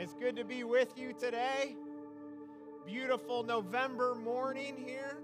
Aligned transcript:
It's 0.00 0.14
good 0.14 0.36
to 0.36 0.44
be 0.44 0.62
with 0.62 0.96
you 0.96 1.12
today. 1.12 1.74
Beautiful 2.86 3.42
November 3.42 4.14
morning 4.14 4.76
here. 4.76 5.18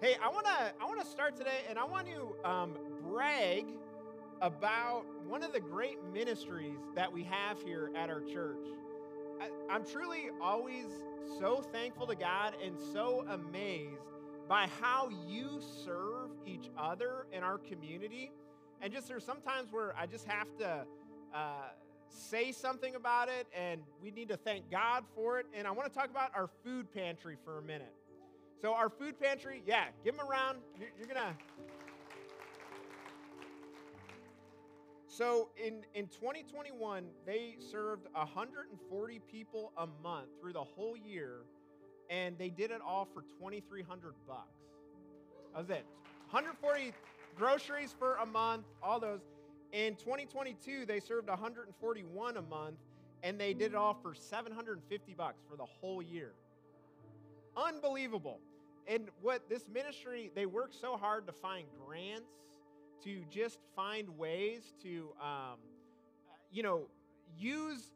Hey, 0.00 0.16
I 0.20 0.28
want 0.28 0.44
to 0.44 0.72
I 0.80 0.86
want 0.86 1.00
to 1.00 1.06
start 1.06 1.36
today, 1.36 1.60
and 1.70 1.78
I 1.78 1.84
want 1.84 2.08
to 2.08 2.50
um, 2.50 2.72
brag 3.00 3.64
about 4.40 5.04
one 5.28 5.44
of 5.44 5.52
the 5.52 5.60
great 5.60 5.98
ministries 6.12 6.80
that 6.96 7.12
we 7.12 7.22
have 7.22 7.62
here 7.62 7.92
at 7.94 8.10
our 8.10 8.22
church. 8.22 8.66
I, 9.40 9.50
I'm 9.72 9.84
truly 9.86 10.30
always 10.42 10.86
so 11.38 11.64
thankful 11.72 12.08
to 12.08 12.16
God 12.16 12.54
and 12.60 12.76
so 12.92 13.24
amazed 13.30 14.02
by 14.48 14.66
how 14.80 15.10
you 15.28 15.60
serve 15.84 16.30
each 16.44 16.70
other 16.76 17.26
in 17.32 17.44
our 17.44 17.58
community. 17.58 18.32
And 18.80 18.92
just 18.92 19.06
there's 19.06 19.24
sometimes 19.24 19.70
where 19.70 19.94
I 19.96 20.06
just 20.06 20.26
have 20.26 20.48
to. 20.58 20.86
Uh, 21.32 21.68
say 22.12 22.52
something 22.52 22.94
about 22.94 23.28
it, 23.28 23.46
and 23.56 23.80
we 24.02 24.10
need 24.10 24.28
to 24.28 24.36
thank 24.36 24.70
God 24.70 25.04
for 25.14 25.38
it. 25.38 25.46
And 25.54 25.66
I 25.66 25.70
want 25.70 25.92
to 25.92 25.98
talk 25.98 26.10
about 26.10 26.30
our 26.34 26.48
food 26.64 26.92
pantry 26.92 27.36
for 27.44 27.58
a 27.58 27.62
minute. 27.62 27.92
So, 28.60 28.74
our 28.74 28.88
food 28.88 29.18
pantry, 29.20 29.62
yeah, 29.66 29.86
give 30.04 30.16
them 30.16 30.24
a 30.24 30.28
round. 30.28 30.58
You're, 30.78 30.90
you're 30.96 31.08
going 31.08 31.18
to. 31.18 31.34
So, 35.08 35.48
in, 35.62 35.84
in 35.94 36.06
2021, 36.06 37.04
they 37.26 37.56
served 37.58 38.06
140 38.12 39.20
people 39.30 39.72
a 39.76 39.86
month 40.02 40.28
through 40.40 40.52
the 40.52 40.64
whole 40.64 40.96
year, 40.96 41.40
and 42.08 42.38
they 42.38 42.50
did 42.50 42.70
it 42.70 42.80
all 42.86 43.08
for 43.12 43.22
2,300 43.22 44.14
bucks. 44.26 44.46
That 45.52 45.60
was 45.60 45.70
it. 45.70 45.84
140 46.30 46.92
groceries 47.36 47.94
for 47.98 48.16
a 48.16 48.26
month, 48.26 48.64
all 48.82 49.00
those. 49.00 49.20
In 49.72 49.96
2022, 49.96 50.84
they 50.84 51.00
served 51.00 51.28
141 51.28 52.36
a 52.36 52.42
month, 52.42 52.76
and 53.22 53.40
they 53.40 53.54
did 53.54 53.72
it 53.72 53.74
all 53.74 53.94
for 53.94 54.14
750 54.14 55.14
bucks 55.14 55.40
for 55.48 55.56
the 55.56 55.64
whole 55.64 56.02
year. 56.02 56.32
Unbelievable. 57.56 58.38
And 58.86 59.08
what 59.22 59.48
this 59.48 59.68
ministry, 59.72 60.30
they 60.34 60.44
work 60.44 60.72
so 60.78 60.96
hard 60.96 61.26
to 61.26 61.32
find 61.32 61.66
grants, 61.86 62.26
to 63.04 63.22
just 63.30 63.58
find 63.74 64.18
ways 64.18 64.74
to, 64.82 65.08
um, 65.20 65.58
you 66.52 66.62
know, 66.62 66.82
use 67.38 67.92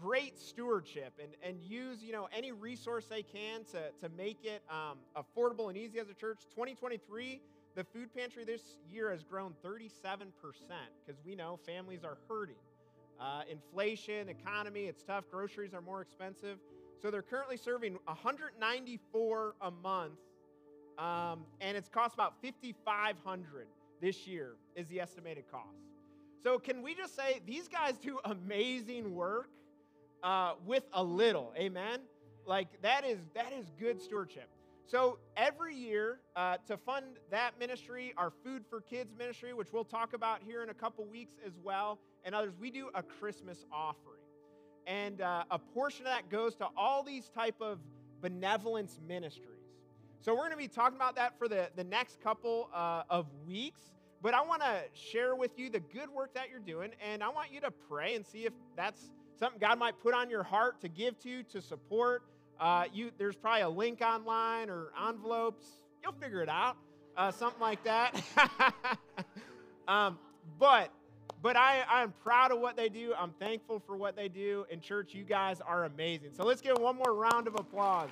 great 0.00 0.36
stewardship 0.38 1.12
and, 1.22 1.32
and 1.44 1.62
use, 1.62 2.02
you 2.02 2.12
know, 2.12 2.28
any 2.36 2.50
resource 2.50 3.06
they 3.06 3.22
can 3.22 3.64
to, 3.70 3.90
to 4.00 4.08
make 4.16 4.44
it 4.44 4.62
um, 4.68 4.98
affordable 5.16 5.68
and 5.68 5.78
easy 5.78 6.00
as 6.00 6.08
a 6.08 6.14
church. 6.14 6.40
2023, 6.50 7.40
the 7.74 7.84
food 7.84 8.14
pantry 8.14 8.44
this 8.44 8.62
year 8.90 9.10
has 9.10 9.22
grown 9.22 9.54
37% 9.64 9.92
because 11.06 11.20
we 11.24 11.34
know 11.34 11.58
families 11.66 12.04
are 12.04 12.18
hurting. 12.28 12.56
Uh, 13.20 13.42
inflation, 13.50 14.28
economy, 14.28 14.84
it's 14.84 15.02
tough. 15.02 15.24
Groceries 15.30 15.74
are 15.74 15.80
more 15.80 16.00
expensive. 16.02 16.58
So 17.00 17.10
they're 17.10 17.22
currently 17.22 17.56
serving 17.56 17.98
194 18.04 19.54
a 19.60 19.70
month, 19.70 20.12
um, 20.98 21.44
and 21.60 21.76
it's 21.76 21.88
cost 21.88 22.14
about 22.14 22.34
5,500 22.42 23.66
this 24.00 24.26
year 24.26 24.54
is 24.76 24.86
the 24.88 25.00
estimated 25.00 25.44
cost. 25.50 25.78
So 26.42 26.58
can 26.58 26.82
we 26.82 26.94
just 26.94 27.16
say 27.16 27.40
these 27.46 27.68
guys 27.68 27.94
do 27.98 28.18
amazing 28.24 29.14
work 29.14 29.48
uh, 30.22 30.54
with 30.66 30.84
a 30.92 31.02
little? 31.02 31.52
Amen. 31.56 32.00
Like 32.46 32.82
that 32.82 33.04
is 33.04 33.18
that 33.34 33.52
is 33.52 33.66
good 33.78 34.02
stewardship. 34.02 34.48
So 34.92 35.16
every 35.38 35.74
year, 35.74 36.18
uh, 36.36 36.58
to 36.66 36.76
fund 36.76 37.16
that 37.30 37.58
ministry, 37.58 38.12
our 38.18 38.30
Food 38.44 38.62
for 38.68 38.82
Kids 38.82 39.14
ministry, 39.16 39.54
which 39.54 39.68
we'll 39.72 39.86
talk 39.86 40.12
about 40.12 40.40
here 40.46 40.62
in 40.62 40.68
a 40.68 40.74
couple 40.74 41.06
weeks 41.06 41.32
as 41.46 41.54
well, 41.64 41.98
and 42.24 42.34
others, 42.34 42.52
we 42.60 42.70
do 42.70 42.90
a 42.94 43.02
Christmas 43.02 43.64
offering. 43.72 44.20
And 44.86 45.22
uh, 45.22 45.44
a 45.50 45.58
portion 45.58 46.04
of 46.04 46.12
that 46.12 46.28
goes 46.28 46.56
to 46.56 46.68
all 46.76 47.02
these 47.02 47.30
type 47.30 47.54
of 47.62 47.78
benevolence 48.20 49.00
ministries. 49.08 49.64
So 50.20 50.34
we're 50.34 50.40
going 50.40 50.50
to 50.50 50.56
be 50.58 50.68
talking 50.68 50.96
about 50.96 51.16
that 51.16 51.38
for 51.38 51.48
the, 51.48 51.70
the 51.74 51.84
next 51.84 52.20
couple 52.20 52.68
uh, 52.74 53.04
of 53.08 53.24
weeks. 53.46 53.80
But 54.20 54.34
I 54.34 54.42
want 54.42 54.60
to 54.60 54.82
share 54.92 55.34
with 55.34 55.58
you 55.58 55.70
the 55.70 55.80
good 55.80 56.10
work 56.10 56.34
that 56.34 56.50
you're 56.50 56.60
doing, 56.60 56.90
and 57.00 57.24
I 57.24 57.30
want 57.30 57.50
you 57.50 57.62
to 57.62 57.70
pray 57.70 58.14
and 58.14 58.26
see 58.26 58.44
if 58.44 58.52
that's 58.76 59.10
something 59.38 59.58
God 59.58 59.78
might 59.78 59.98
put 60.02 60.12
on 60.12 60.28
your 60.28 60.42
heart 60.42 60.82
to 60.82 60.88
give 60.90 61.18
to, 61.20 61.44
to 61.44 61.62
support. 61.62 62.24
Uh, 62.60 62.84
you, 62.92 63.10
there's 63.18 63.36
probably 63.36 63.62
a 63.62 63.68
link 63.68 64.00
online 64.00 64.70
or 64.70 64.92
envelopes. 65.08 65.66
You'll 66.02 66.12
figure 66.12 66.42
it 66.42 66.48
out, 66.48 66.76
uh, 67.16 67.30
something 67.30 67.60
like 67.60 67.82
that. 67.84 68.22
um, 69.88 70.18
but 70.58 70.90
but 71.42 71.56
I, 71.56 71.82
I'm 71.88 72.12
proud 72.22 72.52
of 72.52 72.60
what 72.60 72.76
they 72.76 72.88
do. 72.88 73.14
I'm 73.18 73.32
thankful 73.32 73.80
for 73.80 73.96
what 73.96 74.14
they 74.14 74.28
do. 74.28 74.64
And 74.70 74.80
church, 74.80 75.12
you 75.12 75.24
guys 75.24 75.60
are 75.60 75.84
amazing. 75.84 76.30
So 76.34 76.44
let's 76.44 76.60
give 76.60 76.78
one 76.78 76.96
more 76.96 77.14
round 77.14 77.48
of 77.48 77.56
applause. 77.56 78.10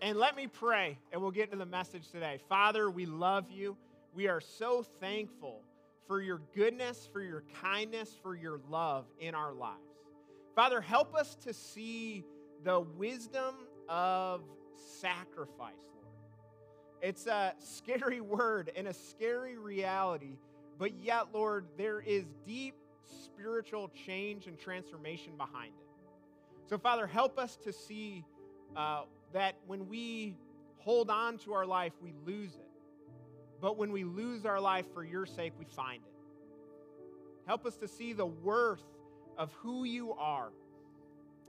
And 0.00 0.18
let 0.18 0.36
me 0.36 0.46
pray, 0.46 0.98
and 1.12 1.20
we'll 1.20 1.30
get 1.30 1.44
into 1.44 1.56
the 1.56 1.66
message 1.66 2.10
today. 2.10 2.40
Father, 2.48 2.90
we 2.90 3.06
love 3.06 3.50
you. 3.50 3.76
We 4.14 4.28
are 4.28 4.40
so 4.40 4.82
thankful 5.00 5.62
for 6.06 6.20
your 6.20 6.40
goodness, 6.54 7.08
for 7.12 7.22
your 7.22 7.44
kindness, 7.60 8.16
for 8.22 8.34
your 8.34 8.60
love 8.68 9.04
in 9.20 9.34
our 9.34 9.52
lives. 9.52 9.91
Father, 10.54 10.80
help 10.80 11.14
us 11.14 11.34
to 11.36 11.54
see 11.54 12.24
the 12.64 12.80
wisdom 12.80 13.54
of 13.88 14.42
sacrifice, 15.00 15.74
Lord. 15.94 16.06
It's 17.00 17.26
a 17.26 17.54
scary 17.58 18.20
word 18.20 18.70
and 18.76 18.86
a 18.86 18.94
scary 18.94 19.56
reality, 19.56 20.36
but 20.78 20.94
yet, 21.00 21.28
Lord, 21.32 21.66
there 21.78 22.00
is 22.00 22.24
deep 22.46 22.74
spiritual 23.24 23.90
change 24.06 24.46
and 24.46 24.58
transformation 24.58 25.36
behind 25.36 25.72
it. 25.78 26.68
So, 26.68 26.78
Father, 26.78 27.06
help 27.06 27.38
us 27.38 27.56
to 27.64 27.72
see 27.72 28.24
uh, 28.76 29.02
that 29.32 29.56
when 29.66 29.88
we 29.88 30.36
hold 30.78 31.10
on 31.10 31.38
to 31.38 31.52
our 31.54 31.66
life, 31.66 31.92
we 32.02 32.12
lose 32.26 32.54
it. 32.54 32.68
But 33.60 33.78
when 33.78 33.92
we 33.92 34.04
lose 34.04 34.44
our 34.44 34.60
life 34.60 34.86
for 34.92 35.04
your 35.04 35.24
sake, 35.24 35.52
we 35.58 35.64
find 35.64 36.02
it. 36.04 36.12
Help 37.46 37.66
us 37.66 37.76
to 37.76 37.88
see 37.88 38.12
the 38.12 38.26
worth 38.26 38.82
of 39.38 39.52
who 39.54 39.84
you 39.84 40.12
are 40.12 40.50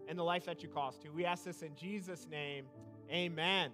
and 0.07 0.17
the 0.17 0.23
life 0.23 0.45
that 0.45 0.63
you 0.63 0.69
us 0.77 0.97
to. 0.97 1.09
We 1.09 1.25
ask 1.25 1.43
this 1.43 1.61
in 1.61 1.75
Jesus' 1.75 2.27
name. 2.29 2.65
Amen. 3.11 3.71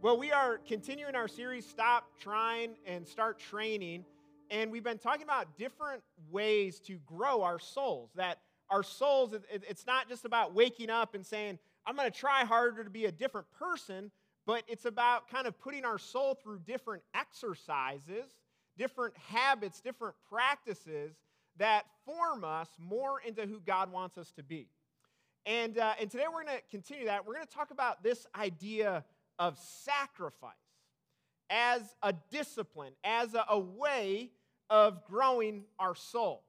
Well, 0.00 0.18
we 0.18 0.30
are 0.30 0.58
continuing 0.58 1.14
our 1.14 1.28
series, 1.28 1.66
Stop 1.66 2.04
Trying 2.20 2.76
and 2.86 3.06
Start 3.06 3.38
Training. 3.38 4.04
And 4.50 4.70
we've 4.70 4.84
been 4.84 4.98
talking 4.98 5.24
about 5.24 5.56
different 5.58 6.02
ways 6.30 6.80
to 6.80 6.98
grow 7.04 7.42
our 7.42 7.58
souls. 7.58 8.10
That 8.14 8.38
our 8.70 8.82
souls, 8.82 9.34
it's 9.50 9.86
not 9.86 10.08
just 10.08 10.24
about 10.24 10.54
waking 10.54 10.90
up 10.90 11.14
and 11.14 11.26
saying, 11.26 11.58
I'm 11.86 11.96
going 11.96 12.10
to 12.10 12.16
try 12.16 12.44
harder 12.44 12.84
to 12.84 12.90
be 12.90 13.06
a 13.06 13.12
different 13.12 13.46
person, 13.58 14.10
but 14.46 14.62
it's 14.68 14.84
about 14.84 15.28
kind 15.28 15.46
of 15.46 15.58
putting 15.58 15.84
our 15.84 15.98
soul 15.98 16.38
through 16.42 16.60
different 16.60 17.02
exercises, 17.14 18.36
different 18.76 19.14
habits, 19.16 19.80
different 19.80 20.14
practices 20.30 21.16
that 21.58 21.84
form 22.04 22.44
us 22.44 22.68
more 22.78 23.20
into 23.20 23.46
who 23.46 23.60
God 23.60 23.92
wants 23.92 24.16
us 24.16 24.32
to 24.32 24.42
be. 24.42 24.68
And, 25.46 25.78
uh, 25.78 25.94
and 26.00 26.10
today 26.10 26.24
we're 26.26 26.44
going 26.44 26.58
to 26.58 26.62
continue 26.70 27.06
that. 27.06 27.26
We're 27.26 27.34
going 27.34 27.46
to 27.46 27.52
talk 27.52 27.70
about 27.70 28.02
this 28.02 28.26
idea 28.38 29.04
of 29.38 29.58
sacrifice 29.58 30.52
as 31.50 31.82
a 32.02 32.14
discipline, 32.30 32.92
as 33.04 33.34
a, 33.34 33.44
a 33.48 33.58
way 33.58 34.30
of 34.68 35.04
growing 35.04 35.64
our 35.78 35.94
soul. 35.94 36.44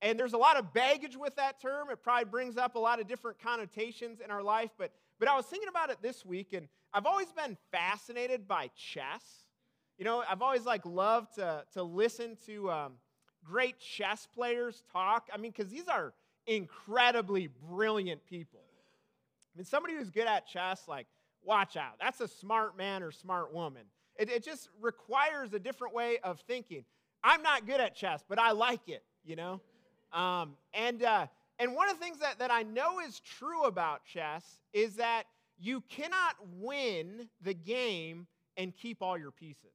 And 0.00 0.18
there's 0.18 0.34
a 0.34 0.38
lot 0.38 0.56
of 0.56 0.72
baggage 0.72 1.16
with 1.16 1.34
that 1.36 1.60
term. 1.60 1.90
It 1.90 2.02
probably 2.02 2.26
brings 2.26 2.56
up 2.56 2.76
a 2.76 2.78
lot 2.78 3.00
of 3.00 3.08
different 3.08 3.40
connotations 3.40 4.20
in 4.24 4.30
our 4.30 4.42
life. 4.42 4.70
But, 4.78 4.92
but 5.18 5.28
I 5.28 5.36
was 5.36 5.46
thinking 5.46 5.68
about 5.68 5.90
it 5.90 5.98
this 6.00 6.24
week, 6.24 6.52
and 6.52 6.68
I've 6.94 7.06
always 7.06 7.32
been 7.32 7.56
fascinated 7.72 8.46
by 8.46 8.70
chess. 8.76 9.22
You 9.98 10.04
know, 10.04 10.22
I've 10.28 10.42
always 10.42 10.64
like 10.64 10.86
loved 10.86 11.34
to, 11.34 11.64
to 11.72 11.82
listen 11.82 12.36
to 12.46 12.70
um, 12.70 12.92
great 13.44 13.78
chess 13.78 14.26
players 14.34 14.82
talk. 14.92 15.28
I 15.32 15.36
mean, 15.36 15.52
because 15.56 15.70
these 15.70 15.88
are 15.88 16.12
incredibly 16.46 17.48
brilliant 17.68 18.24
people. 18.26 18.60
I 19.54 19.58
mean, 19.58 19.64
somebody 19.64 19.94
who's 19.94 20.10
good 20.10 20.26
at 20.26 20.46
chess, 20.46 20.88
like, 20.88 21.06
watch 21.44 21.76
out. 21.76 21.94
That's 22.00 22.20
a 22.20 22.28
smart 22.28 22.76
man 22.76 23.02
or 23.02 23.10
smart 23.10 23.52
woman. 23.52 23.82
It, 24.16 24.30
it 24.30 24.44
just 24.44 24.68
requires 24.80 25.52
a 25.52 25.58
different 25.58 25.94
way 25.94 26.18
of 26.22 26.40
thinking. 26.40 26.84
I'm 27.22 27.42
not 27.42 27.66
good 27.66 27.80
at 27.80 27.94
chess, 27.94 28.22
but 28.28 28.38
I 28.38 28.52
like 28.52 28.88
it, 28.88 29.02
you 29.24 29.36
know? 29.36 29.60
Um, 30.12 30.56
and, 30.74 31.02
uh, 31.02 31.26
and 31.58 31.74
one 31.74 31.88
of 31.88 31.98
the 31.98 32.04
things 32.04 32.18
that, 32.20 32.38
that 32.38 32.50
I 32.50 32.62
know 32.62 33.00
is 33.00 33.20
true 33.20 33.64
about 33.64 34.04
chess 34.04 34.58
is 34.72 34.96
that 34.96 35.24
you 35.58 35.82
cannot 35.88 36.36
win 36.58 37.28
the 37.42 37.54
game 37.54 38.26
and 38.56 38.74
keep 38.76 39.02
all 39.02 39.18
your 39.18 39.30
pieces. 39.30 39.72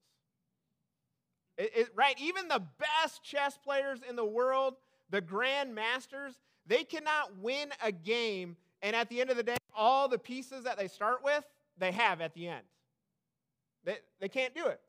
It, 1.57 1.71
it, 1.75 1.88
right? 1.95 2.15
Even 2.19 2.47
the 2.47 2.63
best 2.79 3.23
chess 3.23 3.57
players 3.57 4.00
in 4.07 4.15
the 4.15 4.25
world, 4.25 4.75
the 5.09 5.21
grand 5.21 5.75
masters, 5.75 6.39
they 6.65 6.83
cannot 6.83 7.38
win 7.38 7.69
a 7.83 7.91
game 7.91 8.57
and 8.81 8.95
at 8.95 9.07
the 9.09 9.21
end 9.21 9.29
of 9.29 9.38
the 9.38 9.44
day, 9.44 9.55
all 9.73 10.09
the 10.09 10.19
pieces 10.19 10.65
that 10.65 10.77
they 10.77 10.89
start 10.89 11.23
with, 11.23 11.45
they 11.77 11.91
have 11.94 12.19
at 12.19 12.33
the 12.33 12.50
end. 12.50 12.65
They, 13.85 13.97
they 14.19 14.29
can't 14.29 14.53
do 14.53 14.67
it 14.67 14.81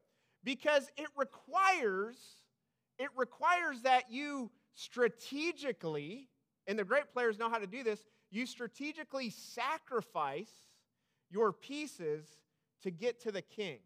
because 0.43 0.91
it 0.97 1.07
requires 1.17 2.17
it 2.99 3.09
requires 3.17 3.83
that 3.83 4.11
you 4.11 4.51
strategically, 4.75 6.29
and 6.67 6.79
the 6.79 6.85
great 6.85 7.13
players 7.13 7.39
know 7.39 7.49
how 7.49 7.59
to 7.59 7.67
do 7.67 7.83
this, 7.83 8.05
you 8.31 8.47
strategically 8.47 9.31
sacrifice 9.31 10.53
your 11.31 11.53
pieces 11.53 12.25
to 12.83 12.91
get 12.91 13.21
to 13.23 13.33
the 13.33 13.43
king, 13.43 13.79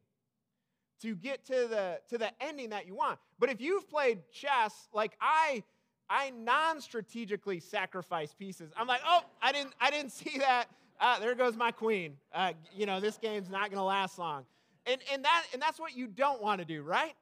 to 1.03 1.15
get 1.15 1.45
to 1.47 1.67
the, 1.69 2.01
to 2.09 2.19
the 2.19 2.31
ending 2.41 2.71
that 2.71 2.87
you 2.87 2.95
want. 2.95 3.19
But 3.39 3.51
if 3.51 3.61
you've 3.61 3.89
played 3.89 4.21
chess, 4.33 4.89
like 4.93 5.13
I, 5.21 5.63
I 6.11 6.31
non-strategically 6.31 7.61
sacrifice 7.61 8.35
pieces. 8.35 8.73
I'm 8.77 8.87
like, 8.87 9.01
oh, 9.07 9.21
I 9.43 9.53
didn't, 9.53 9.75
I 9.81 9.91
didn't 9.91 10.13
see 10.13 10.39
that. 10.39 10.67
Uh, 11.01 11.19
there 11.21 11.35
goes 11.35 11.57
my 11.57 11.71
queen. 11.71 12.17
Uh, 12.35 12.53
you 12.75 12.87
know, 12.87 13.01
this 13.01 13.19
game's 13.19 13.51
not 13.51 13.71
going 13.71 13.79
to 13.79 13.85
last 13.85 14.19
long. 14.19 14.45
And, 14.87 15.01
and, 15.13 15.25
that, 15.25 15.45
and 15.53 15.63
that's 15.63 15.79
what 15.79 15.97
you 15.97 16.07
don't 16.07 16.43
want 16.43 16.61
to 16.61 16.65
do, 16.65 16.83
right? 16.83 17.15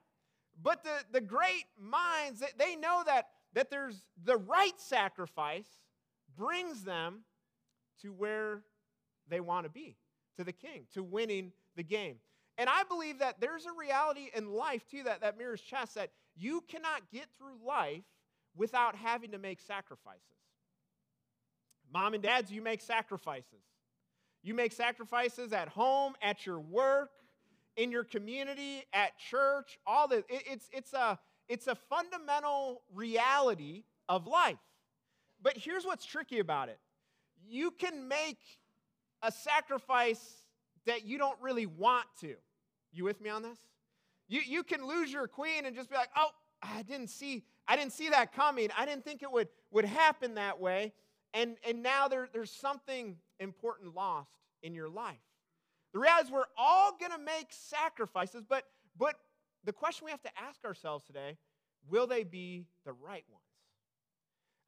But 0.62 0.84
the, 0.84 0.94
the 1.12 1.20
great 1.20 1.64
minds, 1.78 2.42
they 2.58 2.76
know 2.76 3.02
that, 3.06 3.28
that 3.54 3.70
there's 3.70 4.02
the 4.24 4.36
right 4.36 4.78
sacrifice 4.78 5.66
brings 6.36 6.82
them 6.82 7.20
to 8.02 8.12
where 8.12 8.62
they 9.28 9.40
want 9.40 9.64
to 9.64 9.70
be, 9.70 9.96
to 10.36 10.44
the 10.44 10.52
king, 10.52 10.86
to 10.94 11.02
winning 11.02 11.52
the 11.76 11.82
game. 11.82 12.16
And 12.58 12.70
I 12.70 12.84
believe 12.84 13.18
that 13.18 13.40
there's 13.40 13.66
a 13.66 13.72
reality 13.72 14.30
in 14.34 14.52
life, 14.52 14.82
too, 14.90 15.02
that, 15.04 15.20
that 15.20 15.36
mirrors 15.36 15.60
chess, 15.60 15.94
that 15.94 16.10
you 16.36 16.62
cannot 16.68 17.02
get 17.12 17.26
through 17.38 17.56
life 17.66 18.04
without 18.56 18.96
having 18.96 19.32
to 19.32 19.38
make 19.38 19.60
sacrifices. 19.60 20.22
Mom 21.92 22.14
and 22.14 22.22
dads, 22.22 22.50
you 22.50 22.62
make 22.62 22.80
sacrifices. 22.80 23.62
You 24.42 24.54
make 24.54 24.72
sacrifices 24.72 25.52
at 25.52 25.68
home, 25.68 26.14
at 26.22 26.46
your 26.46 26.58
work, 26.58 27.10
in 27.76 27.90
your 27.90 28.04
community, 28.04 28.84
at 28.92 29.18
church, 29.18 29.78
all 29.86 30.08
this. 30.08 30.24
It, 30.28 30.42
it's, 30.46 30.68
it's, 30.72 30.92
a, 30.94 31.18
it's 31.48 31.66
a 31.66 31.74
fundamental 31.74 32.82
reality 32.94 33.84
of 34.08 34.26
life. 34.26 34.58
But 35.42 35.56
here's 35.56 35.84
what's 35.84 36.04
tricky 36.04 36.38
about 36.38 36.68
it 36.68 36.78
you 37.48 37.70
can 37.70 38.08
make 38.08 38.38
a 39.22 39.30
sacrifice 39.30 40.45
that 40.86 41.04
you 41.04 41.18
don't 41.18 41.40
really 41.40 41.66
want 41.66 42.06
to. 42.20 42.34
You 42.92 43.04
with 43.04 43.20
me 43.20 43.30
on 43.30 43.42
this? 43.42 43.58
You, 44.28 44.40
you 44.40 44.62
can 44.62 44.86
lose 44.86 45.12
your 45.12 45.28
queen 45.28 45.66
and 45.66 45.76
just 45.76 45.90
be 45.90 45.96
like, 45.96 46.08
oh, 46.16 46.30
I 46.62 46.82
didn't 46.82 47.08
see, 47.08 47.44
I 47.68 47.76
didn't 47.76 47.92
see 47.92 48.08
that 48.08 48.32
coming. 48.32 48.70
I 48.76 48.86
didn't 48.86 49.04
think 49.04 49.22
it 49.22 49.30
would, 49.30 49.48
would 49.70 49.84
happen 49.84 50.34
that 50.34 50.60
way. 50.60 50.92
And, 51.34 51.56
and 51.68 51.82
now 51.82 52.08
there, 52.08 52.28
there's 52.32 52.50
something 52.50 53.16
important 53.38 53.94
lost 53.94 54.30
in 54.62 54.74
your 54.74 54.88
life. 54.88 55.16
The 55.92 56.00
reality 56.00 56.28
is 56.28 56.32
we're 56.32 56.44
all 56.56 56.96
going 56.98 57.12
to 57.12 57.18
make 57.18 57.48
sacrifices, 57.50 58.44
but, 58.48 58.64
but 58.98 59.16
the 59.64 59.72
question 59.72 60.06
we 60.06 60.10
have 60.10 60.22
to 60.22 60.30
ask 60.38 60.64
ourselves 60.64 61.04
today, 61.04 61.36
will 61.88 62.06
they 62.06 62.24
be 62.24 62.64
the 62.84 62.92
right 62.92 63.24
ones? 63.30 63.42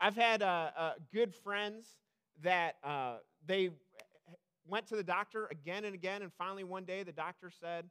I've 0.00 0.16
had 0.16 0.42
uh, 0.42 0.70
uh, 0.76 0.92
good 1.12 1.34
friends 1.34 1.86
that 2.42 2.76
uh, 2.84 3.16
they 3.46 3.70
went 4.68 4.86
to 4.88 4.96
the 4.96 5.02
doctor 5.02 5.46
again 5.50 5.84
and 5.84 5.94
again, 5.94 6.22
and 6.22 6.32
finally 6.36 6.64
one 6.64 6.84
day 6.84 7.02
the 7.02 7.12
doctor 7.12 7.50
said, 7.50 7.86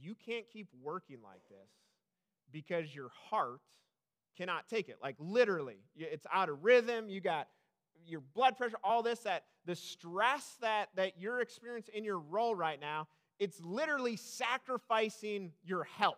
You 0.00 0.14
can't 0.14 0.46
keep 0.52 0.68
working 0.82 1.18
like 1.22 1.42
this 1.48 1.68
because 2.52 2.94
your 2.94 3.10
heart 3.30 3.60
cannot 4.36 4.68
take 4.68 4.88
it. 4.88 4.96
Like 5.02 5.16
literally, 5.18 5.78
it's 5.96 6.26
out 6.32 6.48
of 6.48 6.64
rhythm. 6.64 7.08
You 7.08 7.20
got 7.20 7.48
your 8.06 8.20
blood 8.34 8.56
pressure, 8.56 8.76
all 8.82 9.02
this, 9.02 9.20
that 9.20 9.44
the 9.66 9.76
stress 9.76 10.56
that, 10.60 10.88
that 10.96 11.12
you're 11.18 11.40
experiencing 11.40 11.94
in 11.94 12.04
your 12.04 12.18
role 12.18 12.54
right 12.54 12.80
now, 12.80 13.08
it's 13.38 13.60
literally 13.60 14.16
sacrificing 14.16 15.52
your 15.64 15.84
health, 15.84 16.16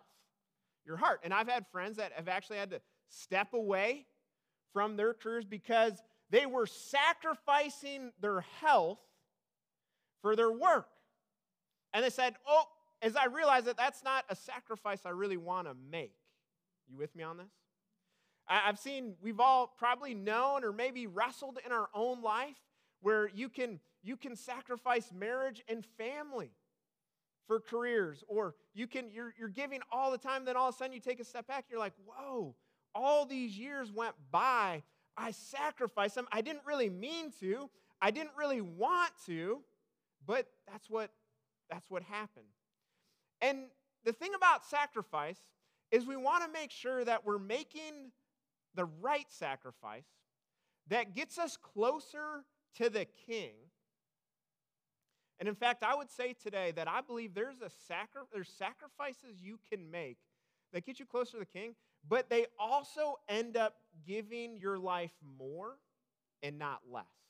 your 0.85 0.97
heart. 0.97 1.19
And 1.23 1.33
I've 1.33 1.49
had 1.49 1.65
friends 1.71 1.97
that 1.97 2.13
have 2.13 2.27
actually 2.27 2.57
had 2.57 2.71
to 2.71 2.81
step 3.09 3.53
away 3.53 4.05
from 4.73 4.95
their 4.95 5.13
careers 5.13 5.45
because 5.45 6.01
they 6.29 6.45
were 6.45 6.65
sacrificing 6.65 8.11
their 8.21 8.41
health 8.61 8.99
for 10.21 10.35
their 10.35 10.51
work. 10.51 10.87
And 11.93 12.03
they 12.03 12.09
said, 12.09 12.35
Oh, 12.47 12.63
as 13.01 13.15
I 13.15 13.25
realized 13.25 13.65
that 13.65 13.77
that's 13.77 14.03
not 14.03 14.25
a 14.29 14.35
sacrifice 14.35 15.01
I 15.05 15.09
really 15.09 15.37
want 15.37 15.67
to 15.67 15.75
make. 15.91 16.13
You 16.89 16.97
with 16.97 17.15
me 17.15 17.23
on 17.23 17.37
this? 17.37 17.51
I've 18.47 18.79
seen, 18.79 19.15
we've 19.21 19.39
all 19.39 19.73
probably 19.77 20.13
known 20.13 20.63
or 20.63 20.73
maybe 20.73 21.07
wrestled 21.07 21.59
in 21.65 21.71
our 21.71 21.87
own 21.93 22.21
life 22.21 22.57
where 22.99 23.29
you 23.33 23.47
can, 23.49 23.79
you 24.03 24.17
can 24.17 24.35
sacrifice 24.35 25.11
marriage 25.17 25.63
and 25.69 25.85
family 25.97 26.51
for 27.47 27.59
careers, 27.59 28.23
or 28.27 28.55
you 28.73 28.87
can, 28.87 29.09
you're, 29.11 29.33
you're 29.37 29.49
giving 29.49 29.79
all 29.91 30.11
the 30.11 30.17
time, 30.17 30.45
then 30.45 30.55
all 30.55 30.69
of 30.69 30.75
a 30.75 30.77
sudden 30.77 30.93
you 30.93 30.99
take 30.99 31.19
a 31.19 31.23
step 31.23 31.47
back, 31.47 31.65
you're 31.69 31.79
like, 31.79 31.93
whoa, 32.05 32.55
all 32.93 33.25
these 33.25 33.57
years 33.57 33.91
went 33.91 34.15
by. 34.31 34.83
I 35.17 35.31
sacrificed 35.31 36.15
them. 36.15 36.27
I 36.31 36.41
didn't 36.41 36.65
really 36.65 36.89
mean 36.89 37.31
to. 37.39 37.69
I 38.01 38.11
didn't 38.11 38.31
really 38.37 38.61
want 38.61 39.11
to, 39.27 39.61
but 40.25 40.47
that's 40.69 40.89
what 40.89 41.11
that's 41.69 41.89
what 41.89 42.03
happened. 42.03 42.45
And 43.41 43.65
the 44.03 44.13
thing 44.13 44.33
about 44.35 44.65
sacrifice 44.65 45.39
is 45.91 46.05
we 46.05 46.17
want 46.17 46.43
to 46.43 46.51
make 46.51 46.71
sure 46.71 47.03
that 47.05 47.25
we're 47.25 47.39
making 47.39 48.11
the 48.75 48.85
right 49.01 49.25
sacrifice 49.29 50.05
that 50.87 51.15
gets 51.15 51.37
us 51.37 51.57
closer 51.57 52.43
to 52.75 52.89
the 52.89 53.05
king. 53.27 53.53
And 55.39 55.49
in 55.49 55.55
fact, 55.55 55.83
I 55.83 55.95
would 55.95 56.09
say 56.09 56.33
today 56.33 56.71
that 56.75 56.87
I 56.87 57.01
believe 57.01 57.33
there's 57.33 57.61
a 57.61 57.69
sacri- 57.87 58.27
there's 58.31 58.49
sacrifices 58.49 59.41
you 59.41 59.59
can 59.69 59.89
make 59.89 60.17
that 60.71 60.85
get 60.85 60.99
you 60.99 61.05
closer 61.05 61.31
to 61.31 61.39
the 61.39 61.45
king, 61.45 61.75
but 62.07 62.29
they 62.29 62.45
also 62.59 63.19
end 63.27 63.57
up 63.57 63.75
giving 64.05 64.59
your 64.59 64.77
life 64.77 65.11
more 65.37 65.77
and 66.43 66.59
not 66.59 66.81
less. 66.89 67.20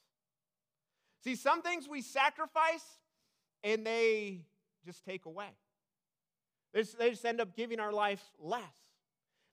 See, 1.24 1.36
some 1.36 1.62
things 1.62 1.88
we 1.88 2.02
sacrifice 2.02 2.86
and 3.64 3.86
they 3.86 4.42
just 4.86 5.06
take 5.06 5.26
away. 5.26 5.50
They 6.74 6.82
just, 6.82 6.98
they 6.98 7.10
just 7.12 7.26
end 7.26 7.42
up 7.42 7.56
giving 7.56 7.80
our 7.80 7.92
life 7.92 8.24
less. 8.40 8.64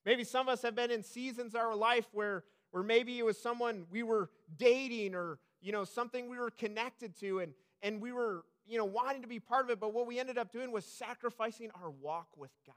Maybe 0.06 0.24
some 0.24 0.48
of 0.48 0.52
us 0.52 0.62
have 0.62 0.74
been 0.74 0.90
in 0.90 1.02
seasons 1.02 1.54
of 1.54 1.60
our 1.60 1.74
life 1.76 2.06
where, 2.12 2.44
where 2.70 2.82
maybe 2.82 3.18
it 3.18 3.24
was 3.24 3.38
someone 3.38 3.84
we 3.90 4.02
were 4.02 4.30
dating 4.56 5.14
or 5.14 5.38
you 5.60 5.72
know 5.72 5.84
something 5.84 6.30
we 6.30 6.38
were 6.38 6.50
connected 6.50 7.18
to 7.18 7.40
and, 7.40 7.52
and 7.82 8.00
we 8.00 8.12
were 8.12 8.44
you 8.66 8.78
know 8.78 8.84
wanting 8.84 9.22
to 9.22 9.28
be 9.28 9.40
part 9.40 9.64
of 9.64 9.70
it, 9.70 9.80
but 9.80 9.92
what 9.92 10.06
we 10.06 10.18
ended 10.18 10.38
up 10.38 10.52
doing 10.52 10.70
was 10.70 10.84
sacrificing 10.84 11.70
our 11.82 11.90
walk 11.90 12.28
with 12.36 12.52
God 12.66 12.74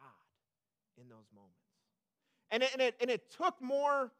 in 0.99 1.07
those 1.07 1.27
moments. 1.33 1.55
And 2.49 2.63
it, 2.63 2.69
and 2.73 2.81
it, 2.81 2.95
and 2.99 3.09
it 3.09 3.31
took 3.31 3.61
more 3.61 4.11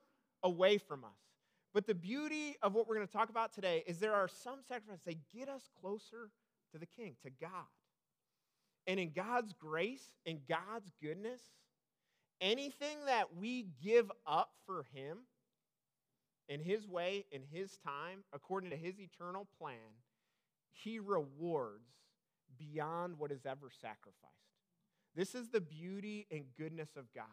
away 0.43 0.77
from 0.77 1.03
us. 1.03 1.30
But 1.73 1.87
the 1.87 1.95
beauty 1.95 2.55
of 2.61 2.73
what 2.73 2.87
we're 2.87 2.95
going 2.95 3.07
to 3.07 3.13
talk 3.13 3.29
about 3.29 3.53
today 3.53 3.83
is 3.87 3.97
there 3.97 4.13
are 4.13 4.27
some 4.27 4.59
sacrifices 4.67 5.03
that 5.05 5.17
get 5.33 5.47
us 5.47 5.69
closer 5.79 6.29
to 6.71 6.77
the 6.77 6.85
King, 6.85 7.15
to 7.23 7.29
God. 7.29 7.51
And 8.87 8.99
in 8.99 9.11
God's 9.11 9.53
grace, 9.53 10.11
in 10.25 10.41
God's 10.49 10.91
goodness, 11.01 11.41
anything 12.41 13.05
that 13.05 13.35
we 13.37 13.67
give 13.81 14.11
up 14.25 14.51
for 14.65 14.85
Him 14.93 15.19
in 16.49 16.59
His 16.59 16.87
way, 16.87 17.25
in 17.31 17.43
His 17.51 17.77
time, 17.77 18.23
according 18.33 18.71
to 18.71 18.75
His 18.75 18.99
eternal 18.99 19.47
plan, 19.57 19.77
He 20.71 20.99
rewards 20.99 21.89
beyond 22.57 23.17
what 23.17 23.31
is 23.31 23.45
ever 23.45 23.69
sacrificed. 23.81 24.15
This 25.15 25.35
is 25.35 25.49
the 25.49 25.61
beauty 25.61 26.27
and 26.31 26.43
goodness 26.57 26.89
of 26.97 27.05
God. 27.13 27.25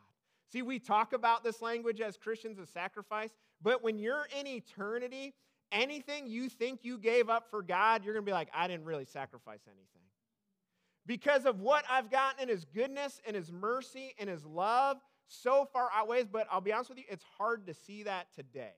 See, 0.50 0.62
we 0.62 0.78
talk 0.78 1.12
about 1.12 1.44
this 1.44 1.60
language 1.60 2.00
as 2.00 2.16
Christians 2.16 2.58
as 2.58 2.70
sacrifice, 2.70 3.30
but 3.60 3.82
when 3.82 3.98
you're 3.98 4.26
in 4.38 4.46
eternity, 4.46 5.34
anything 5.70 6.26
you 6.26 6.48
think 6.48 6.80
you 6.82 6.98
gave 6.98 7.28
up 7.28 7.50
for 7.50 7.62
God, 7.62 8.04
you're 8.04 8.14
going 8.14 8.24
to 8.24 8.28
be 8.28 8.34
like, 8.34 8.48
I 8.54 8.66
didn't 8.66 8.86
really 8.86 9.04
sacrifice 9.04 9.60
anything. 9.66 10.02
Because 11.06 11.44
of 11.44 11.60
what 11.60 11.84
I've 11.90 12.10
gotten 12.10 12.42
in 12.42 12.48
His 12.48 12.64
goodness 12.64 13.20
and 13.26 13.36
His 13.36 13.52
mercy 13.52 14.14
and 14.18 14.28
His 14.28 14.44
love, 14.44 14.98
so 15.28 15.66
far 15.72 15.90
outweighs, 15.94 16.26
but 16.30 16.46
I'll 16.50 16.60
be 16.60 16.72
honest 16.72 16.90
with 16.90 16.98
you, 16.98 17.04
it's 17.08 17.24
hard 17.36 17.66
to 17.66 17.74
see 17.74 18.04
that 18.04 18.28
today. 18.34 18.72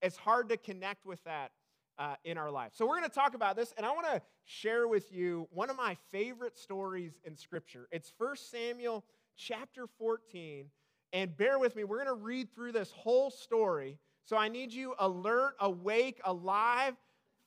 It's 0.00 0.16
hard 0.16 0.48
to 0.48 0.56
connect 0.56 1.06
with 1.06 1.22
that 1.24 1.52
uh, 1.98 2.14
in 2.24 2.38
our 2.38 2.50
life. 2.50 2.72
So 2.74 2.86
we're 2.86 2.98
going 2.98 3.08
to 3.08 3.14
talk 3.14 3.34
about 3.34 3.56
this, 3.56 3.72
and 3.76 3.86
I 3.86 3.90
want 3.90 4.06
to 4.06 4.22
share 4.44 4.88
with 4.88 5.12
you 5.12 5.46
one 5.52 5.70
of 5.70 5.76
my 5.76 5.96
favorite 6.10 6.56
stories 6.56 7.20
in 7.24 7.36
Scripture. 7.36 7.86
It's 7.92 8.12
1 8.18 8.36
Samuel 8.36 9.04
chapter 9.36 9.86
14. 9.98 10.66
And 11.12 11.36
bear 11.36 11.58
with 11.58 11.76
me, 11.76 11.84
we're 11.84 12.04
going 12.04 12.16
to 12.16 12.22
read 12.22 12.54
through 12.54 12.72
this 12.72 12.90
whole 12.92 13.30
story. 13.30 13.98
So 14.24 14.36
I 14.36 14.48
need 14.48 14.72
you 14.72 14.94
alert, 14.98 15.54
awake, 15.60 16.20
alive, 16.24 16.94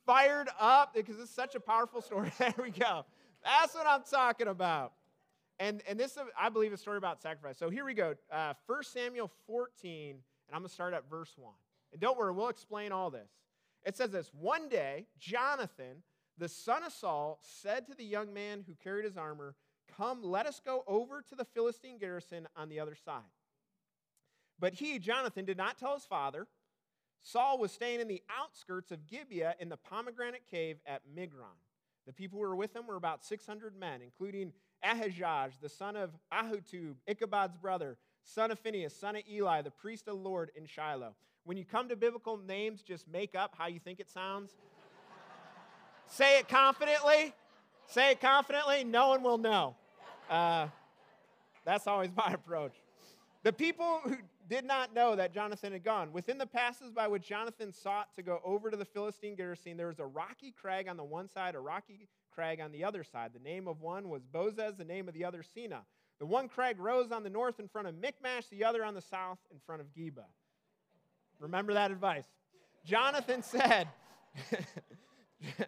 fired 0.04 0.48
up, 0.60 0.94
because 0.94 1.18
it's 1.18 1.30
such 1.30 1.54
a 1.54 1.60
powerful 1.60 2.00
story. 2.00 2.30
there 2.38 2.54
we 2.62 2.70
go. 2.70 3.04
That's 3.42 3.74
what 3.74 3.86
I'm 3.86 4.02
talking 4.08 4.48
about. 4.48 4.92
And, 5.58 5.82
and 5.88 5.98
this, 5.98 6.18
I 6.38 6.48
believe, 6.48 6.72
is 6.72 6.80
a 6.80 6.82
story 6.82 6.98
about 6.98 7.22
sacrifice. 7.22 7.58
So 7.58 7.70
here 7.70 7.84
we 7.84 7.94
go. 7.94 8.14
Uh, 8.30 8.54
1 8.66 8.84
Samuel 8.84 9.30
14, 9.46 10.10
and 10.10 10.20
I'm 10.52 10.60
going 10.60 10.68
to 10.68 10.74
start 10.74 10.92
at 10.92 11.08
verse 11.08 11.32
1. 11.36 11.52
And 11.92 12.00
don't 12.00 12.18
worry, 12.18 12.32
we'll 12.32 12.48
explain 12.48 12.92
all 12.92 13.10
this. 13.10 13.30
It 13.84 13.96
says 13.96 14.10
this 14.10 14.30
One 14.38 14.68
day, 14.68 15.06
Jonathan, 15.18 16.02
the 16.36 16.48
son 16.48 16.84
of 16.84 16.92
Saul, 16.92 17.40
said 17.42 17.86
to 17.86 17.94
the 17.94 18.04
young 18.04 18.34
man 18.34 18.64
who 18.66 18.74
carried 18.82 19.06
his 19.06 19.16
armor, 19.16 19.54
Come, 19.96 20.22
let 20.22 20.46
us 20.46 20.60
go 20.64 20.84
over 20.86 21.22
to 21.22 21.34
the 21.34 21.44
Philistine 21.44 21.98
garrison 21.98 22.46
on 22.56 22.68
the 22.68 22.80
other 22.80 22.94
side. 22.94 23.22
But 24.58 24.74
he, 24.74 24.98
Jonathan, 24.98 25.44
did 25.44 25.56
not 25.56 25.78
tell 25.78 25.94
his 25.94 26.04
father. 26.04 26.46
Saul 27.22 27.58
was 27.58 27.72
staying 27.72 28.00
in 28.00 28.08
the 28.08 28.22
outskirts 28.38 28.92
of 28.92 29.06
Gibeah 29.06 29.54
in 29.58 29.68
the 29.68 29.76
pomegranate 29.76 30.46
cave 30.50 30.78
at 30.86 31.02
Migron. 31.14 31.58
The 32.06 32.12
people 32.12 32.38
who 32.38 32.42
were 32.42 32.56
with 32.56 32.74
him 32.74 32.86
were 32.86 32.96
about 32.96 33.24
600 33.24 33.74
men, 33.78 34.00
including 34.02 34.52
Ahijah, 34.82 35.50
the 35.60 35.68
son 35.68 35.96
of 35.96 36.10
Ahitub, 36.32 36.94
Ichabod's 37.08 37.56
brother, 37.56 37.96
son 38.22 38.50
of 38.50 38.58
Phinehas, 38.60 38.94
son 38.94 39.16
of 39.16 39.22
Eli, 39.28 39.62
the 39.62 39.70
priest 39.70 40.06
of 40.06 40.16
the 40.16 40.22
Lord 40.22 40.50
in 40.54 40.66
Shiloh. 40.66 41.14
When 41.44 41.56
you 41.56 41.64
come 41.64 41.88
to 41.88 41.96
biblical 41.96 42.36
names, 42.36 42.82
just 42.82 43.08
make 43.08 43.34
up 43.34 43.54
how 43.58 43.66
you 43.66 43.80
think 43.80 43.98
it 43.98 44.10
sounds. 44.10 44.52
Say 46.06 46.38
it 46.38 46.48
confidently. 46.48 47.34
Say 47.88 48.12
it 48.12 48.20
confidently. 48.20 48.84
No 48.84 49.08
one 49.08 49.22
will 49.22 49.38
know. 49.38 49.76
Uh, 50.28 50.68
that's 51.64 51.86
always 51.86 52.10
my 52.16 52.32
approach. 52.32 52.74
The 53.42 53.52
people 53.52 54.00
who 54.04 54.16
did 54.48 54.64
not 54.64 54.94
know 54.94 55.16
that 55.16 55.32
Jonathan 55.32 55.72
had 55.72 55.84
gone. 55.84 56.12
Within 56.12 56.38
the 56.38 56.46
passes 56.46 56.90
by 56.90 57.08
which 57.08 57.28
Jonathan 57.28 57.72
sought 57.72 58.08
to 58.16 58.22
go 58.22 58.40
over 58.44 58.70
to 58.70 58.76
the 58.76 58.84
Philistine 58.84 59.34
garrison, 59.34 59.76
there 59.76 59.88
was 59.88 59.98
a 59.98 60.06
rocky 60.06 60.52
crag 60.52 60.88
on 60.88 60.96
the 60.96 61.04
one 61.04 61.28
side, 61.28 61.54
a 61.54 61.60
rocky 61.60 62.08
crag 62.34 62.60
on 62.60 62.72
the 62.72 62.84
other 62.84 63.04
side. 63.04 63.30
The 63.34 63.40
name 63.40 63.68
of 63.68 63.80
one 63.80 64.08
was 64.08 64.22
Bozez, 64.22 64.76
the 64.76 64.84
name 64.84 65.08
of 65.08 65.14
the 65.14 65.24
other 65.24 65.42
Seneh. 65.42 65.80
The 66.18 66.26
one 66.26 66.48
crag 66.48 66.78
rose 66.78 67.12
on 67.12 67.22
the 67.22 67.30
north 67.30 67.60
in 67.60 67.68
front 67.68 67.88
of 67.88 67.94
Michmash, 67.94 68.46
the 68.50 68.64
other 68.64 68.84
on 68.84 68.94
the 68.94 69.02
south 69.02 69.38
in 69.52 69.58
front 69.66 69.80
of 69.80 69.88
Geba. 69.94 70.24
Remember 71.38 71.74
that 71.74 71.90
advice. 71.90 72.26
Jonathan 72.84 73.42
said, 73.42 73.88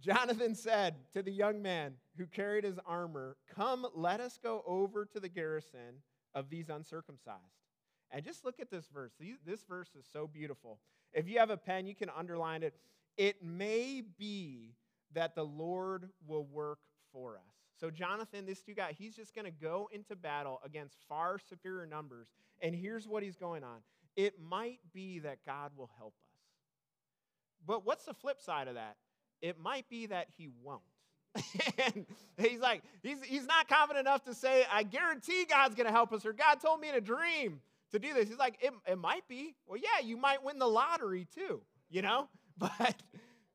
Jonathan 0.00 0.54
said 0.54 0.96
to 1.12 1.22
the 1.22 1.30
young 1.30 1.60
man 1.60 1.94
who 2.16 2.26
carried 2.26 2.64
his 2.64 2.78
armor, 2.86 3.36
Come, 3.54 3.86
let 3.94 4.20
us 4.20 4.38
go 4.42 4.62
over 4.66 5.04
to 5.04 5.20
the 5.20 5.28
garrison 5.28 6.02
of 6.34 6.48
these 6.48 6.68
uncircumcised. 6.68 7.38
And 8.10 8.24
just 8.24 8.44
look 8.44 8.58
at 8.60 8.70
this 8.70 8.88
verse. 8.92 9.12
This 9.46 9.62
verse 9.64 9.90
is 9.98 10.06
so 10.12 10.26
beautiful. 10.26 10.80
If 11.12 11.28
you 11.28 11.38
have 11.38 11.50
a 11.50 11.56
pen, 11.56 11.86
you 11.86 11.94
can 11.94 12.10
underline 12.10 12.62
it. 12.62 12.74
It 13.16 13.42
may 13.44 14.02
be 14.18 14.74
that 15.14 15.34
the 15.34 15.44
Lord 15.44 16.08
will 16.26 16.44
work 16.44 16.78
for 17.12 17.36
us. 17.36 17.54
So, 17.78 17.90
Jonathan, 17.90 18.46
this 18.46 18.62
two 18.62 18.74
guy, 18.74 18.94
he's 18.96 19.14
just 19.14 19.34
going 19.34 19.44
to 19.44 19.50
go 19.50 19.88
into 19.92 20.16
battle 20.16 20.60
against 20.64 20.96
far 21.08 21.38
superior 21.38 21.86
numbers. 21.86 22.28
And 22.60 22.74
here's 22.74 23.06
what 23.06 23.22
he's 23.22 23.36
going 23.36 23.64
on 23.64 23.78
it 24.16 24.34
might 24.40 24.80
be 24.92 25.20
that 25.20 25.38
God 25.46 25.72
will 25.76 25.90
help 25.98 26.14
us. 26.14 26.30
But 27.66 27.86
what's 27.86 28.04
the 28.04 28.14
flip 28.14 28.40
side 28.40 28.68
of 28.68 28.74
that? 28.74 28.96
It 29.42 29.58
might 29.58 29.88
be 29.88 30.06
that 30.06 30.28
he 30.36 30.48
won't. 30.62 30.82
and 31.94 32.06
he's 32.38 32.60
like, 32.60 32.82
he's, 33.02 33.22
he's 33.22 33.46
not 33.46 33.68
confident 33.68 34.06
enough 34.06 34.24
to 34.24 34.34
say, 34.34 34.64
I 34.70 34.82
guarantee 34.82 35.46
God's 35.48 35.74
going 35.74 35.86
to 35.86 35.92
help 35.92 36.12
us, 36.12 36.26
or 36.26 36.32
God 36.32 36.60
told 36.60 36.80
me 36.80 36.88
in 36.88 36.94
a 36.94 37.00
dream 37.00 37.60
to 37.92 37.98
do 37.98 38.12
this. 38.12 38.28
He's 38.28 38.38
like, 38.38 38.56
it, 38.60 38.72
it 38.86 38.98
might 38.98 39.26
be. 39.28 39.54
Well, 39.66 39.78
yeah, 39.78 40.04
you 40.04 40.16
might 40.16 40.42
win 40.42 40.58
the 40.58 40.66
lottery 40.66 41.26
too, 41.34 41.60
you 41.88 42.02
know? 42.02 42.28
But, 42.58 42.94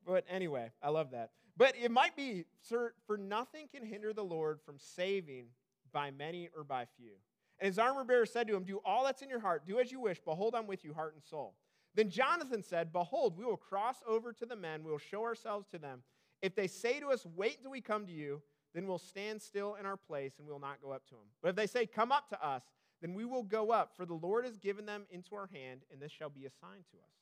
but 0.04 0.26
anyway, 0.28 0.72
I 0.82 0.90
love 0.90 1.12
that. 1.12 1.30
But 1.58 1.76
it 1.80 1.92
might 1.92 2.16
be, 2.16 2.46
sir, 2.62 2.94
for 3.06 3.18
nothing 3.18 3.68
can 3.72 3.86
hinder 3.86 4.14
the 4.14 4.24
Lord 4.24 4.60
from 4.66 4.80
saving 4.80 5.46
by 5.94 6.10
many 6.10 6.50
or 6.58 6.64
by 6.64 6.86
few. 6.98 7.12
And 7.60 7.68
his 7.68 7.78
armor 7.78 8.04
bearer 8.04 8.26
said 8.26 8.48
to 8.48 8.56
him, 8.56 8.64
Do 8.64 8.82
all 8.84 9.04
that's 9.06 9.22
in 9.22 9.30
your 9.30 9.40
heart, 9.40 9.68
do 9.68 9.80
as 9.80 9.92
you 9.92 10.00
wish. 10.00 10.20
Behold, 10.20 10.56
I'm 10.56 10.66
with 10.66 10.84
you, 10.84 10.94
heart 10.94 11.14
and 11.14 11.24
soul. 11.24 11.54
Then 11.96 12.10
Jonathan 12.10 12.62
said, 12.62 12.92
Behold, 12.92 13.38
we 13.38 13.46
will 13.46 13.58
cross 13.58 13.98
over 14.08 14.34
to 14.34 14.46
the 14.46 14.56
men, 14.56 14.84
we 14.84 14.92
will 14.92 14.98
show 14.98 15.24
ourselves 15.24 15.68
to 15.72 15.80
them. 15.80 16.04
If 16.42 16.56
they 16.56 16.68
say 16.68 17.00
to 17.00 17.08
us, 17.08 17.26
Wait 17.36 17.58
until 17.58 17.72
we 17.72 17.82
come 17.82 18.06
to 18.06 18.12
you, 18.12 18.42
then 18.74 18.86
we'll 18.86 18.98
stand 18.98 19.42
still 19.42 19.76
in 19.76 19.86
our 19.86 19.98
place 19.98 20.34
and 20.38 20.48
we'll 20.48 20.60
not 20.60 20.82
go 20.82 20.92
up 20.92 21.06
to 21.08 21.16
them. 21.16 21.24
But 21.42 21.50
if 21.50 21.56
they 21.56 21.68
say, 21.68 21.86
Come 21.86 22.12
up 22.12 22.30
to 22.30 22.46
us, 22.46 22.64
then 23.02 23.14
we 23.14 23.26
will 23.26 23.44
go 23.44 23.72
up, 23.72 23.96
for 23.96 24.06
the 24.06 24.14
Lord 24.14 24.46
has 24.46 24.58
given 24.58 24.86
them 24.86 25.06
into 25.10 25.36
our 25.36 25.50
hand, 25.54 25.82
and 25.92 26.02
this 26.02 26.12
shall 26.12 26.30
be 26.30 26.46
a 26.46 26.50
sign 26.50 26.84
to 26.92 26.98
us. 26.98 27.16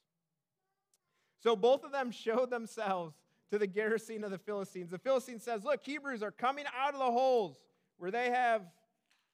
So 1.42 1.56
both 1.56 1.84
of 1.84 1.92
them 1.92 2.12
showed 2.12 2.50
themselves 2.50 3.16
to 3.52 3.60
the 3.60 3.68
garrison 3.68 4.24
of 4.24 4.32
the 4.32 4.38
Philistines. 4.38 4.90
The 4.90 4.98
Philistine 4.98 5.40
says, 5.40 5.64
Look, 5.64 5.84
Hebrews 5.84 6.24
are 6.24 6.32
coming 6.32 6.66
out 6.76 6.94
of 6.94 7.00
the 7.00 7.12
holes 7.12 7.58
where 7.98 8.12
they 8.12 8.32
have 8.32 8.64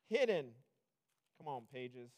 hidden. 0.09 0.47
Come 1.37 1.47
on, 1.47 1.61
pages. 1.71 2.11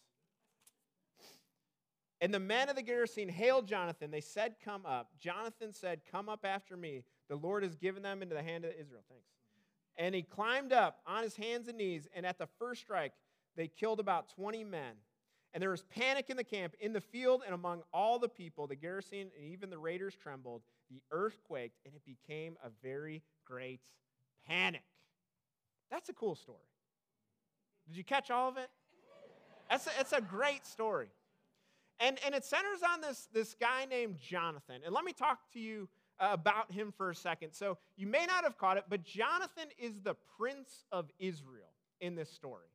And 2.22 2.32
the 2.32 2.40
men 2.40 2.70
of 2.70 2.76
the 2.76 2.84
garrison 2.84 3.28
hailed 3.28 3.68
Jonathan. 3.68 4.12
They 4.12 4.22
said, 4.22 4.56
Come 4.64 4.86
up. 4.86 5.10
Jonathan 5.20 5.74
said, 5.74 6.02
Come 6.12 6.30
up 6.30 6.46
after 6.46 6.78
me. 6.78 7.04
The 7.30 7.36
Lord 7.36 7.64
has 7.64 7.76
given 7.76 8.04
them 8.04 8.22
into 8.22 8.36
the 8.36 8.44
hand 8.44 8.64
of 8.64 8.72
Israel. 8.72 9.02
Thanks. 9.10 9.26
And 9.98 10.14
he 10.14 10.22
climbed 10.22 10.72
up 10.72 11.00
on 11.08 11.24
his 11.24 11.36
hands 11.36 11.68
and 11.68 11.78
knees, 11.78 12.08
and 12.16 12.26
at 12.26 12.38
the 12.38 12.48
first 12.60 12.82
strike, 12.82 13.14
they 13.58 13.68
killed 13.68 14.00
about 14.00 14.30
20 14.36 14.64
men. 14.64 14.94
And 15.54 15.62
there 15.62 15.72
was 15.72 15.84
panic 15.84 16.30
in 16.30 16.38
the 16.38 16.44
camp, 16.44 16.76
in 16.80 16.94
the 16.94 17.02
field, 17.02 17.42
and 17.46 17.54
among 17.54 17.82
all 17.92 18.20
the 18.20 18.30
people. 18.30 18.68
The 18.68 18.76
garrison 18.76 19.32
and 19.38 19.52
even 19.52 19.70
the 19.70 19.78
raiders 19.78 20.16
trembled. 20.16 20.62
The 20.90 21.02
earth 21.12 21.40
quaked, 21.44 21.80
and 21.86 21.94
it 21.96 22.04
became 22.06 22.56
a 22.64 22.70
very 22.84 23.22
great 23.46 23.82
panic. 24.48 24.84
That's 25.90 26.08
a 26.10 26.14
cool 26.14 26.36
story. 26.36 26.58
Did 27.88 27.98
you 27.98 28.04
catch 28.04 28.32
all 28.32 28.48
of 28.48 28.58
it? 28.58 28.70
That's 29.70 29.88
a, 29.88 29.92
it's 30.00 30.14
a 30.14 30.22
great 30.22 30.66
story. 30.66 31.08
And, 32.02 32.18
and 32.26 32.34
it 32.34 32.44
centers 32.44 32.80
on 32.94 33.02
this, 33.02 33.30
this 33.32 33.54
guy 33.54 33.86
named 33.86 34.18
Jonathan. 34.20 34.82
And 34.84 34.94
let 34.94 35.06
me 35.06 35.14
talk 35.14 35.40
to 35.54 35.60
you 35.60 35.88
uh, 36.20 36.30
about 36.32 36.72
him 36.72 36.92
for 36.98 37.12
a 37.12 37.16
second. 37.16 37.54
So 37.54 37.78
you 37.96 38.08
may 38.08 38.26
not 38.26 38.44
have 38.44 38.58
caught 38.58 38.78
it, 38.78 38.86
but 38.90 39.04
Jonathan 39.04 39.68
is 39.78 40.02
the 40.02 40.16
prince 40.38 40.86
of 40.92 41.10
Israel 41.20 41.72
in 42.00 42.16
this 42.16 42.32
story. 42.32 42.66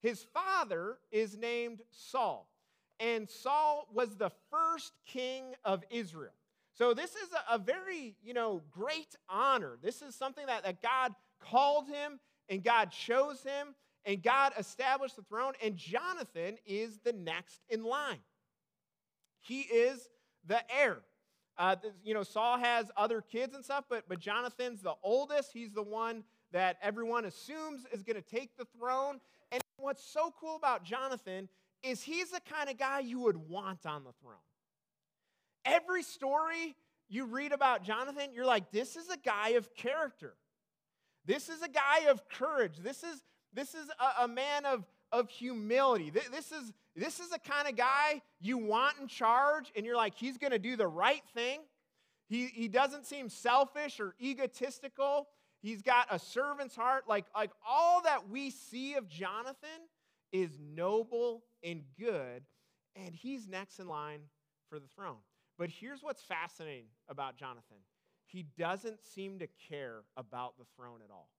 His 0.00 0.22
father 0.34 0.98
is 1.10 1.36
named 1.36 1.80
Saul, 1.90 2.50
and 3.00 3.28
Saul 3.28 3.88
was 3.92 4.16
the 4.16 4.30
first 4.50 4.92
king 5.06 5.54
of 5.64 5.82
Israel. 5.90 6.34
So 6.74 6.92
this 6.92 7.12
is 7.12 7.30
a, 7.32 7.54
a 7.54 7.58
very, 7.58 8.16
you 8.22 8.34
know, 8.34 8.60
great 8.70 9.16
honor. 9.30 9.78
This 9.82 10.02
is 10.02 10.14
something 10.14 10.44
that, 10.46 10.64
that 10.64 10.82
God 10.82 11.14
called 11.40 11.88
him 11.88 12.20
and 12.50 12.62
God 12.62 12.90
chose 12.90 13.42
him 13.42 13.74
and 14.04 14.22
God 14.22 14.52
established 14.58 15.16
the 15.16 15.22
throne, 15.22 15.54
and 15.62 15.76
Jonathan 15.76 16.56
is 16.66 16.98
the 17.04 17.12
next 17.12 17.62
in 17.70 17.82
line. 17.82 18.18
He 19.44 19.60
is 19.60 20.08
the 20.46 20.58
heir. 20.74 20.98
Uh, 21.56 21.76
you 22.02 22.14
know, 22.14 22.22
Saul 22.22 22.58
has 22.58 22.90
other 22.96 23.20
kids 23.20 23.54
and 23.54 23.62
stuff, 23.62 23.84
but, 23.88 24.04
but 24.08 24.18
Jonathan's 24.18 24.80
the 24.80 24.94
oldest. 25.02 25.50
He's 25.52 25.72
the 25.72 25.82
one 25.82 26.24
that 26.52 26.78
everyone 26.82 27.26
assumes 27.26 27.84
is 27.92 28.02
going 28.02 28.16
to 28.16 28.22
take 28.22 28.56
the 28.56 28.64
throne. 28.78 29.20
And 29.52 29.62
what's 29.76 30.02
so 30.02 30.32
cool 30.40 30.56
about 30.56 30.82
Jonathan 30.82 31.48
is 31.82 32.02
he's 32.02 32.30
the 32.30 32.40
kind 32.40 32.70
of 32.70 32.78
guy 32.78 33.00
you 33.00 33.20
would 33.20 33.36
want 33.36 33.84
on 33.86 34.02
the 34.02 34.12
throne. 34.22 34.34
Every 35.64 36.02
story 36.02 36.74
you 37.08 37.26
read 37.26 37.52
about 37.52 37.84
Jonathan, 37.84 38.30
you're 38.32 38.46
like, 38.46 38.72
this 38.72 38.96
is 38.96 39.10
a 39.10 39.18
guy 39.18 39.50
of 39.50 39.74
character. 39.74 40.34
This 41.26 41.50
is 41.50 41.62
a 41.62 41.68
guy 41.68 42.08
of 42.08 42.26
courage. 42.30 42.78
This 42.82 43.02
is, 43.02 43.22
this 43.52 43.74
is 43.74 43.88
a, 44.00 44.24
a 44.24 44.28
man 44.28 44.64
of, 44.64 44.84
of 45.12 45.28
humility. 45.28 46.10
This 46.10 46.50
is, 46.50 46.72
this 46.96 47.18
is 47.18 47.30
the 47.30 47.38
kind 47.38 47.68
of 47.68 47.76
guy 47.76 48.22
you 48.40 48.58
want 48.58 48.96
in 49.00 49.08
charge, 49.08 49.72
and 49.76 49.84
you're 49.84 49.96
like, 49.96 50.14
he's 50.14 50.38
going 50.38 50.52
to 50.52 50.58
do 50.58 50.76
the 50.76 50.86
right 50.86 51.22
thing. 51.34 51.60
He, 52.28 52.46
he 52.46 52.68
doesn't 52.68 53.06
seem 53.06 53.28
selfish 53.28 54.00
or 54.00 54.14
egotistical. 54.20 55.28
He's 55.60 55.82
got 55.82 56.06
a 56.10 56.18
servant's 56.18 56.76
heart. 56.76 57.04
Like, 57.08 57.26
like 57.34 57.50
all 57.68 58.02
that 58.02 58.28
we 58.28 58.50
see 58.50 58.94
of 58.94 59.08
Jonathan 59.08 59.88
is 60.32 60.58
noble 60.60 61.44
and 61.62 61.82
good, 61.98 62.44
and 62.96 63.14
he's 63.14 63.48
next 63.48 63.78
in 63.78 63.88
line 63.88 64.20
for 64.68 64.78
the 64.78 64.88
throne. 64.88 65.18
But 65.58 65.70
here's 65.70 66.02
what's 66.02 66.22
fascinating 66.22 66.86
about 67.08 67.36
Jonathan 67.36 67.78
he 68.26 68.46
doesn't 68.58 69.04
seem 69.04 69.38
to 69.38 69.46
care 69.68 70.00
about 70.16 70.58
the 70.58 70.64
throne 70.76 71.00
at 71.04 71.10
all. 71.10 71.30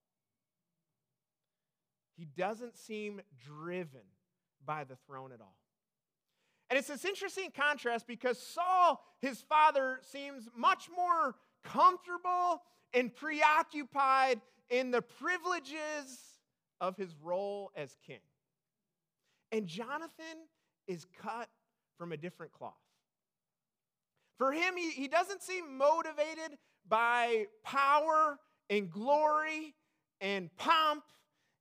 He 2.16 2.24
doesn't 2.24 2.78
seem 2.78 3.20
driven 3.44 4.00
by 4.66 4.84
the 4.84 4.96
throne 5.06 5.32
at 5.32 5.40
all. 5.40 5.56
And 6.68 6.78
it's 6.78 6.88
this 6.88 7.04
interesting 7.04 7.50
contrast 7.56 8.06
because 8.06 8.38
Saul, 8.38 9.00
his 9.20 9.40
father, 9.40 10.00
seems 10.02 10.48
much 10.56 10.88
more 10.94 11.36
comfortable 11.62 12.62
and 12.92 13.14
preoccupied 13.14 14.40
in 14.68 14.90
the 14.90 15.02
privileges 15.02 16.38
of 16.80 16.96
his 16.96 17.14
role 17.22 17.70
as 17.76 17.96
king. 18.04 18.18
And 19.52 19.66
Jonathan 19.66 20.48
is 20.88 21.06
cut 21.22 21.48
from 21.96 22.12
a 22.12 22.16
different 22.16 22.52
cloth. 22.52 22.74
For 24.38 24.52
him, 24.52 24.76
he, 24.76 24.90
he 24.90 25.08
doesn't 25.08 25.42
seem 25.42 25.78
motivated 25.78 26.58
by 26.88 27.46
power 27.64 28.38
and 28.68 28.90
glory 28.90 29.74
and 30.20 30.54
pomp 30.56 31.04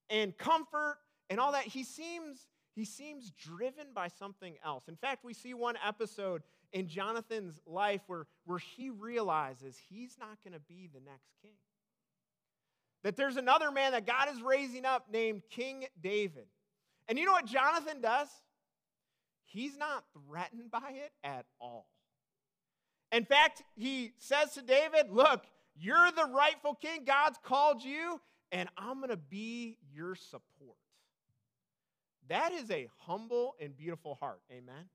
and 0.09 0.37
comfort 0.37 0.97
and 1.29 1.39
all 1.39 1.53
that. 1.53 1.63
He 1.63 1.83
seems, 1.83 2.47
he 2.75 2.85
seems 2.85 3.31
driven 3.31 3.87
by 3.93 4.09
something 4.09 4.55
else. 4.63 4.87
In 4.87 4.95
fact, 4.95 5.23
we 5.23 5.33
see 5.33 5.53
one 5.53 5.75
episode 5.85 6.43
in 6.73 6.87
Jonathan's 6.87 7.59
life 7.65 8.01
where, 8.07 8.27
where 8.45 8.59
he 8.59 8.89
realizes 8.89 9.77
he's 9.89 10.17
not 10.19 10.37
going 10.43 10.53
to 10.53 10.59
be 10.59 10.89
the 10.93 10.99
next 10.99 11.31
king. 11.41 11.55
That 13.03 13.15
there's 13.15 13.37
another 13.37 13.71
man 13.71 13.93
that 13.93 14.05
God 14.05 14.27
is 14.33 14.41
raising 14.41 14.85
up 14.85 15.07
named 15.11 15.43
King 15.49 15.85
David. 16.01 16.47
And 17.07 17.17
you 17.17 17.25
know 17.25 17.31
what 17.31 17.45
Jonathan 17.45 18.01
does? 18.01 18.27
he's 19.55 19.77
not 19.77 20.03
threatened 20.27 20.69
by 20.69 20.91
it 20.93 21.11
at 21.23 21.45
all. 21.59 21.87
In 23.11 23.25
fact, 23.25 23.63
he 23.75 24.11
says 24.17 24.53
to 24.53 24.61
David, 24.61 25.11
Look, 25.11 25.45
you're 25.75 26.11
the 26.11 26.25
rightful 26.25 26.75
king. 26.75 27.05
God's 27.05 27.39
called 27.43 27.83
you, 27.83 28.19
and 28.51 28.67
I'm 28.77 28.97
going 28.97 29.09
to 29.09 29.17
be 29.17 29.77
your 29.93 30.15
support. 30.15 30.77
That 32.29 32.53
is 32.53 32.71
a 32.71 32.87
humble 32.99 33.55
and 33.59 33.75
beautiful 33.75 34.15
heart. 34.15 34.41
Amen. 34.51 34.89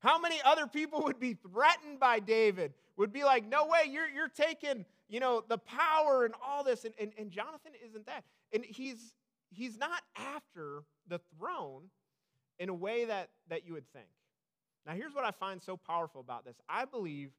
How 0.00 0.18
many 0.18 0.40
other 0.44 0.66
people 0.66 1.04
would 1.04 1.18
be 1.18 1.34
threatened 1.34 1.98
by 1.98 2.20
David? 2.20 2.74
Would 2.96 3.12
be 3.12 3.24
like, 3.24 3.46
no 3.46 3.66
way, 3.66 3.90
you're, 3.90 4.08
you're 4.08 4.28
taking, 4.28 4.84
you 5.08 5.20
know, 5.20 5.42
the 5.46 5.58
power 5.58 6.24
and 6.24 6.34
all 6.44 6.64
this. 6.64 6.84
And, 6.84 6.94
and, 7.00 7.12
and 7.18 7.30
Jonathan 7.30 7.72
isn't 7.84 8.06
that. 8.06 8.24
And 8.52 8.64
he's 8.64 9.14
he's 9.50 9.78
not 9.78 10.02
after 10.16 10.82
the 11.08 11.20
throne 11.36 11.84
in 12.58 12.68
a 12.68 12.74
way 12.74 13.06
that, 13.06 13.30
that 13.48 13.66
you 13.66 13.74
would 13.74 13.90
think. 13.92 14.06
Now, 14.86 14.92
here's 14.92 15.14
what 15.14 15.24
I 15.24 15.30
find 15.30 15.62
so 15.62 15.76
powerful 15.76 16.20
about 16.20 16.44
this. 16.44 16.56
I 16.68 16.84
believe 16.84 17.30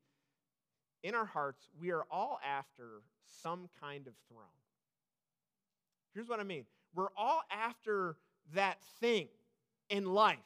in 1.04 1.16
our 1.16 1.26
hearts, 1.26 1.70
we 1.80 1.92
are 1.92 2.06
all 2.12 2.40
after 2.46 3.02
some 3.42 3.70
kind 3.80 4.08
of 4.08 4.14
throne. 4.30 4.44
Here's 6.14 6.28
what 6.28 6.40
I 6.40 6.44
mean 6.44 6.66
we're 6.94 7.10
all 7.16 7.42
after 7.52 8.16
that 8.54 8.82
thing 9.00 9.28
in 9.90 10.06
life. 10.06 10.38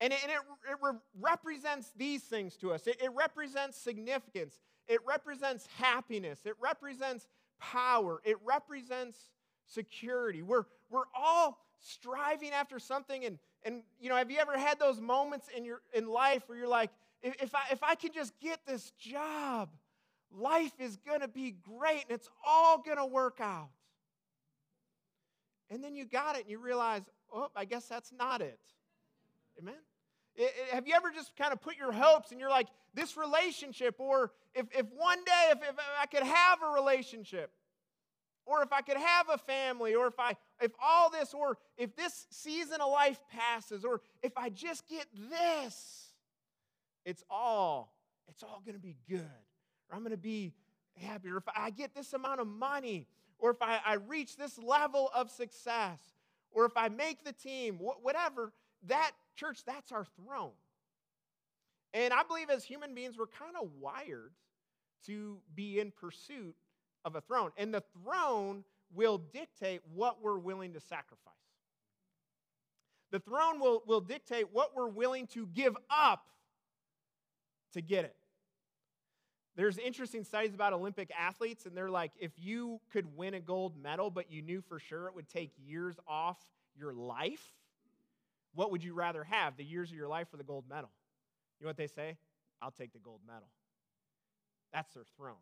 And 0.00 0.12
it, 0.12 0.18
and 0.22 0.32
it, 0.32 0.38
it 0.70 0.76
re- 0.82 0.98
represents 1.20 1.92
these 1.96 2.22
things 2.22 2.56
to 2.58 2.72
us. 2.72 2.86
It, 2.86 3.02
it 3.02 3.10
represents 3.14 3.76
significance. 3.76 4.58
It 4.88 5.00
represents 5.06 5.68
happiness. 5.76 6.40
It 6.46 6.54
represents 6.60 7.26
power. 7.60 8.20
It 8.24 8.36
represents 8.44 9.18
security. 9.66 10.42
We're, 10.42 10.64
we're 10.88 11.04
all 11.14 11.58
striving 11.80 12.50
after 12.50 12.78
something. 12.78 13.24
And, 13.24 13.38
and, 13.62 13.82
you 14.00 14.08
know, 14.08 14.16
have 14.16 14.30
you 14.30 14.38
ever 14.38 14.58
had 14.58 14.78
those 14.78 15.00
moments 15.00 15.48
in 15.54 15.64
your 15.64 15.82
in 15.92 16.06
life 16.06 16.44
where 16.46 16.56
you're 16.56 16.66
like, 16.66 16.90
if, 17.22 17.42
if 17.42 17.54
I, 17.54 17.60
if 17.70 17.82
I 17.82 17.94
can 17.94 18.12
just 18.12 18.32
get 18.40 18.60
this 18.66 18.90
job, 18.92 19.68
life 20.32 20.72
is 20.78 20.96
going 20.96 21.20
to 21.20 21.28
be 21.28 21.56
great 21.78 22.04
and 22.08 22.12
it's 22.12 22.28
all 22.46 22.78
going 22.78 22.96
to 22.96 23.06
work 23.06 23.38
out. 23.40 23.68
And 25.68 25.84
then 25.84 25.94
you 25.94 26.04
got 26.04 26.36
it 26.36 26.42
and 26.42 26.50
you 26.50 26.58
realize, 26.58 27.02
oh, 27.32 27.48
I 27.56 27.64
guess 27.64 27.86
that's 27.86 28.12
not 28.12 28.40
it. 28.40 28.58
Amen? 29.58 29.74
It, 30.36 30.42
it, 30.42 30.74
have 30.74 30.86
you 30.86 30.94
ever 30.94 31.10
just 31.10 31.36
kind 31.36 31.52
of 31.52 31.60
put 31.60 31.76
your 31.76 31.92
hopes 31.92 32.30
and 32.30 32.40
you're 32.40 32.50
like, 32.50 32.68
this 32.94 33.16
relationship, 33.16 33.96
or 33.98 34.32
if, 34.54 34.66
if 34.76 34.86
one 34.96 35.22
day, 35.24 35.48
if, 35.50 35.58
if 35.58 35.76
I 36.00 36.06
could 36.06 36.22
have 36.22 36.58
a 36.62 36.72
relationship, 36.72 37.52
or 38.46 38.62
if 38.62 38.72
I 38.72 38.80
could 38.80 38.96
have 38.96 39.28
a 39.28 39.38
family, 39.38 39.94
or 39.94 40.08
if 40.08 40.18
I 40.18 40.36
if 40.60 40.72
all 40.82 41.10
this, 41.10 41.32
or 41.32 41.58
if 41.76 41.94
this 41.94 42.26
season 42.30 42.80
of 42.80 42.90
life 42.90 43.20
passes, 43.30 43.84
or 43.84 44.00
if 44.22 44.36
I 44.36 44.48
just 44.48 44.88
get 44.88 45.06
this, 45.30 46.08
it's 47.04 47.22
all, 47.30 47.94
it's 48.28 48.42
all 48.42 48.62
gonna 48.66 48.78
be 48.78 48.96
good. 49.08 49.20
Or 49.88 49.96
I'm 49.96 50.02
gonna 50.02 50.16
be 50.16 50.52
happy, 50.96 51.28
or 51.28 51.36
if 51.36 51.44
I 51.54 51.70
get 51.70 51.94
this 51.94 52.12
amount 52.12 52.40
of 52.40 52.46
money, 52.46 53.06
or 53.38 53.50
if 53.50 53.62
I, 53.62 53.80
I 53.86 53.94
reach 53.94 54.36
this 54.36 54.58
level 54.58 55.10
of 55.14 55.30
success, 55.30 56.00
or 56.52 56.64
if 56.64 56.76
I 56.76 56.88
make 56.88 57.24
the 57.24 57.32
team, 57.32 57.78
whatever, 57.78 58.52
that 58.86 59.12
church, 59.36 59.60
that's 59.66 59.92
our 59.92 60.06
throne. 60.16 60.52
And 61.92 62.12
I 62.12 62.22
believe 62.22 62.50
as 62.50 62.64
human 62.64 62.94
beings, 62.94 63.18
we're 63.18 63.26
kind 63.26 63.56
of 63.60 63.68
wired 63.80 64.32
to 65.06 65.38
be 65.54 65.80
in 65.80 65.90
pursuit 65.90 66.54
of 67.04 67.16
a 67.16 67.20
throne. 67.20 67.50
And 67.56 67.72
the 67.74 67.82
throne 68.04 68.64
will 68.94 69.18
dictate 69.18 69.80
what 69.94 70.22
we're 70.22 70.38
willing 70.38 70.72
to 70.74 70.80
sacrifice. 70.80 71.34
The 73.10 73.18
throne 73.18 73.58
will, 73.58 73.82
will 73.86 74.00
dictate 74.00 74.52
what 74.52 74.74
we're 74.76 74.88
willing 74.88 75.26
to 75.28 75.46
give 75.46 75.76
up 75.90 76.24
to 77.72 77.80
get 77.80 78.04
it. 78.04 78.14
There's 79.56 79.78
interesting 79.78 80.24
studies 80.24 80.54
about 80.54 80.72
Olympic 80.72 81.10
athletes, 81.18 81.66
and 81.66 81.76
they're 81.76 81.90
like, 81.90 82.12
if 82.18 82.32
you 82.38 82.80
could 82.92 83.16
win 83.16 83.34
a 83.34 83.40
gold 83.40 83.76
medal, 83.76 84.10
but 84.10 84.30
you 84.30 84.42
knew 84.42 84.60
for 84.60 84.78
sure 84.78 85.06
it 85.08 85.14
would 85.14 85.28
take 85.28 85.52
years 85.58 85.96
off 86.06 86.38
your 86.76 86.92
life, 86.92 87.44
what 88.54 88.70
would 88.70 88.82
you 88.82 88.94
rather 88.94 89.24
have, 89.24 89.56
the 89.56 89.64
years 89.64 89.90
of 89.90 89.96
your 89.96 90.08
life 90.08 90.28
or 90.32 90.36
the 90.36 90.44
gold 90.44 90.64
medal? 90.68 90.90
You 91.58 91.64
know 91.64 91.68
what 91.68 91.76
they 91.76 91.88
say? 91.88 92.16
I'll 92.62 92.70
take 92.70 92.92
the 92.92 92.98
gold 92.98 93.20
medal. 93.26 93.48
That's 94.72 94.92
their 94.94 95.04
throne. 95.16 95.34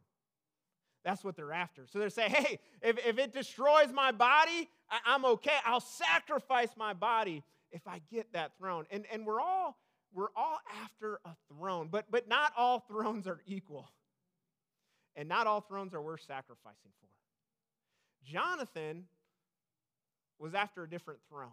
That's 1.04 1.22
what 1.22 1.36
they're 1.36 1.52
after. 1.52 1.86
So 1.86 1.98
they're 1.98 2.10
saying, 2.10 2.30
hey, 2.30 2.58
if, 2.82 2.98
if 3.06 3.18
it 3.18 3.32
destroys 3.32 3.92
my 3.92 4.10
body, 4.10 4.68
I, 4.90 5.14
am 5.14 5.24
okay. 5.24 5.56
I'll 5.64 5.80
sacrifice 5.80 6.70
my 6.76 6.92
body 6.92 7.44
if 7.70 7.86
I 7.86 8.00
get 8.10 8.32
that 8.32 8.56
throne. 8.58 8.86
And, 8.90 9.04
and 9.12 9.26
we're 9.26 9.40
all 9.40 9.76
we're 10.14 10.28
all 10.34 10.58
after 10.82 11.20
a 11.24 11.30
throne, 11.48 11.88
but, 11.90 12.06
but 12.10 12.28
not 12.28 12.52
all 12.56 12.80
thrones 12.80 13.26
are 13.26 13.40
equal. 13.46 13.90
And 15.18 15.28
not 15.28 15.46
all 15.46 15.60
thrones 15.60 15.92
are 15.92 16.00
worth 16.00 16.22
sacrificing 16.26 16.92
for. 17.00 17.08
Jonathan 18.24 19.04
was 20.38 20.54
after 20.54 20.84
a 20.84 20.88
different 20.88 21.20
throne. 21.28 21.50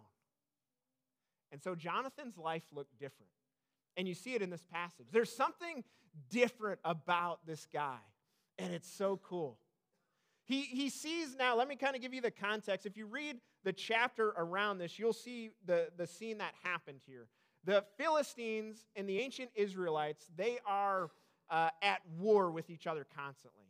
And 1.52 1.62
so 1.62 1.74
Jonathan's 1.74 2.38
life 2.38 2.62
looked 2.72 2.98
different. 2.98 3.30
And 3.98 4.08
you 4.08 4.14
see 4.14 4.34
it 4.34 4.40
in 4.40 4.48
this 4.48 4.64
passage. 4.72 5.06
There's 5.12 5.34
something 5.34 5.84
different 6.30 6.80
about 6.84 7.44
this 7.44 7.66
guy 7.70 7.98
and 8.58 8.72
it's 8.72 8.90
so 8.90 9.20
cool. 9.22 9.58
He, 10.44 10.62
he 10.62 10.90
sees 10.90 11.34
now, 11.36 11.56
let 11.56 11.68
me 11.68 11.76
kind 11.76 11.96
of 11.96 12.02
give 12.02 12.14
you 12.14 12.20
the 12.20 12.30
context. 12.30 12.86
If 12.86 12.96
you 12.96 13.06
read 13.06 13.38
the 13.64 13.72
chapter 13.72 14.28
around 14.36 14.78
this, 14.78 14.98
you'll 14.98 15.12
see 15.12 15.50
the, 15.64 15.88
the 15.96 16.06
scene 16.06 16.38
that 16.38 16.54
happened 16.62 17.00
here. 17.04 17.26
The 17.64 17.84
Philistines 17.98 18.86
and 18.94 19.08
the 19.08 19.18
ancient 19.18 19.50
Israelites, 19.56 20.30
they 20.36 20.58
are 20.64 21.10
uh, 21.50 21.70
at 21.82 22.00
war 22.18 22.50
with 22.50 22.70
each 22.70 22.86
other 22.86 23.06
constantly. 23.16 23.66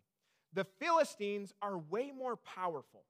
The 0.53 0.65
Philistines 0.79 1.53
are 1.61 1.79
way 1.79 2.13
more 2.17 2.37
powerful. 2.37 3.03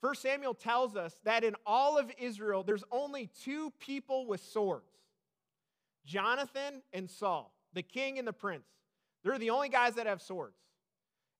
First 0.00 0.22
Samuel 0.22 0.54
tells 0.54 0.96
us 0.96 1.16
that 1.24 1.44
in 1.44 1.54
all 1.64 1.96
of 1.96 2.10
Israel, 2.18 2.62
there's 2.62 2.84
only 2.90 3.30
two 3.42 3.72
people 3.78 4.26
with 4.26 4.40
swords 4.40 4.84
Jonathan 6.04 6.82
and 6.92 7.08
Saul, 7.08 7.54
the 7.72 7.82
king 7.82 8.18
and 8.18 8.26
the 8.26 8.32
prince. 8.32 8.66
They're 9.22 9.38
the 9.38 9.50
only 9.50 9.68
guys 9.68 9.94
that 9.94 10.06
have 10.06 10.20
swords. 10.20 10.56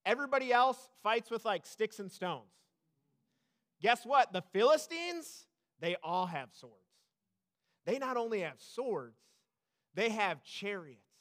Everybody 0.07 0.53
else 0.53 0.89
fights 1.03 1.31
with 1.31 1.45
like 1.45 1.67
sticks 1.67 1.99
and 1.99 2.11
stones. 2.11 2.53
Guess 3.81 4.07
what? 4.07 4.33
The 4.33 4.43
Philistines, 4.53 5.47
they 5.81 5.97
all 6.03 6.27
have 6.27 6.51
swords. 6.53 6.77
They 7.85 7.99
not 7.99 8.17
only 8.17 8.41
have 8.41 8.61
swords, 8.61 9.19
they 9.95 10.11
have 10.11 10.45
chariots. 10.45 11.12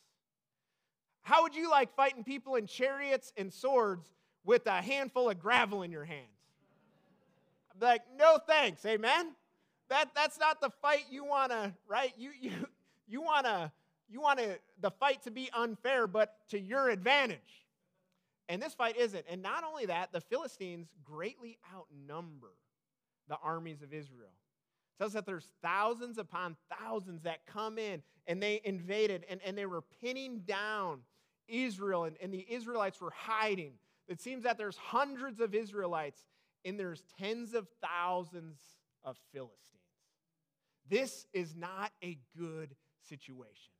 How 1.21 1.43
would 1.43 1.55
you 1.55 1.69
like 1.69 1.95
fighting 1.95 2.23
people 2.23 2.55
in 2.55 2.67
chariots 2.67 3.31
and 3.37 3.53
swords 3.53 4.11
with 4.43 4.65
a 4.65 4.81
handful 4.81 5.29
of 5.29 5.39
gravel 5.39 5.83
in 5.83 5.91
your 5.91 6.05
hands? 6.05 6.27
I'd 7.75 7.81
like, 7.81 8.01
no 8.17 8.39
thanks, 8.47 8.85
amen? 8.85 9.33
That, 9.89 10.11
that's 10.15 10.39
not 10.39 10.61
the 10.61 10.69
fight 10.81 11.05
you 11.09 11.25
want 11.25 11.51
to, 11.51 11.73
right? 11.87 12.13
You, 12.17 12.31
you, 12.39 12.51
you 13.07 13.21
want 13.21 13.45
to 13.45 13.71
you 14.11 14.19
want 14.19 14.39
to, 14.39 14.59
the 14.81 14.91
fight 14.91 15.23
to 15.23 15.31
be 15.31 15.49
unfair, 15.53 16.05
but 16.05 16.35
to 16.49 16.59
your 16.59 16.89
advantage. 16.89 17.65
And 18.49 18.61
this 18.61 18.73
fight 18.73 18.97
isn't. 18.97 19.25
And 19.29 19.41
not 19.41 19.63
only 19.63 19.85
that, 19.85 20.11
the 20.11 20.19
Philistines 20.19 20.89
greatly 21.05 21.57
outnumber 21.73 22.51
the 23.29 23.37
armies 23.41 23.81
of 23.81 23.93
Israel. 23.93 24.33
It 24.93 25.01
tells 25.01 25.13
that 25.13 25.25
there's 25.25 25.47
thousands 25.61 26.17
upon 26.17 26.57
thousands 26.77 27.23
that 27.23 27.45
come 27.45 27.77
in 27.77 28.03
and 28.27 28.43
they 28.43 28.59
invaded 28.65 29.25
and, 29.29 29.39
and 29.45 29.57
they 29.57 29.65
were 29.65 29.83
pinning 30.01 30.39
down 30.39 30.99
Israel, 31.51 32.05
and, 32.05 32.15
and 32.21 32.33
the 32.33 32.45
Israelites 32.49 32.99
were 33.01 33.11
hiding. 33.11 33.73
It 34.07 34.21
seems 34.21 34.43
that 34.43 34.57
there's 34.57 34.77
hundreds 34.77 35.39
of 35.39 35.53
Israelites 35.53 36.25
and 36.65 36.79
there's 36.79 37.03
tens 37.19 37.53
of 37.53 37.67
thousands 37.81 38.59
of 39.03 39.17
Philistines. 39.33 39.57
This 40.89 41.25
is 41.33 41.55
not 41.55 41.91
a 42.03 42.17
good 42.37 42.75
situation. 43.07 43.71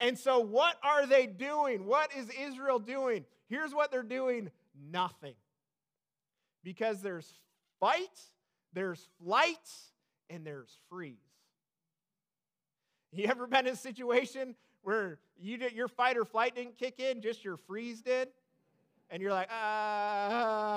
And 0.00 0.18
so, 0.18 0.40
what 0.40 0.76
are 0.82 1.06
they 1.06 1.26
doing? 1.26 1.84
What 1.84 2.10
is 2.16 2.28
Israel 2.30 2.78
doing? 2.78 3.26
Here's 3.48 3.74
what 3.74 3.90
they're 3.90 4.02
doing 4.02 4.50
nothing. 4.90 5.34
Because 6.64 7.02
there's 7.02 7.30
fight, 7.78 8.18
there's 8.72 9.06
flight, 9.22 9.56
and 10.30 10.46
there's 10.46 10.78
freeze. 10.88 11.18
You 13.12 13.26
ever 13.26 13.46
been 13.46 13.66
in 13.66 13.74
a 13.74 13.76
situation 13.76 14.54
where 14.82 15.18
you 15.38 15.56
did, 15.56 15.72
your 15.72 15.88
fight 15.88 16.16
or 16.16 16.24
flight 16.24 16.54
didn't 16.54 16.78
kick 16.78 17.00
in, 17.00 17.20
just 17.20 17.44
your 17.44 17.56
freeze 17.56 18.00
did? 18.02 18.28
And 19.10 19.20
you're 19.22 19.32
like, 19.32 19.48
ah, 19.50 20.76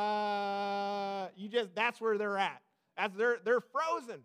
you 1.36 1.48
just, 1.50 1.76
that's 1.76 2.02
where 2.02 2.18
they're 2.18 2.38
at. 2.38 2.62
That's, 2.98 3.16
they're, 3.16 3.38
they're 3.44 3.62
frozen. 3.62 4.22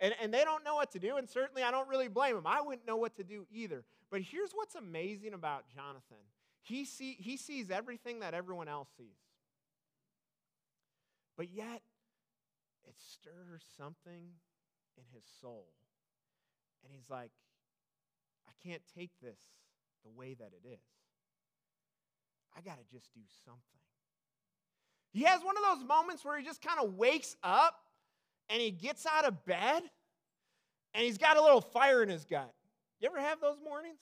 And, 0.00 0.14
and 0.22 0.32
they 0.32 0.44
don't 0.44 0.64
know 0.64 0.74
what 0.74 0.92
to 0.92 0.98
do, 0.98 1.16
and 1.16 1.28
certainly 1.28 1.62
I 1.62 1.70
don't 1.70 1.86
really 1.88 2.08
blame 2.08 2.34
them. 2.34 2.46
I 2.46 2.62
wouldn't 2.62 2.86
know 2.86 2.96
what 2.96 3.16
to 3.16 3.24
do 3.24 3.46
either. 3.52 3.84
But 4.10 4.22
here's 4.22 4.52
what's 4.52 4.74
amazing 4.74 5.34
about 5.34 5.64
Jonathan 5.74 6.16
he, 6.62 6.84
see, 6.84 7.16
he 7.18 7.36
sees 7.36 7.70
everything 7.70 8.20
that 8.20 8.34
everyone 8.34 8.68
else 8.68 8.88
sees. 8.96 9.06
But 11.36 11.50
yet, 11.50 11.82
it 12.86 12.94
stirs 12.98 13.62
something 13.76 14.34
in 14.96 15.04
his 15.14 15.24
soul. 15.40 15.68
And 16.84 16.92
he's 16.94 17.08
like, 17.08 17.30
I 18.48 18.68
can't 18.68 18.82
take 18.96 19.10
this 19.22 19.38
the 20.04 20.10
way 20.10 20.34
that 20.34 20.50
it 20.52 20.66
is. 20.66 20.78
I 22.56 22.60
got 22.60 22.78
to 22.78 22.84
just 22.92 23.12
do 23.14 23.20
something. 23.44 23.62
He 25.12 25.22
has 25.22 25.42
one 25.42 25.56
of 25.56 25.62
those 25.62 25.86
moments 25.86 26.24
where 26.24 26.38
he 26.38 26.44
just 26.44 26.62
kind 26.62 26.78
of 26.80 26.94
wakes 26.94 27.36
up 27.42 27.74
and 28.48 28.60
he 28.60 28.70
gets 28.70 29.06
out 29.06 29.24
of 29.24 29.44
bed 29.44 29.82
and 30.94 31.04
he's 31.04 31.18
got 31.18 31.36
a 31.36 31.42
little 31.42 31.60
fire 31.60 32.02
in 32.02 32.08
his 32.08 32.24
gut. 32.24 32.52
You 33.00 33.08
ever 33.08 33.20
have 33.20 33.40
those 33.40 33.56
mornings? 33.64 33.98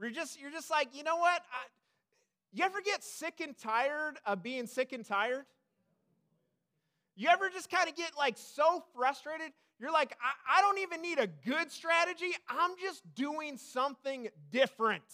You're 0.00 0.10
just, 0.10 0.40
you're 0.40 0.50
just 0.50 0.70
like, 0.70 0.88
you 0.96 1.02
know 1.02 1.16
what? 1.16 1.42
I, 1.52 1.66
you 2.52 2.64
ever 2.64 2.80
get 2.80 3.02
sick 3.02 3.40
and 3.42 3.56
tired 3.56 4.16
of 4.24 4.42
being 4.42 4.66
sick 4.66 4.92
and 4.92 5.04
tired? 5.04 5.44
You 7.16 7.28
ever 7.28 7.50
just 7.50 7.68
kind 7.68 7.88
of 7.88 7.96
get 7.96 8.12
like 8.16 8.36
so 8.38 8.84
frustrated? 8.94 9.52
You're 9.80 9.92
like, 9.92 10.16
I, 10.20 10.58
I 10.58 10.60
don't 10.60 10.78
even 10.78 11.02
need 11.02 11.18
a 11.18 11.26
good 11.26 11.70
strategy. 11.70 12.34
I'm 12.48 12.72
just 12.80 13.02
doing 13.14 13.56
something 13.56 14.28
different. 14.50 15.04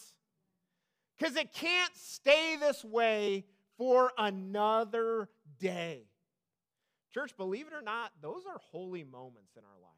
Because 1.18 1.36
it 1.36 1.52
can't 1.52 1.94
stay 1.94 2.56
this 2.58 2.84
way 2.84 3.44
for 3.76 4.10
another 4.16 5.28
day. 5.60 6.04
Church, 7.12 7.36
believe 7.36 7.66
it 7.66 7.72
or 7.72 7.82
not, 7.82 8.10
those 8.20 8.42
are 8.48 8.58
holy 8.70 9.04
moments 9.04 9.56
in 9.56 9.62
our 9.62 9.80
life. 9.80 9.90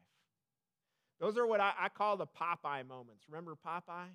Those 1.19 1.37
are 1.37 1.47
what 1.47 1.59
I, 1.59 1.73
I 1.79 1.89
call 1.89 2.17
the 2.17 2.27
Popeye 2.27 2.87
moments. 2.87 3.25
Remember 3.27 3.55
Popeye? 3.65 4.09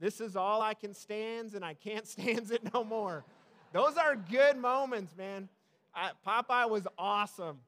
This 0.00 0.20
is 0.20 0.36
all 0.36 0.62
I 0.62 0.74
can 0.74 0.94
stand, 0.94 1.54
and 1.54 1.64
I 1.64 1.74
can't 1.74 2.06
stand 2.06 2.50
it 2.50 2.72
no 2.72 2.84
more. 2.84 3.24
Those 3.72 3.96
are 3.96 4.16
good 4.16 4.56
moments, 4.56 5.14
man. 5.16 5.48
I, 5.94 6.12
Popeye 6.26 6.70
was 6.70 6.86
awesome. 6.96 7.58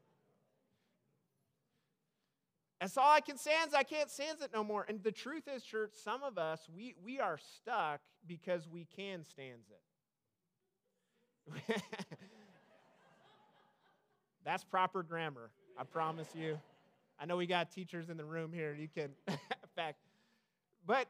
That's 2.81 2.97
all 2.97 3.11
I 3.11 3.21
can 3.21 3.37
stand. 3.37 3.73
I 3.77 3.83
can't 3.83 4.11
stand 4.11 4.39
it 4.43 4.51
no 4.55 4.65
more. 4.65 4.87
And 4.89 5.03
the 5.03 5.13
truth 5.13 5.47
is, 5.55 5.63
church, 5.63 5.91
some 6.03 6.23
of 6.23 6.39
us, 6.39 6.67
we, 6.75 6.95
we 7.05 7.21
are 7.21 7.39
stuck 7.39 8.01
because 8.27 8.67
we 8.67 8.87
can 8.97 9.23
stand 9.23 9.61
it. 9.71 9.83
That's 14.45 14.65
proper 14.65 15.03
grammar. 15.03 15.51
I 15.79 15.85
promise 15.85 16.29
you. 16.35 16.59
I 17.19 17.27
know 17.27 17.37
we 17.37 17.47
got 17.47 17.71
teachers 17.71 18.09
in 18.09 18.17
the 18.17 18.25
room 18.25 18.51
here. 18.51 18.75
You 18.75 18.89
can, 18.89 19.11
fact. 19.77 19.99
But, 20.87 21.07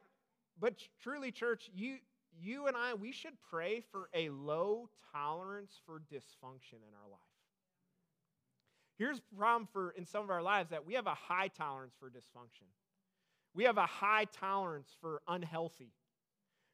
but 0.58 0.74
truly, 1.00 1.30
church, 1.30 1.70
you, 1.72 1.98
you 2.36 2.66
and 2.66 2.76
I, 2.76 2.94
we 2.94 3.12
should 3.12 3.34
pray 3.48 3.84
for 3.92 4.08
a 4.12 4.28
low 4.30 4.88
tolerance 5.12 5.80
for 5.86 6.02
dysfunction 6.12 6.82
in 6.82 6.94
our 7.00 7.08
life. 7.10 7.29
Here's 9.00 9.16
the 9.16 9.36
problem 9.38 9.66
for 9.72 9.92
in 9.92 10.04
some 10.04 10.22
of 10.22 10.28
our 10.28 10.42
lives 10.42 10.68
that 10.68 10.86
we 10.86 10.92
have 10.92 11.06
a 11.06 11.14
high 11.14 11.48
tolerance 11.48 11.94
for 11.98 12.10
dysfunction. 12.10 12.66
We 13.54 13.64
have 13.64 13.78
a 13.78 13.86
high 13.86 14.26
tolerance 14.26 14.94
for 15.00 15.22
unhealthy. 15.26 15.94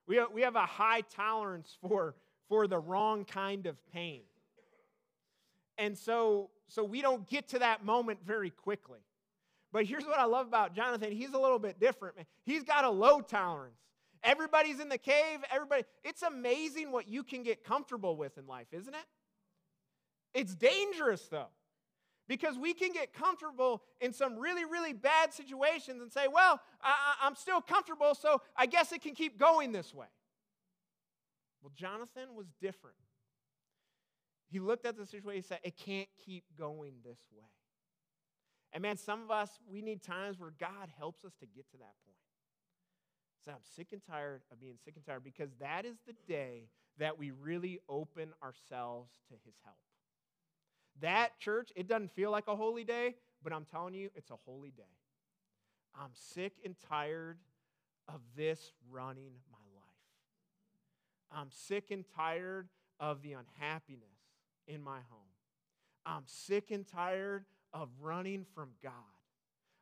We 0.09 0.17
have, 0.17 0.33
we 0.33 0.43
have 0.43 0.57
a 0.57 0.67
high 0.67 1.03
tolerance 1.03 1.79
for, 1.81 2.17
for 2.49 2.67
the 2.67 2.81
wrong 2.81 3.25
kind 3.25 3.67
of 3.67 3.77
pain. 3.93 4.23
And 5.79 5.97
so, 5.97 6.51
so 6.67 6.83
we 6.83 7.01
don't 7.01 7.29
get 7.29 7.47
to 7.51 7.61
that 7.61 7.85
moment 7.85 8.19
very 8.27 8.51
quickly. 8.51 8.99
But 9.73 9.85
here's 9.85 10.05
what 10.05 10.19
I 10.19 10.25
love 10.25 10.49
about 10.49 10.75
Jonathan. 10.75 11.13
He's 11.13 11.33
a 11.33 11.39
little 11.39 11.61
bit 11.61 11.79
different, 11.79 12.17
man. 12.17 12.27
He's 12.43 12.65
got 12.65 12.83
a 12.83 12.91
low 12.91 13.21
tolerance. 13.21 13.79
Everybody's 14.25 14.81
in 14.81 14.89
the 14.89 14.99
cave, 14.99 15.45
everybody. 15.49 15.85
It's 16.03 16.23
amazing 16.23 16.91
what 16.91 17.07
you 17.07 17.23
can 17.23 17.45
get 17.45 17.63
comfortable 17.63 18.17
with 18.17 18.37
in 18.37 18.49
life, 18.49 18.67
isn't 18.73 18.95
it? 18.95 19.07
It's 20.35 20.57
dangerous 20.57 21.23
though. 21.29 21.51
Because 22.29 22.59
we 22.59 22.75
can 22.75 22.93
get 22.93 23.13
comfortable 23.13 23.83
in 24.01 24.13
some 24.13 24.37
really, 24.37 24.65
really 24.65 24.93
bad 24.93 25.33
situations 25.33 26.03
and 26.03 26.11
say, 26.11 26.27
well, 26.33 26.61
I, 26.83 27.27
am 27.27 27.37
still 27.37 27.61
comfortable, 27.61 28.15
so 28.15 28.43
I 28.57 28.67
guess 28.67 28.91
it 28.93 29.03
can 29.03 29.15
keep 29.15 29.39
going 29.39 29.71
this 29.71 29.95
way. 29.95 30.07
Well, 31.63 31.73
Jonathan 31.77 32.35
was 32.35 32.47
different. 32.61 32.97
He 34.49 34.59
looked 34.59 34.87
at 34.87 34.97
the 34.97 35.07
situation 35.07 35.37
and 35.37 35.45
said, 35.45 35.61
it 35.63 35.77
can't 35.77 36.09
keep 36.25 36.45
going 36.59 36.95
this 37.05 37.19
way. 37.33 37.47
And 38.73 38.83
man, 38.83 38.97
some 38.97 39.23
of 39.23 39.31
us, 39.31 39.51
we 39.71 39.81
need 39.81 40.03
times 40.03 40.39
where 40.39 40.53
God 40.59 40.91
helps 40.99 41.25
us 41.25 41.33
to 41.41 41.47
get 41.47 41.71
to 41.71 41.79
that 41.79 41.95
point. 42.05 42.17
Say, 43.45 43.53
I'm 43.53 43.59
sick 43.77 43.89
and 43.93 44.03
tired 44.03 44.43
of 44.53 44.61
being 44.61 44.77
sick 44.85 44.95
and 44.97 45.05
tired 45.07 45.23
because 45.25 45.51
that 45.61 45.85
is 45.85 45.97
the 46.07 46.15
day 46.27 46.69
that 46.99 47.19
we 47.19 47.31
really 47.31 47.79
open 47.89 48.33
ourselves 48.43 49.13
to 49.29 49.35
his 49.45 49.55
help. 49.65 49.77
That 51.01 51.39
church, 51.39 51.71
it 51.77 51.89
doesn't 51.89 52.13
feel 52.13 52.31
like 52.31 52.49
a 52.49 52.57
holy 52.57 52.85
day, 52.85 53.15
but 53.43 53.53
I'm 53.53 53.65
telling 53.65 53.95
you, 53.95 54.11
it's 54.15 54.31
a 54.31 54.37
holy 54.45 54.71
day. 54.71 54.83
I'm 55.95 56.11
sick 56.15 56.55
and 56.65 56.75
tired 56.89 57.39
of 58.09 58.21
this 58.37 58.73
running 58.91 59.33
my 59.51 59.59
life. 59.75 59.85
I'm 61.33 61.51
sick 61.51 61.91
and 61.91 62.05
tired 62.17 62.69
of 63.01 63.23
the 63.23 63.33
unhappiness 63.33 64.03
in 64.67 64.83
my 64.83 64.99
home. 65.11 65.21
I'm 66.05 66.23
sick 66.27 66.71
and 66.71 66.87
tired 66.87 67.45
of 67.73 67.89
running 68.01 68.47
from 68.55 68.71
God. 68.83 68.93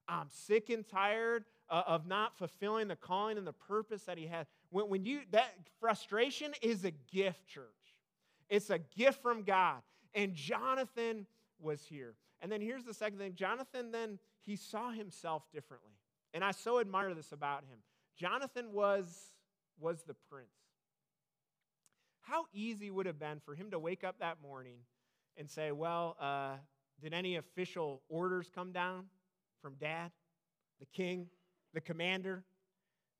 I'm 0.09 0.29
sick 0.31 0.71
and 0.71 0.87
tired 0.87 1.45
uh, 1.71 1.83
of 1.87 2.07
not 2.07 2.37
fulfilling 2.37 2.89
the 2.89 2.97
calling 2.97 3.39
and 3.39 3.47
the 3.47 3.53
purpose 3.53 4.03
that 4.05 4.19
He 4.19 4.27
has. 4.27 4.47
When, 4.71 4.89
when 4.89 5.05
you 5.05 5.21
that 5.31 5.55
frustration 5.81 6.53
is 6.63 6.85
a 6.85 6.91
gift, 6.91 7.47
church. 7.47 7.65
It's 8.49 8.71
a 8.71 8.79
gift 8.79 9.23
from 9.23 9.43
God. 9.43 9.81
And 10.15 10.35
Jonathan 10.35 11.27
was 11.61 11.85
here. 11.85 12.15
And 12.41 12.51
then 12.51 12.61
here's 12.61 12.85
the 12.85 12.95
second 12.95 13.19
thing 13.19 13.35
Jonathan 13.35 13.91
then 13.91 14.19
he 14.43 14.57
saw 14.57 14.91
himself 14.91 15.45
differently. 15.53 15.93
And 16.33 16.45
I 16.45 16.51
so 16.51 16.81
admire 16.81 17.15
this 17.15 17.33
about 17.33 17.65
him. 17.65 17.79
Jonathan 18.17 18.73
was 18.73 19.33
was 19.81 20.03
the 20.03 20.15
prince. 20.31 20.49
How 22.21 22.47
easy 22.53 22.91
would 22.91 23.07
it 23.07 23.11
have 23.11 23.19
been 23.19 23.41
for 23.45 23.55
him 23.55 23.71
to 23.71 23.79
wake 23.79 24.05
up 24.05 24.19
that 24.21 24.39
morning 24.43 24.79
and 25.37 25.49
say, 25.49 25.73
Well, 25.73 26.17
uh, 26.21 26.57
did 27.03 27.13
any 27.13 27.37
official 27.37 28.03
orders 28.09 28.51
come 28.55 28.73
down 28.73 29.07
from 29.61 29.75
dad, 29.75 30.11
the 30.81 30.87
king, 30.87 31.27
the 31.73 31.81
commander? 31.81 32.45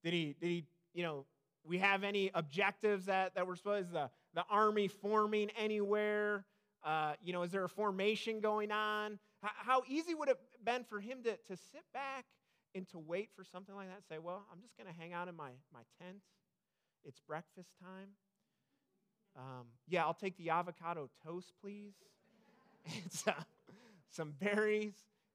Did 0.03 0.13
he, 0.13 0.37
did 0.41 0.49
he, 0.49 0.65
you 0.93 1.03
know, 1.03 1.25
we 1.65 1.79
have 1.79 2.05
any 2.05 2.31
objectives 2.35 3.07
that, 3.07 3.35
that 3.35 3.47
we're 3.47 3.57
supposed 3.57 3.93
the, 3.93 4.11
the 4.35 4.45
army 4.51 4.89
forming 4.89 5.51
anywhere? 5.59 6.45
Uh, 6.85 7.15
you 7.23 7.33
know, 7.33 7.43
is 7.43 7.51
there 7.51 7.65
a 7.65 7.69
formation 7.69 8.41
going 8.41 8.71
on? 8.71 9.19
How, 9.43 9.51
how 9.57 9.83
easy 9.89 10.15
would 10.15 10.29
it 10.29 10.37
have 10.37 10.65
been 10.65 10.85
for 10.85 11.01
him 11.01 11.23
to, 11.25 11.31
to 11.33 11.57
sit 11.57 11.85
back 11.95 12.27
and 12.75 12.87
to 12.89 12.99
wait 12.99 13.31
for 13.35 13.45
something 13.45 13.75
like 13.75 13.89
that 13.89 13.97
and 13.97 14.05
say, 14.09 14.19
well, 14.19 14.45
I'm 14.53 14.61
just 14.61 14.77
going 14.77 14.93
to 14.93 15.01
hang 15.01 15.13
out 15.13 15.29
in 15.29 15.37
my, 15.37 15.51
my 15.73 15.81
tent. 16.01 16.19
It's 17.05 17.21
breakfast 17.21 17.71
time. 17.83 18.09
Um, 19.37 19.67
yeah, 19.89 20.05
I'll 20.05 20.15
take 20.15 20.37
the 20.37 20.51
avocado 20.51 21.11
toast, 21.25 21.53
please. 21.61 21.95
It's 23.07 23.27
uh, 23.27 23.33
some 24.11 24.35
berries 24.39 24.93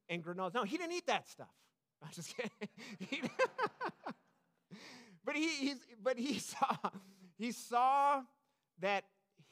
and 0.07 0.23
granola. 0.23 0.53
No, 0.53 0.63
he 0.63 0.77
didn't 0.77 0.93
eat 0.93 1.07
that 1.07 1.27
stuff. 1.27 1.47
I'm 2.03 2.11
just 2.13 2.35
kidding. 2.37 2.51
but 5.25 5.35
he, 5.35 5.73
but 6.01 6.19
he 6.19 6.37
saw, 6.37 6.75
he 7.39 7.51
saw 7.51 8.21
that 8.81 9.05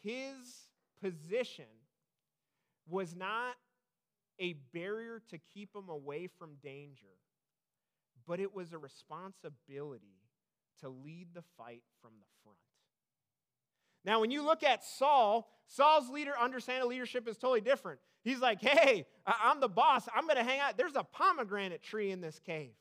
his 0.04 0.70
position 1.02 1.66
was 2.90 3.16
not 3.16 3.56
a 4.40 4.54
barrier 4.74 5.22
to 5.30 5.38
keep 5.54 5.76
him 5.76 5.90
away 5.90 6.28
from 6.28 6.56
danger, 6.62 7.18
but 8.28 8.40
it 8.40 8.54
was 8.54 8.74
a 8.74 8.78
responsibility 8.78 10.22
to 10.82 10.90
lead 10.90 11.28
the 11.34 11.44
fight 11.58 11.84
from 12.02 12.12
the 12.20 12.26
front. 12.44 12.58
Now, 14.06 14.22
when 14.22 14.32
you 14.32 14.44
look 14.44 14.64
at 14.64 14.86
Saul, 14.86 15.52
Saul's 15.66 16.10
leader 16.10 16.34
understanding 16.40 16.90
leadership 16.90 17.28
is 17.28 17.38
totally 17.38 17.62
different. 17.62 18.00
He's 18.24 18.40
like, 18.40 18.62
hey, 18.62 19.06
I'm 19.26 19.60
the 19.60 19.68
boss. 19.68 20.08
I'm 20.14 20.26
going 20.26 20.38
to 20.38 20.44
hang 20.44 20.60
out. 20.60 20.78
There's 20.78 20.96
a 20.96 21.04
pomegranate 21.04 21.82
tree 21.82 22.12
in 22.12 22.22
this 22.22 22.40
cave. 22.40 22.72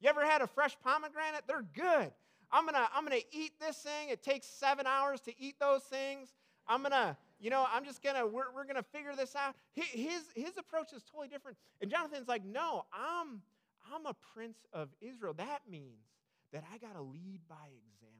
You 0.00 0.08
ever 0.08 0.24
had 0.24 0.42
a 0.42 0.46
fresh 0.46 0.76
pomegranate? 0.82 1.44
They're 1.46 1.66
good. 1.74 2.12
I'm 2.50 2.64
going 2.64 2.74
to 2.74 2.88
I'm 2.94 3.04
going 3.04 3.20
to 3.20 3.26
eat 3.36 3.52
this 3.60 3.78
thing. 3.78 4.10
It 4.10 4.22
takes 4.22 4.46
seven 4.46 4.86
hours 4.86 5.20
to 5.22 5.32
eat 5.38 5.56
those 5.60 5.82
things. 5.82 6.32
I'm 6.66 6.80
going 6.80 6.92
to 6.92 7.16
you 7.40 7.50
know, 7.50 7.66
I'm 7.72 7.84
just 7.84 8.02
gonna, 8.02 8.26
we're, 8.26 8.52
we're 8.54 8.64
gonna 8.64 8.82
figure 8.82 9.14
this 9.16 9.36
out. 9.36 9.54
His, 9.72 10.24
his 10.34 10.56
approach 10.58 10.92
is 10.92 11.02
totally 11.04 11.28
different. 11.28 11.56
And 11.80 11.90
Jonathan's 11.90 12.28
like, 12.28 12.44
no, 12.44 12.84
I'm, 12.92 13.42
I'm 13.94 14.06
a 14.06 14.14
prince 14.34 14.58
of 14.72 14.88
Israel. 15.00 15.34
That 15.34 15.60
means 15.70 16.06
that 16.52 16.64
I 16.72 16.78
gotta 16.78 17.02
lead 17.02 17.40
by 17.48 17.54
example. 17.54 18.18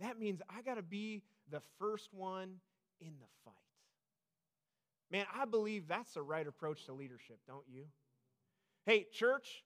That 0.00 0.18
means 0.18 0.42
I 0.48 0.62
gotta 0.62 0.82
be 0.82 1.22
the 1.50 1.60
first 1.78 2.12
one 2.12 2.56
in 3.00 3.12
the 3.20 3.26
fight. 3.44 3.54
Man, 5.10 5.26
I 5.34 5.44
believe 5.44 5.86
that's 5.86 6.14
the 6.14 6.22
right 6.22 6.46
approach 6.46 6.86
to 6.86 6.92
leadership, 6.92 7.38
don't 7.46 7.66
you? 7.68 7.84
Hey, 8.86 9.06
church, 9.12 9.64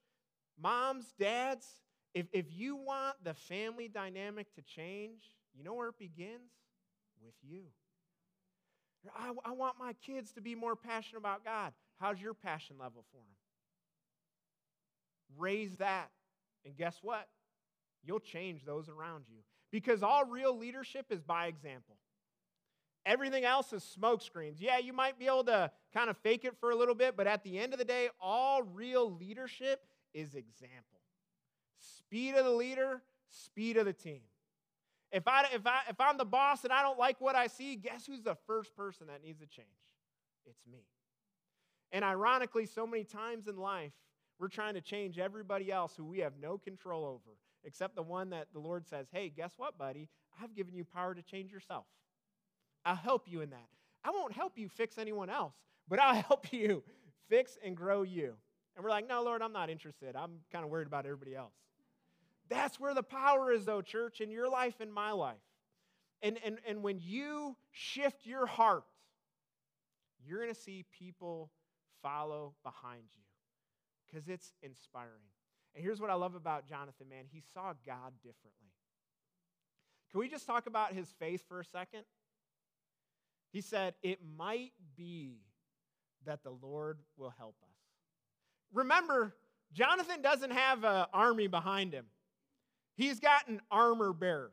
moms, 0.61 1.13
dads, 1.19 1.65
if, 2.13 2.27
if 2.33 2.45
you 2.51 2.75
want 2.75 3.15
the 3.23 3.33
family 3.33 3.87
dynamic 3.87 4.53
to 4.55 4.61
change, 4.61 5.21
you 5.55 5.63
know 5.63 5.73
where 5.73 5.89
it 5.89 5.99
begins? 5.99 6.51
With 7.23 7.35
you. 7.41 7.63
I, 9.15 9.31
I 9.45 9.51
want 9.51 9.75
my 9.79 9.93
kids 9.93 10.31
to 10.33 10.41
be 10.41 10.55
more 10.55 10.75
passionate 10.75 11.19
about 11.19 11.45
God. 11.45 11.73
How's 11.99 12.21
your 12.21 12.33
passion 12.33 12.77
level 12.79 13.05
for 13.11 13.17
them? 13.17 13.35
raise 15.37 15.75
that. 15.77 16.09
And 16.65 16.75
guess 16.75 16.99
what? 17.01 17.27
You'll 18.03 18.19
change 18.19 18.65
those 18.65 18.89
around 18.89 19.25
you. 19.29 19.39
Because 19.71 20.01
all 20.01 20.25
real 20.25 20.57
leadership 20.57 21.07
is 21.09 21.21
by 21.21 21.47
example. 21.47 21.97
Everything 23.05 23.45
else 23.45 23.71
is 23.71 23.83
smoke 23.83 24.21
screens. 24.21 24.59
Yeah, 24.59 24.77
you 24.77 24.93
might 24.93 25.17
be 25.17 25.27
able 25.27 25.45
to 25.45 25.71
kind 25.93 26.09
of 26.09 26.17
fake 26.17 26.43
it 26.43 26.55
for 26.59 26.71
a 26.71 26.75
little 26.75 26.95
bit, 26.95 27.15
but 27.15 27.27
at 27.27 27.43
the 27.43 27.57
end 27.57 27.73
of 27.73 27.79
the 27.79 27.85
day, 27.85 28.09
all 28.19 28.63
real 28.63 29.11
leadership 29.15 29.85
is 30.13 30.35
example. 30.35 30.99
Speed 31.77 32.35
of 32.35 32.45
the 32.45 32.51
leader, 32.51 33.01
speed 33.29 33.77
of 33.77 33.85
the 33.85 33.93
team. 33.93 34.21
If, 35.11 35.27
I, 35.27 35.45
if, 35.53 35.65
I, 35.65 35.81
if 35.89 35.99
I'm 35.99 36.17
the 36.17 36.25
boss 36.25 36.63
and 36.63 36.71
I 36.71 36.81
don't 36.81 36.99
like 36.99 37.19
what 37.19 37.35
I 37.35 37.47
see, 37.47 37.75
guess 37.75 38.05
who's 38.05 38.21
the 38.21 38.37
first 38.45 38.75
person 38.75 39.07
that 39.07 39.23
needs 39.23 39.39
to 39.39 39.47
change? 39.47 39.67
It's 40.45 40.61
me. 40.71 40.85
And 41.91 42.05
ironically, 42.05 42.65
so 42.65 42.85
many 42.85 43.03
times 43.03 43.47
in 43.47 43.57
life, 43.57 43.93
we're 44.39 44.47
trying 44.47 44.75
to 44.75 44.81
change 44.81 45.17
everybody 45.17 45.71
else 45.71 45.93
who 45.97 46.05
we 46.05 46.19
have 46.19 46.33
no 46.39 46.57
control 46.57 47.05
over, 47.05 47.37
except 47.63 47.95
the 47.95 48.03
one 48.03 48.29
that 48.29 48.47
the 48.53 48.59
Lord 48.59 48.87
says, 48.87 49.07
hey, 49.11 49.29
guess 49.29 49.53
what, 49.57 49.77
buddy? 49.77 50.09
I've 50.41 50.55
given 50.55 50.75
you 50.75 50.85
power 50.85 51.13
to 51.13 51.21
change 51.21 51.51
yourself. 51.51 51.85
I'll 52.85 52.95
help 52.95 53.27
you 53.27 53.41
in 53.41 53.49
that. 53.49 53.67
I 54.03 54.11
won't 54.11 54.33
help 54.33 54.57
you 54.57 54.69
fix 54.69 54.97
anyone 54.97 55.29
else, 55.29 55.55
but 55.87 55.99
I'll 55.99 56.21
help 56.27 56.53
you 56.53 56.83
fix 57.27 57.57
and 57.63 57.75
grow 57.75 58.03
you. 58.03 58.35
And 58.75 58.83
we're 58.83 58.91
like, 58.91 59.09
no, 59.09 59.23
Lord, 59.23 59.41
I'm 59.41 59.51
not 59.51 59.69
interested. 59.69 60.15
I'm 60.15 60.39
kind 60.51 60.63
of 60.63 60.71
worried 60.71 60.87
about 60.87 61.05
everybody 61.05 61.35
else. 61.35 61.53
That's 62.49 62.79
where 62.79 62.93
the 62.93 63.03
power 63.03 63.51
is, 63.51 63.65
though, 63.65 63.81
church, 63.81 64.21
in 64.21 64.31
your 64.31 64.49
life 64.49 64.79
and 64.79 64.91
my 64.91 65.11
life. 65.11 65.37
And, 66.21 66.37
and, 66.43 66.57
and 66.67 66.83
when 66.83 66.99
you 66.99 67.55
shift 67.71 68.25
your 68.25 68.45
heart, 68.45 68.83
you're 70.25 70.41
going 70.41 70.53
to 70.53 70.59
see 70.59 70.85
people 70.97 71.51
follow 72.01 72.53
behind 72.63 73.03
you 73.15 73.23
because 74.07 74.27
it's 74.27 74.51
inspiring. 74.61 75.09
And 75.75 75.83
here's 75.83 76.01
what 76.01 76.09
I 76.09 76.15
love 76.15 76.35
about 76.35 76.67
Jonathan, 76.67 77.07
man. 77.09 77.25
He 77.31 77.41
saw 77.53 77.73
God 77.85 78.13
differently. 78.23 78.73
Can 80.11 80.19
we 80.19 80.27
just 80.27 80.47
talk 80.47 80.65
about 80.65 80.93
his 80.93 81.07
faith 81.19 81.43
for 81.47 81.59
a 81.59 81.65
second? 81.65 82.03
He 83.51 83.61
said, 83.61 83.93
It 84.01 84.19
might 84.37 84.73
be 84.97 85.37
that 86.25 86.43
the 86.43 86.51
Lord 86.51 86.99
will 87.17 87.33
help 87.37 87.55
us. 87.63 87.69
Remember, 88.73 89.35
Jonathan 89.73 90.21
doesn't 90.21 90.51
have 90.51 90.83
an 90.83 91.05
army 91.13 91.47
behind 91.47 91.93
him. 91.93 92.05
He's 92.99 93.21
got 93.21 93.47
an 93.47 93.61
armor 93.71 94.11
bearer. 94.11 94.51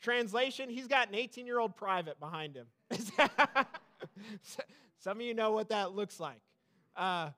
Translation, 0.00 0.68
he's 0.68 0.88
got 0.88 1.08
an 1.08 1.14
18 1.14 1.46
year 1.46 1.60
old 1.60 1.76
private 1.76 2.18
behind 2.18 2.56
him. 2.56 2.66
Some 4.98 5.18
of 5.18 5.22
you 5.22 5.32
know 5.32 5.52
what 5.52 5.68
that 5.68 5.92
looks 5.92 6.18
like. 6.18 6.40
Uh, 6.96 7.30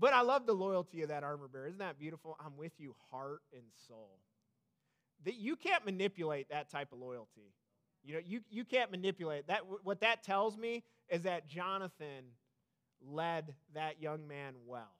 but 0.00 0.12
I 0.12 0.22
love 0.22 0.46
the 0.46 0.52
loyalty 0.52 1.02
of 1.02 1.10
that 1.10 1.22
armor 1.22 1.46
bearer. 1.46 1.68
Isn't 1.68 1.78
that 1.78 1.96
beautiful? 1.96 2.36
I'm 2.44 2.56
with 2.56 2.72
you, 2.78 2.96
heart 3.08 3.42
and 3.52 3.62
soul. 3.86 4.18
That 5.22 5.36
you 5.36 5.54
can't 5.54 5.84
manipulate 5.84 6.48
that 6.48 6.68
type 6.68 6.92
of 6.92 6.98
loyalty. 6.98 7.54
You 8.02 8.14
know, 8.14 8.20
you, 8.26 8.40
you 8.50 8.64
can't 8.64 8.90
manipulate 8.90 9.46
that. 9.46 9.60
What 9.84 10.00
that 10.00 10.24
tells 10.24 10.58
me 10.58 10.82
is 11.08 11.22
that 11.22 11.46
Jonathan 11.46 12.24
led 13.00 13.54
that 13.74 14.02
young 14.02 14.26
man 14.26 14.54
well. 14.66 14.90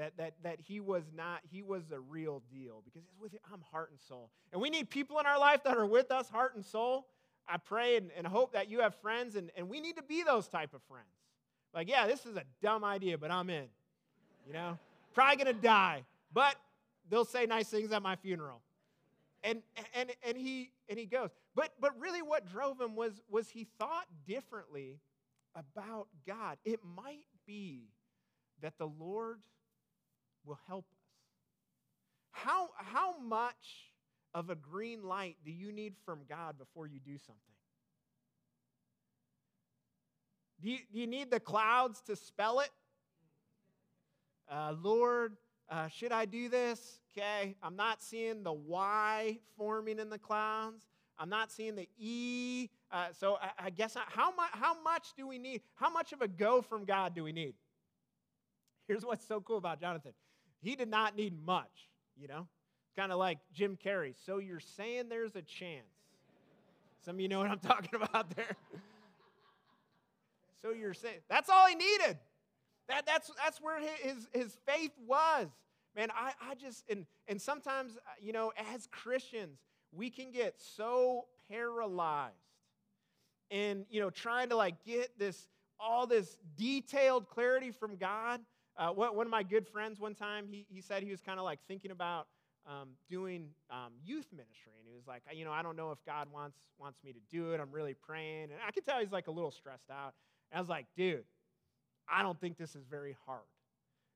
That, 0.00 0.16
that, 0.16 0.32
that 0.44 0.60
he 0.62 0.80
was 0.80 1.04
not, 1.14 1.40
he 1.50 1.60
was 1.60 1.82
a 1.92 2.00
real 2.00 2.42
deal 2.50 2.80
because 2.86 3.02
he's 3.06 3.20
with 3.20 3.34
you. 3.34 3.38
I'm 3.52 3.60
heart 3.70 3.90
and 3.90 4.00
soul. 4.00 4.30
And 4.50 4.62
we 4.62 4.70
need 4.70 4.88
people 4.88 5.18
in 5.18 5.26
our 5.26 5.38
life 5.38 5.62
that 5.64 5.76
are 5.76 5.84
with 5.84 6.10
us, 6.10 6.30
heart 6.30 6.54
and 6.54 6.64
soul. 6.64 7.06
I 7.46 7.58
pray 7.58 7.98
and, 7.98 8.10
and 8.16 8.26
hope 8.26 8.54
that 8.54 8.70
you 8.70 8.80
have 8.80 8.94
friends, 8.94 9.36
and, 9.36 9.50
and 9.58 9.68
we 9.68 9.78
need 9.78 9.96
to 9.96 10.02
be 10.02 10.22
those 10.22 10.48
type 10.48 10.72
of 10.72 10.80
friends. 10.84 11.04
Like, 11.74 11.86
yeah, 11.90 12.06
this 12.06 12.24
is 12.24 12.36
a 12.36 12.44
dumb 12.62 12.82
idea, 12.82 13.18
but 13.18 13.30
I'm 13.30 13.50
in. 13.50 13.66
You 14.46 14.54
know? 14.54 14.78
Probably 15.14 15.36
gonna 15.36 15.52
die, 15.52 16.04
but 16.32 16.56
they'll 17.10 17.26
say 17.26 17.44
nice 17.44 17.68
things 17.68 17.92
at 17.92 18.02
my 18.02 18.16
funeral. 18.16 18.62
And 19.42 19.60
and 19.94 20.10
and 20.26 20.34
he 20.34 20.70
and 20.88 20.98
he 20.98 21.04
goes. 21.04 21.28
But 21.54 21.74
but 21.78 21.98
really 22.00 22.22
what 22.22 22.50
drove 22.50 22.80
him 22.80 22.96
was 22.96 23.20
was 23.28 23.50
he 23.50 23.66
thought 23.78 24.06
differently 24.26 24.98
about 25.54 26.08
God. 26.26 26.56
It 26.64 26.80
might 26.84 27.26
be 27.46 27.88
that 28.62 28.78
the 28.78 28.86
Lord 28.86 29.40
will 30.50 30.58
help 30.66 30.84
us. 30.90 30.98
How, 32.32 32.70
how 32.76 33.18
much 33.20 33.94
of 34.34 34.50
a 34.50 34.56
green 34.56 35.04
light 35.04 35.36
do 35.44 35.52
you 35.52 35.70
need 35.70 35.94
from 36.04 36.20
God 36.28 36.58
before 36.58 36.88
you 36.88 36.98
do 36.98 37.18
something? 37.18 37.54
Do 40.60 40.70
you, 40.70 40.78
do 40.92 40.98
you 40.98 41.06
need 41.06 41.30
the 41.30 41.38
clouds 41.38 42.02
to 42.02 42.16
spell 42.16 42.58
it? 42.60 42.70
Uh, 44.50 44.74
Lord, 44.82 45.36
uh, 45.70 45.86
should 45.86 46.10
I 46.10 46.24
do 46.24 46.48
this? 46.48 46.98
Okay, 47.16 47.54
I'm 47.62 47.76
not 47.76 48.02
seeing 48.02 48.42
the 48.42 48.52
Y 48.52 49.38
forming 49.56 50.00
in 50.00 50.10
the 50.10 50.18
clouds. 50.18 50.82
I'm 51.16 51.28
not 51.28 51.52
seeing 51.52 51.76
the 51.76 51.88
E. 51.96 52.70
Uh, 52.90 53.06
so 53.12 53.38
I, 53.40 53.66
I 53.66 53.70
guess 53.70 53.94
I, 53.96 54.02
how, 54.08 54.30
mu- 54.30 54.50
how 54.52 54.82
much 54.82 55.12
do 55.16 55.28
we 55.28 55.38
need? 55.38 55.60
How 55.76 55.90
much 55.90 56.12
of 56.12 56.22
a 56.22 56.28
go 56.28 56.60
from 56.60 56.84
God 56.84 57.14
do 57.14 57.22
we 57.22 57.30
need? 57.30 57.54
Here's 58.88 59.04
what's 59.04 59.24
so 59.24 59.40
cool 59.40 59.58
about 59.58 59.80
Jonathan 59.80 60.12
he 60.62 60.76
did 60.76 60.88
not 60.88 61.16
need 61.16 61.34
much, 61.44 61.88
you 62.16 62.28
know? 62.28 62.46
Kind 62.96 63.12
of 63.12 63.18
like 63.18 63.38
Jim 63.52 63.78
Carrey. 63.82 64.14
So 64.26 64.38
you're 64.38 64.60
saying 64.60 65.08
there's 65.08 65.36
a 65.36 65.42
chance. 65.42 65.86
Some 67.04 67.16
of 67.16 67.20
you 67.20 67.28
know 67.28 67.38
what 67.38 67.50
I'm 67.50 67.58
talking 67.60 68.00
about 68.00 68.34
there. 68.36 68.56
so 70.62 70.72
you're 70.72 70.94
saying 70.94 71.20
that's 71.28 71.48
all 71.48 71.66
he 71.66 71.74
needed. 71.74 72.18
That, 72.88 73.06
that's, 73.06 73.30
that's 73.42 73.60
where 73.60 73.80
his, 73.80 74.28
his 74.32 74.56
faith 74.66 74.90
was. 75.06 75.46
Man, 75.96 76.08
I, 76.10 76.32
I 76.40 76.54
just, 76.54 76.84
and, 76.90 77.06
and 77.28 77.40
sometimes, 77.40 77.96
uh, 77.96 78.10
you 78.20 78.32
know, 78.32 78.52
as 78.74 78.88
Christians, 78.88 79.58
we 79.92 80.10
can 80.10 80.32
get 80.32 80.54
so 80.58 81.26
paralyzed 81.48 82.34
in, 83.50 83.86
you 83.90 84.00
know, 84.00 84.10
trying 84.10 84.48
to 84.50 84.56
like 84.56 84.84
get 84.84 85.16
this, 85.18 85.48
all 85.78 86.06
this 86.06 86.36
detailed 86.56 87.28
clarity 87.28 87.70
from 87.70 87.96
God 87.96 88.40
uh, 88.80 88.88
one 88.88 89.26
of 89.26 89.30
my 89.30 89.42
good 89.42 89.68
friends 89.68 90.00
one 90.00 90.14
time, 90.14 90.46
he, 90.50 90.66
he 90.70 90.80
said 90.80 91.02
he 91.02 91.10
was 91.10 91.20
kind 91.20 91.38
of 91.38 91.44
like 91.44 91.58
thinking 91.68 91.90
about 91.90 92.28
um, 92.66 92.88
doing 93.10 93.48
um, 93.70 93.92
youth 94.02 94.26
ministry. 94.32 94.72
And 94.78 94.88
he 94.88 94.94
was 94.94 95.06
like, 95.06 95.22
you 95.34 95.44
know, 95.44 95.52
I 95.52 95.62
don't 95.62 95.76
know 95.76 95.90
if 95.90 95.98
God 96.06 96.28
wants, 96.32 96.56
wants 96.78 96.98
me 97.04 97.12
to 97.12 97.18
do 97.30 97.52
it. 97.52 97.60
I'm 97.60 97.70
really 97.70 97.92
praying. 97.92 98.44
And 98.44 98.54
I 98.66 98.70
could 98.70 98.86
tell 98.86 98.98
he's 98.98 99.12
like 99.12 99.26
a 99.26 99.30
little 99.30 99.50
stressed 99.50 99.90
out. 99.90 100.14
And 100.50 100.58
I 100.58 100.60
was 100.60 100.70
like, 100.70 100.86
dude, 100.96 101.24
I 102.08 102.22
don't 102.22 102.40
think 102.40 102.56
this 102.56 102.74
is 102.74 102.84
very 102.90 103.14
hard. 103.26 103.42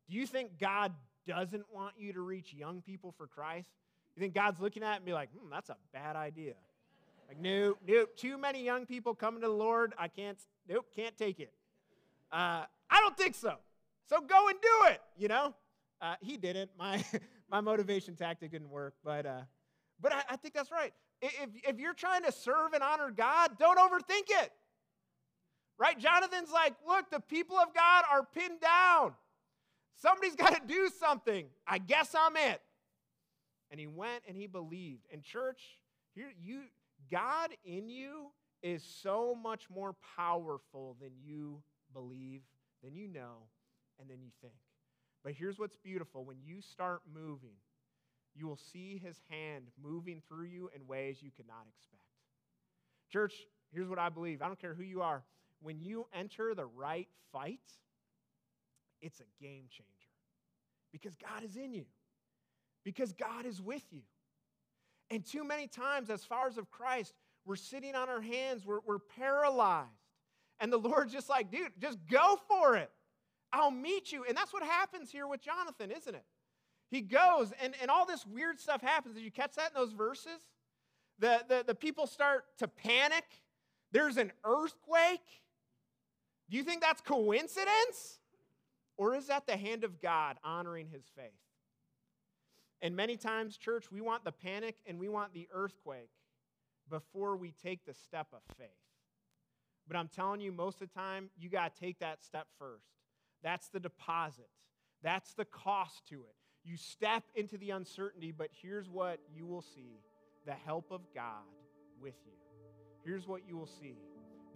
Do 0.09 0.17
you 0.17 0.27
think 0.27 0.59
God 0.59 0.93
doesn't 1.27 1.65
want 1.73 1.95
you 1.99 2.15
to 2.15 2.23
reach 2.23 2.55
young 2.55 2.81
people 2.81 3.13
for 3.19 3.27
Christ? 3.27 3.69
You 4.17 4.21
think 4.21 4.33
God's 4.33 4.61
looking 4.61 4.83
at 4.83 4.95
it 4.95 4.97
and 4.97 5.05
be 5.05 5.13
like, 5.13 5.29
hmm, 5.31 5.51
that's 5.51 5.69
a 5.69 5.77
bad 5.93 6.17
idea? 6.17 6.55
Like, 7.29 7.39
nope, 7.39 7.79
nope, 7.87 8.17
too 8.17 8.39
many 8.39 8.65
young 8.65 8.87
people 8.87 9.15
coming 9.15 9.43
to 9.43 9.49
the 9.49 9.53
Lord. 9.53 9.93
I 9.99 10.09
can't, 10.09 10.39
nope, 10.69 10.87
can't 10.95 11.17
take 11.17 11.41
it. 11.41 11.53
Uh, 12.33 12.65
I 12.91 13.01
don't 13.01 13.17
think 13.17 13.35
so. 13.35 13.57
So 14.09 14.21
go 14.21 14.49
and 14.49 14.59
do 14.61 14.89
it, 14.93 15.01
you 15.17 15.29
know? 15.29 15.55
Uh, 16.01 16.15
he 16.21 16.37
didn't. 16.37 16.71
My, 16.79 17.05
my 17.51 17.61
motivation 17.61 18.17
tactic 18.17 18.51
didn't 18.51 18.71
work, 18.71 18.95
but, 19.05 19.27
uh, 19.27 19.43
but 20.01 20.13
I, 20.13 20.23
I 20.31 20.37
think 20.37 20.55
that's 20.55 20.71
right. 20.71 20.93
If, 21.23 21.51
if 21.69 21.79
you're 21.79 21.95
trying 21.95 22.25
to 22.25 22.33
serve 22.33 22.75
and 22.75 22.83
honor 22.83 23.11
God, 23.11 23.59
don't 23.59 23.79
overthink 23.79 24.29
it. 24.43 24.51
Right? 25.79 25.99
Jonathan's 25.99 26.51
like, 26.53 26.75
look, 26.87 27.11
the 27.11 27.21
people 27.21 27.57
of 27.57 27.75
God 27.75 28.05
are 28.13 28.27
pinned 28.35 28.61
down. 28.61 29.15
Somebody's 30.01 30.35
got 30.37 30.55
to 30.55 30.61
do 30.67 30.91
something. 31.01 31.47
I 31.67 31.79
guess 31.79 32.15
I'm 32.19 32.37
it. 32.37 32.61
And 33.71 33.81
he 33.81 33.87
went 33.87 34.23
and 34.29 34.37
he 34.37 34.47
believed. 34.47 35.07
And 35.13 35.23
church, 35.23 35.61
here 36.15 36.31
you 36.41 36.63
God 37.11 37.51
in 37.65 37.89
you 37.89 38.31
is 38.63 38.83
so 39.03 39.35
much 39.35 39.69
more 39.69 39.95
powerful 40.17 40.97
than 41.01 41.11
you 41.23 41.63
believe, 41.93 42.43
than 42.83 42.95
you 42.95 43.09
know, 43.09 43.49
and 44.01 44.09
then 44.09 44.19
you 44.23 44.31
think. 44.41 44.55
But 45.23 45.33
here's 45.33 45.59
what's 45.59 45.77
beautiful 45.77 46.25
when 46.25 46.37
you 46.45 46.61
start 46.61 47.03
moving, 47.13 47.57
you 48.35 48.47
will 48.47 48.59
see 48.73 49.01
his 49.03 49.21
hand 49.31 49.69
moving 49.83 50.21
through 50.29 50.47
you 50.47 50.71
in 50.75 50.87
ways 50.87 51.19
you 51.23 51.31
could 51.35 51.47
not 51.47 51.67
expect. 51.69 52.03
Church, 53.11 53.35
here's 53.73 53.89
what 53.89 53.99
I 53.99 54.09
believe 54.09 54.43
I 54.43 54.47
don't 54.47 54.61
care 54.61 54.75
who 54.75 54.83
you 54.83 55.03
are. 55.03 55.23
When 55.63 55.81
you 55.81 56.07
enter 56.13 56.55
the 56.55 56.67
right 56.67 57.09
fight, 57.33 57.61
it's 59.01 59.21
a 59.21 59.43
game 59.43 59.65
changer 59.71 59.89
because 60.93 61.17
God 61.17 61.43
is 61.45 61.57
in 61.57 61.73
you, 61.73 61.85
because 62.85 63.13
God 63.13 63.47
is 63.47 63.61
with 63.63 63.85
you. 63.91 64.03
And 65.11 65.25
too 65.25 65.45
many 65.45 65.67
times, 65.67 66.11
as 66.11 66.25
followers 66.25 66.59
of 66.59 66.71
Christ, 66.71 67.15
we're 67.45 67.57
sitting 67.57 67.95
on 67.95 68.09
our 68.09 68.21
hands, 68.21 68.65
we're, 68.65 68.81
we're 68.87 68.99
paralyzed. 68.99 69.89
And 70.61 70.73
the 70.73 70.79
Lord's 70.79 71.13
just 71.13 71.29
like, 71.29 71.51
dude, 71.51 71.73
just 71.79 71.99
go 72.11 72.39
for 72.49 72.77
it. 72.77 72.91
I'll 73.55 73.71
meet 73.71 74.11
you. 74.11 74.25
And 74.29 74.37
that's 74.37 74.53
what 74.53 74.65
happens 74.65 75.11
here 75.11 75.29
with 75.29 75.41
Jonathan, 75.41 75.91
isn't 75.91 76.15
it? 76.15 76.25
He 76.91 77.01
goes, 77.01 77.53
and, 77.63 77.75
and 77.81 77.91
all 77.91 78.05
this 78.05 78.27
weird 78.27 78.61
stuff 78.61 78.83
happens. 78.83 79.15
Did 79.15 79.25
you 79.25 79.31
catch 79.31 79.55
that 79.55 79.71
in 79.75 79.81
those 79.81 79.93
verses? 79.93 80.41
The, 81.21 81.41
the, 81.49 81.65
the 81.69 81.75
people 81.75 82.07
start 82.07 82.45
to 82.59 82.69
panic. 82.69 83.25
There's 83.93 84.17
an 84.17 84.33
earthquake. 84.45 85.43
Do 86.51 86.57
you 86.57 86.65
think 86.65 86.83
that's 86.83 87.01
coincidence? 87.01 88.19
Or 88.97 89.15
is 89.15 89.29
that 89.29 89.47
the 89.47 89.57
hand 89.57 89.85
of 89.85 90.01
God 90.03 90.37
honoring 90.45 90.89
his 90.89 91.05
faith? 91.17 91.33
And 92.83 92.95
many 92.95 93.17
times, 93.17 93.57
church, 93.57 93.91
we 93.91 94.01
want 94.01 94.25
the 94.25 94.33
panic 94.33 94.77
and 94.87 94.99
we 94.99 95.09
want 95.09 95.33
the 95.33 95.49
earthquake 95.53 96.11
before 96.91 97.37
we 97.37 97.53
take 97.63 97.85
the 97.87 97.95
step 97.95 98.27
of 98.33 98.41
faith. 98.59 98.69
But 99.87 99.97
I'm 99.97 100.09
telling 100.09 100.41
you, 100.41 100.53
most 100.53 100.83
of 100.83 100.89
the 100.89 100.95
time, 100.95 101.31
you 101.39 101.49
got 101.49 101.75
to 101.75 101.81
take 101.81 102.01
that 102.01 102.23
step 102.23 102.47
first. 102.59 103.04
That's 103.45 103.69
the 103.69 103.79
deposit, 103.79 104.49
that's 105.03 105.35
the 105.35 105.45
cost 105.45 106.09
to 106.09 106.17
it. 106.17 106.35
You 106.65 106.79
step 106.79 107.25
into 107.35 107.59
the 107.59 107.71
uncertainty, 107.71 108.33
but 108.37 108.49
here's 108.51 108.89
what 108.89 109.19
you 109.37 109.47
will 109.47 109.61
see 109.61 110.01
the 110.47 110.55
help 110.55 110.91
of 110.91 111.03
God 111.15 111.45
with 112.01 112.15
you. 112.25 112.33
Here's 113.05 113.29
what 113.29 113.43
you 113.47 113.57
will 113.57 113.67
see 113.67 113.97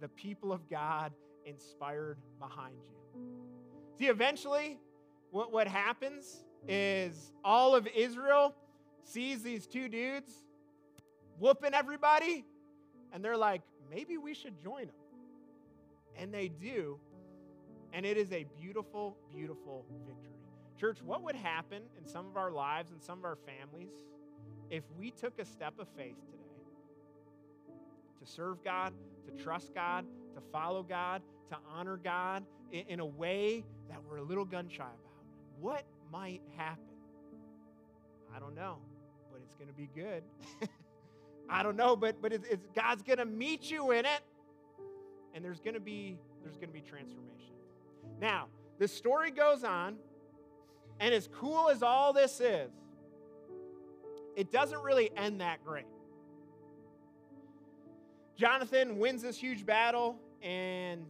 the 0.01 0.07
people 0.07 0.51
of 0.51 0.67
God 0.69 1.13
inspired 1.45 2.17
behind 2.39 2.75
you. 2.89 3.21
See, 3.99 4.07
eventually, 4.07 4.79
what, 5.31 5.51
what 5.51 5.67
happens 5.67 6.45
is 6.67 7.31
all 7.43 7.75
of 7.75 7.87
Israel 7.95 8.55
sees 9.03 9.43
these 9.43 9.67
two 9.67 9.87
dudes 9.87 10.31
whooping 11.37 11.73
everybody, 11.73 12.45
and 13.13 13.23
they're 13.23 13.37
like, 13.37 13.61
maybe 13.89 14.17
we 14.17 14.33
should 14.33 14.59
join 14.61 14.87
them. 14.87 14.95
And 16.17 16.33
they 16.33 16.47
do, 16.47 16.99
and 17.93 18.05
it 18.05 18.17
is 18.17 18.31
a 18.31 18.45
beautiful, 18.59 19.17
beautiful 19.33 19.85
victory. 20.05 20.29
Church, 20.79 20.99
what 21.03 21.23
would 21.23 21.35
happen 21.35 21.81
in 21.97 22.07
some 22.07 22.25
of 22.25 22.37
our 22.37 22.51
lives 22.51 22.91
and 22.91 23.01
some 23.03 23.19
of 23.19 23.25
our 23.25 23.37
families 23.37 23.91
if 24.69 24.83
we 24.97 25.11
took 25.11 25.39
a 25.39 25.45
step 25.45 25.73
of 25.79 25.87
faith 25.97 26.15
today 26.31 26.39
to 28.19 28.25
serve 28.25 28.63
God, 28.63 28.93
to 29.25 29.43
trust 29.43 29.73
God, 29.73 30.05
to 30.35 30.41
follow 30.51 30.83
God, 30.83 31.21
to 31.49 31.57
honor 31.75 31.97
God 31.97 32.43
in, 32.71 32.99
a 32.99 33.05
way 33.05 33.65
that 33.89 33.97
we're 34.07 34.17
a 34.17 34.23
little 34.23 34.45
gun 34.45 34.69
shy 34.69 34.83
about? 34.83 35.25
What 35.59 35.83
might 36.11 36.41
happen? 36.55 36.83
I 38.33 38.39
don't 38.39 38.55
know, 38.55 38.77
but 39.31 39.41
it's 39.43 39.55
going 39.55 39.67
to 39.67 39.73
be 39.73 39.89
good. 39.93 40.23
I 41.49 41.63
don't 41.63 41.75
know, 41.75 41.95
but 41.95 42.21
but 42.21 42.31
it's, 42.31 42.47
it's 42.47 42.67
God's 42.75 43.01
going 43.01 43.17
to 43.17 43.25
meet 43.25 43.71
you 43.71 43.91
in 43.91 44.05
it, 44.05 44.21
and 45.33 45.43
there's 45.43 45.59
going 45.59 45.73
to 45.73 45.79
be 45.79 46.19
there's 46.43 46.57
going 46.57 46.69
to 46.69 46.73
be 46.73 46.81
transformation. 46.81 47.55
Now, 48.19 48.47
the 48.77 48.87
story 48.87 49.31
goes 49.31 49.63
on, 49.63 49.97
and 50.99 51.13
as 51.13 51.27
cool 51.27 51.69
as 51.69 51.83
all 51.83 52.13
this 52.13 52.39
is, 52.39 52.71
it 54.35 54.51
doesn't 54.51 54.81
really 54.83 55.11
end 55.15 55.41
that 55.41 55.63
great. 55.65 55.85
Jonathan 58.35 58.99
wins 58.99 59.21
this 59.21 59.37
huge 59.37 59.65
battle, 59.65 60.17
and 60.41 61.05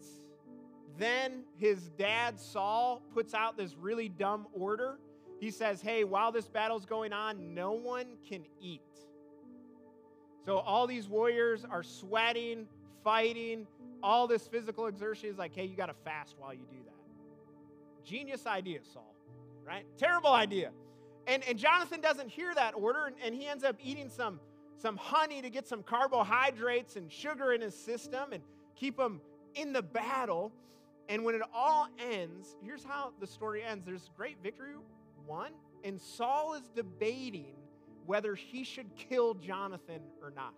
then 0.97 1.43
his 1.57 1.89
dad, 1.89 2.39
Saul, 2.39 3.01
puts 3.13 3.33
out 3.33 3.55
this 3.57 3.75
really 3.75 4.09
dumb 4.09 4.47
order. 4.53 4.97
He 5.39 5.51
says, 5.51 5.81
Hey, 5.81 6.03
while 6.03 6.31
this 6.31 6.47
battle's 6.47 6.85
going 6.85 7.13
on, 7.13 7.53
no 7.53 7.73
one 7.73 8.05
can 8.27 8.45
eat. 8.59 8.81
So 10.45 10.57
all 10.57 10.87
these 10.87 11.07
warriors 11.07 11.65
are 11.69 11.83
sweating, 11.83 12.65
fighting, 13.03 13.67
all 14.01 14.27
this 14.27 14.47
physical 14.47 14.87
exertion 14.87 15.29
is 15.29 15.37
like, 15.37 15.55
hey, 15.55 15.65
you 15.65 15.75
got 15.75 15.87
to 15.87 15.93
fast 16.05 16.35
while 16.39 16.53
you 16.53 16.65
do 16.69 16.77
that. 16.85 16.98
Genius 18.05 18.45
idea, 18.45 18.79
Saul, 18.93 19.15
right? 19.65 19.85
Terrible 19.97 20.31
idea. 20.31 20.71
And, 21.27 21.43
and 21.47 21.57
Jonathan 21.57 22.01
doesn't 22.01 22.29
hear 22.29 22.53
that 22.55 22.73
order, 22.75 23.05
and, 23.05 23.15
and 23.23 23.35
he 23.35 23.47
ends 23.47 23.63
up 23.63 23.75
eating 23.83 24.09
some, 24.09 24.39
some 24.77 24.97
honey 24.97 25.41
to 25.41 25.49
get 25.49 25.67
some 25.67 25.83
carbohydrates 25.83 26.95
and 26.95 27.11
sugar 27.11 27.53
in 27.53 27.61
his 27.61 27.75
system 27.75 28.33
and 28.33 28.41
keep 28.75 28.99
him 28.99 29.21
in 29.55 29.73
the 29.73 29.81
battle. 29.81 30.51
And 31.07 31.23
when 31.23 31.35
it 31.35 31.41
all 31.53 31.87
ends, 32.11 32.55
here's 32.63 32.83
how 32.83 33.13
the 33.19 33.27
story 33.27 33.63
ends 33.63 33.85
there's 33.85 34.09
great 34.15 34.37
victory, 34.41 34.73
won, 35.27 35.51
and 35.83 35.99
Saul 35.99 36.55
is 36.55 36.69
debating 36.75 37.55
whether 38.05 38.33
he 38.33 38.63
should 38.63 38.95
kill 38.95 39.35
Jonathan 39.35 40.01
or 40.21 40.31
not. 40.31 40.53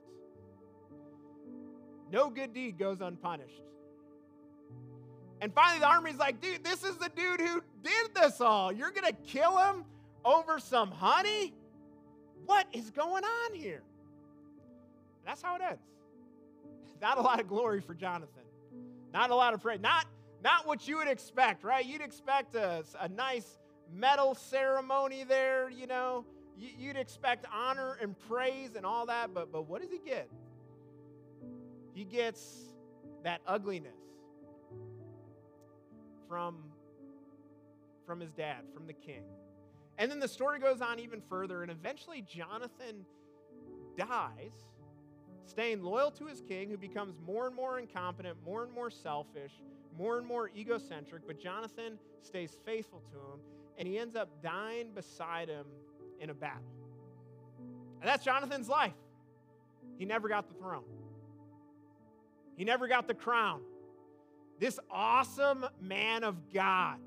No 2.12 2.30
good 2.30 2.54
deed 2.54 2.78
goes 2.78 3.02
unpunished. 3.02 3.64
And 5.42 5.52
finally, 5.54 5.80
the 5.80 5.88
army's 5.88 6.18
like, 6.18 6.40
dude, 6.40 6.64
this 6.64 6.84
is 6.84 6.98
the 6.98 7.10
dude 7.16 7.42
who 7.42 7.62
did 7.84 8.16
this 8.16 8.40
all. 8.40 8.72
You're 8.72 8.92
going 8.92 9.12
to 9.12 9.18
kill 9.26 9.58
him 9.58 9.86
over 10.24 10.60
some 10.60 10.92
honey? 10.92 11.54
What 12.46 12.68
is 12.74 12.92
going 12.92 13.24
on 13.24 13.56
here? 13.56 13.82
That's 15.26 15.42
how 15.42 15.56
it 15.56 15.62
ends. 15.68 15.82
Not 17.02 17.18
a 17.18 17.22
lot 17.22 17.40
of 17.40 17.48
glory 17.48 17.82
for 17.82 17.96
Jonathan. 17.96 18.44
Not 19.12 19.32
a 19.32 19.36
lot 19.36 19.54
of 19.54 19.62
praise. 19.62 19.80
Not 19.82 20.06
not 20.44 20.66
what 20.66 20.88
you 20.88 20.98
would 20.98 21.08
expect, 21.08 21.64
right? 21.64 21.86
You'd 21.86 22.02
expect 22.02 22.56
a, 22.56 22.84
a 23.00 23.08
nice 23.10 23.60
medal 23.94 24.34
ceremony 24.34 25.24
there, 25.24 25.70
you 25.70 25.86
know. 25.86 26.26
You'd 26.58 26.98
expect 26.98 27.46
honor 27.54 27.98
and 28.02 28.16
praise 28.28 28.72
and 28.76 28.86
all 28.86 29.06
that, 29.08 29.34
but, 29.34 29.52
but 29.52 29.68
what 29.68 29.82
does 29.82 29.92
he 29.92 30.00
get? 30.00 30.30
He 31.94 32.04
gets 32.04 32.74
that 33.24 33.42
ugliness 33.48 34.01
from, 36.32 36.56
from 38.06 38.22
his 38.22 38.32
dad, 38.32 38.64
from 38.74 38.88
the 38.88 38.94
king. 38.94 39.24
And 39.98 40.10
then 40.10 40.22
the 40.22 40.30
story 40.30 40.60
goes 40.60 40.80
on 40.80 40.98
even 40.98 41.22
further, 41.28 41.62
and 41.62 41.70
eventually 41.70 42.22
Jonathan 42.22 43.06
dies, 43.98 44.54
staying 45.46 45.84
loyal 45.84 46.10
to 46.12 46.28
his 46.28 46.40
king, 46.40 46.70
who 46.70 46.78
becomes 46.78 47.16
more 47.28 47.48
and 47.48 47.56
more 47.56 47.80
incompetent, 47.80 48.38
more 48.46 48.64
and 48.64 48.72
more 48.72 48.90
selfish, 48.90 49.52
more 49.98 50.18
and 50.18 50.26
more 50.26 50.50
egocentric, 50.56 51.24
but 51.28 51.38
Jonathan 51.38 52.00
stays 52.22 52.56
faithful 52.66 53.02
to 53.12 53.18
him, 53.18 53.42
and 53.78 53.86
he 53.86 54.00
ends 54.00 54.16
up 54.16 54.30
dying 54.42 54.92
beside 54.96 55.50
him 55.50 55.66
in 56.22 56.30
a 56.30 56.34
battle. 56.34 56.64
And 58.00 58.08
that's 58.08 58.24
Jonathan's 58.24 58.70
life. 58.70 58.94
He 59.98 60.06
never 60.06 60.30
got 60.30 60.48
the 60.48 60.54
throne, 60.54 60.86
he 62.56 62.64
never 62.64 62.88
got 62.88 63.10
the 63.10 63.16
crown. 63.16 63.64
This 64.62 64.80
awesome 64.92 65.66
man 65.82 66.24
of 66.24 66.36
God, 66.54 67.00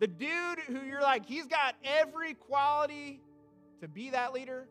the 0.00 0.08
dude 0.08 0.58
who 0.66 0.80
you're 0.84 1.00
like, 1.00 1.24
he's 1.24 1.46
got 1.46 1.76
every 1.84 2.34
quality 2.34 3.20
to 3.80 3.86
be 3.86 4.10
that 4.10 4.32
leader, 4.32 4.66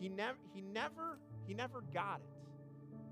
he 0.00 0.08
never, 0.08 0.36
he 0.52 0.60
never, 0.60 1.20
he 1.46 1.54
never 1.54 1.84
got 1.94 2.16
it. 2.16 3.08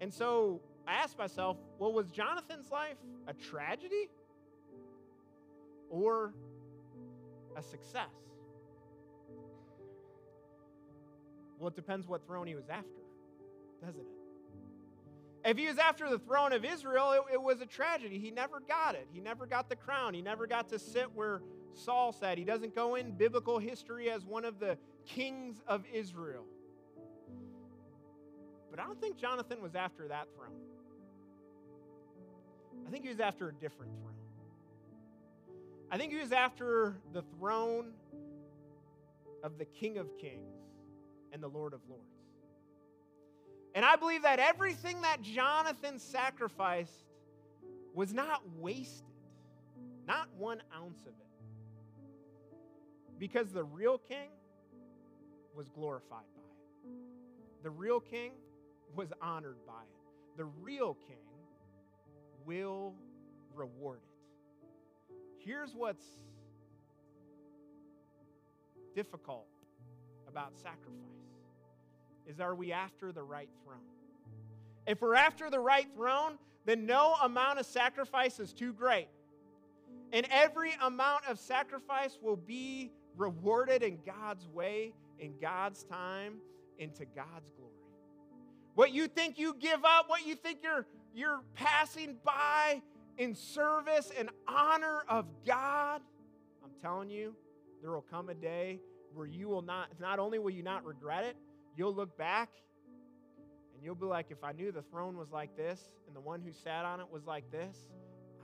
And 0.00 0.12
so 0.12 0.62
I 0.88 0.94
asked 0.94 1.18
myself, 1.18 1.58
well, 1.78 1.92
was 1.92 2.08
Jonathan's 2.08 2.70
life 2.70 2.96
a 3.28 3.34
tragedy 3.34 4.08
or 5.90 6.32
a 7.58 7.62
success? 7.62 8.08
Well, 11.58 11.68
it 11.68 11.76
depends 11.76 12.08
what 12.08 12.26
throne 12.26 12.46
he 12.46 12.54
was 12.54 12.70
after, 12.70 12.88
doesn't 13.84 14.00
it? 14.00 14.19
If 15.44 15.56
he 15.56 15.66
was 15.66 15.78
after 15.78 16.08
the 16.10 16.18
throne 16.18 16.52
of 16.52 16.64
Israel, 16.64 17.12
it, 17.12 17.34
it, 17.34 17.42
was 17.42 17.60
a 17.60 17.66
tragedy. 17.66 18.18
He 18.18 18.30
never 18.30 18.60
got 18.60 18.94
it. 18.94 19.08
He 19.10 19.20
never 19.20 19.46
got 19.46 19.68
the 19.68 19.76
crown. 19.76 20.12
He 20.12 20.20
never 20.20 20.46
got 20.46 20.68
to 20.68 20.78
sit 20.78 21.06
where 21.14 21.40
Saul 21.74 22.12
sat. 22.12 22.36
He 22.36 22.44
doesn't 22.44 22.74
go 22.74 22.96
in 22.96 23.12
biblical 23.12 23.58
history 23.58 24.10
as 24.10 24.24
one 24.24 24.44
of 24.44 24.58
the 24.58 24.76
kings 25.06 25.62
of 25.66 25.84
Israel. 25.92 26.44
But 28.70 28.80
I 28.80 28.84
don't 28.84 29.00
think 29.00 29.16
Jonathan 29.16 29.62
was 29.62 29.74
after 29.74 30.08
that 30.08 30.28
throne. 30.36 30.60
I 32.86 32.90
think 32.90 33.04
he 33.04 33.10
was 33.10 33.20
after 33.20 33.48
a 33.48 33.52
different 33.52 33.92
throne. 34.00 34.10
I 35.90 35.98
think 35.98 36.12
he 36.12 36.18
was 36.18 36.32
after 36.32 36.96
the 37.12 37.22
throne 37.38 37.92
of 39.42 39.58
the 39.58 39.64
King 39.64 39.98
of 39.98 40.06
Kings 40.18 40.54
and 41.32 41.42
the 41.42 41.48
Lord 41.48 41.72
of 41.72 41.80
Lords. 41.88 42.19
And 43.74 43.84
I 43.84 43.96
believe 43.96 44.22
that 44.22 44.38
everything 44.38 45.02
that 45.02 45.22
Jonathan 45.22 45.98
sacrificed 45.98 47.04
was 47.94 48.12
not 48.12 48.42
wasted, 48.58 49.06
not 50.06 50.28
one 50.36 50.60
ounce 50.76 51.00
of 51.02 51.08
it. 51.08 51.14
Because 53.18 53.52
the 53.52 53.64
real 53.64 53.98
king 53.98 54.30
was 55.54 55.68
glorified 55.68 56.24
by 56.34 56.42
it, 56.42 57.62
the 57.62 57.70
real 57.70 58.00
king 58.00 58.32
was 58.96 59.12
honored 59.20 59.58
by 59.66 59.82
it, 59.82 60.38
the 60.38 60.46
real 60.46 60.94
king 61.06 61.16
will 62.44 62.94
reward 63.54 64.00
it. 64.02 65.14
Here's 65.38 65.74
what's 65.74 66.04
difficult 68.94 69.46
about 70.28 70.56
sacrifice 70.56 71.09
is 72.30 72.40
are 72.40 72.54
we 72.54 72.72
after 72.72 73.12
the 73.12 73.22
right 73.22 73.50
throne? 73.64 73.78
If 74.86 75.02
we're 75.02 75.14
after 75.14 75.50
the 75.50 75.60
right 75.60 75.86
throne, 75.94 76.38
then 76.64 76.86
no 76.86 77.14
amount 77.22 77.58
of 77.58 77.66
sacrifice 77.66 78.38
is 78.38 78.52
too 78.52 78.72
great. 78.72 79.08
And 80.12 80.26
every 80.30 80.72
amount 80.82 81.26
of 81.28 81.38
sacrifice 81.38 82.18
will 82.22 82.36
be 82.36 82.92
rewarded 83.16 83.82
in 83.82 83.98
God's 84.06 84.46
way, 84.48 84.92
in 85.18 85.34
God's 85.40 85.84
time, 85.84 86.34
into 86.78 87.04
God's 87.04 87.50
glory. 87.56 87.72
What 88.74 88.92
you 88.92 89.08
think 89.08 89.38
you 89.38 89.54
give 89.58 89.84
up, 89.84 90.08
what 90.08 90.26
you 90.26 90.34
think 90.34 90.60
you're, 90.62 90.86
you're 91.14 91.40
passing 91.54 92.16
by, 92.24 92.80
in 93.18 93.34
service 93.34 94.10
and 94.18 94.30
honor 94.48 95.02
of 95.08 95.26
God, 95.46 96.00
I'm 96.64 96.70
telling 96.80 97.10
you, 97.10 97.34
there 97.82 97.90
will 97.90 98.06
come 98.10 98.30
a 98.30 98.34
day 98.34 98.80
where 99.12 99.26
you 99.26 99.48
will 99.48 99.62
not, 99.62 99.88
not 100.00 100.18
only 100.18 100.38
will 100.38 100.50
you 100.50 100.62
not 100.62 100.84
regret 100.84 101.24
it, 101.24 101.36
you'll 101.80 101.94
look 101.94 102.14
back 102.18 102.50
and 103.74 103.82
you'll 103.82 103.94
be 103.94 104.04
like, 104.04 104.26
if 104.28 104.44
I 104.44 104.52
knew 104.52 104.70
the 104.70 104.82
throne 104.82 105.16
was 105.16 105.32
like 105.32 105.56
this 105.56 105.88
and 106.06 106.14
the 106.14 106.20
one 106.20 106.42
who 106.42 106.52
sat 106.52 106.84
on 106.84 107.00
it 107.00 107.06
was 107.10 107.24
like 107.24 107.50
this, 107.50 107.74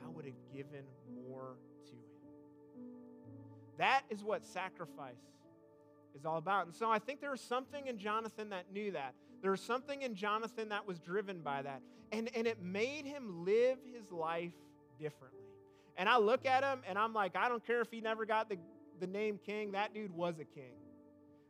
I 0.02 0.08
would 0.08 0.24
have 0.24 0.34
given 0.54 0.84
more 1.28 1.58
to 1.84 1.92
him. 1.92 2.86
That 3.76 4.04
is 4.08 4.24
what 4.24 4.42
sacrifice 4.42 5.20
is 6.18 6.24
all 6.24 6.38
about. 6.38 6.64
And 6.64 6.74
so 6.74 6.90
I 6.90 6.98
think 6.98 7.20
there 7.20 7.30
was 7.30 7.42
something 7.42 7.88
in 7.88 7.98
Jonathan 7.98 8.48
that 8.48 8.72
knew 8.72 8.92
that. 8.92 9.12
There 9.42 9.50
was 9.50 9.60
something 9.60 10.00
in 10.00 10.14
Jonathan 10.14 10.70
that 10.70 10.86
was 10.86 10.98
driven 10.98 11.42
by 11.42 11.60
that. 11.60 11.82
And, 12.12 12.30
and 12.34 12.46
it 12.46 12.62
made 12.62 13.04
him 13.04 13.44
live 13.44 13.76
his 13.94 14.10
life 14.10 14.54
differently. 14.98 15.40
And 15.98 16.08
I 16.08 16.16
look 16.16 16.46
at 16.46 16.64
him 16.64 16.80
and 16.88 16.98
I'm 16.98 17.12
like, 17.12 17.36
I 17.36 17.50
don't 17.50 17.66
care 17.66 17.82
if 17.82 17.90
he 17.90 18.00
never 18.00 18.24
got 18.24 18.48
the, 18.48 18.56
the 18.98 19.06
name 19.06 19.38
king, 19.44 19.72
that 19.72 19.92
dude 19.92 20.16
was 20.16 20.36
a 20.38 20.46
king. 20.46 20.72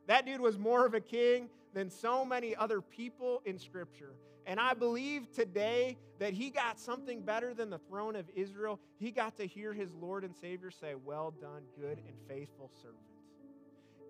That 0.07 0.27
dude 0.27 0.41
was 0.41 0.59
more 0.59 0.87
of 0.87 0.95
a 0.95 1.01
king 1.01 1.49
than 1.75 1.91
so 1.91 2.25
many 2.25 2.55
other 2.55 2.81
people 2.81 3.43
in 3.45 3.59
Scripture. 3.59 4.15
And 4.47 4.61
I 4.61 4.75
believe 4.75 5.33
today 5.33 5.99
that 6.21 6.33
he 6.33 6.51
got 6.51 6.79
something 6.79 7.21
better 7.21 7.53
than 7.53 7.69
the 7.69 7.79
throne 7.79 8.15
of 8.15 8.31
Israel. 8.35 8.79
He 8.99 9.11
got 9.11 9.37
to 9.39 9.47
hear 9.47 9.73
his 9.73 9.93
Lord 9.93 10.25
and 10.25 10.35
Savior 10.37 10.71
say, 10.71 10.95
Well 10.95 11.35
done, 11.41 11.63
good 11.79 11.99
and 12.07 12.17
faithful 12.29 12.71
servant. 12.81 13.01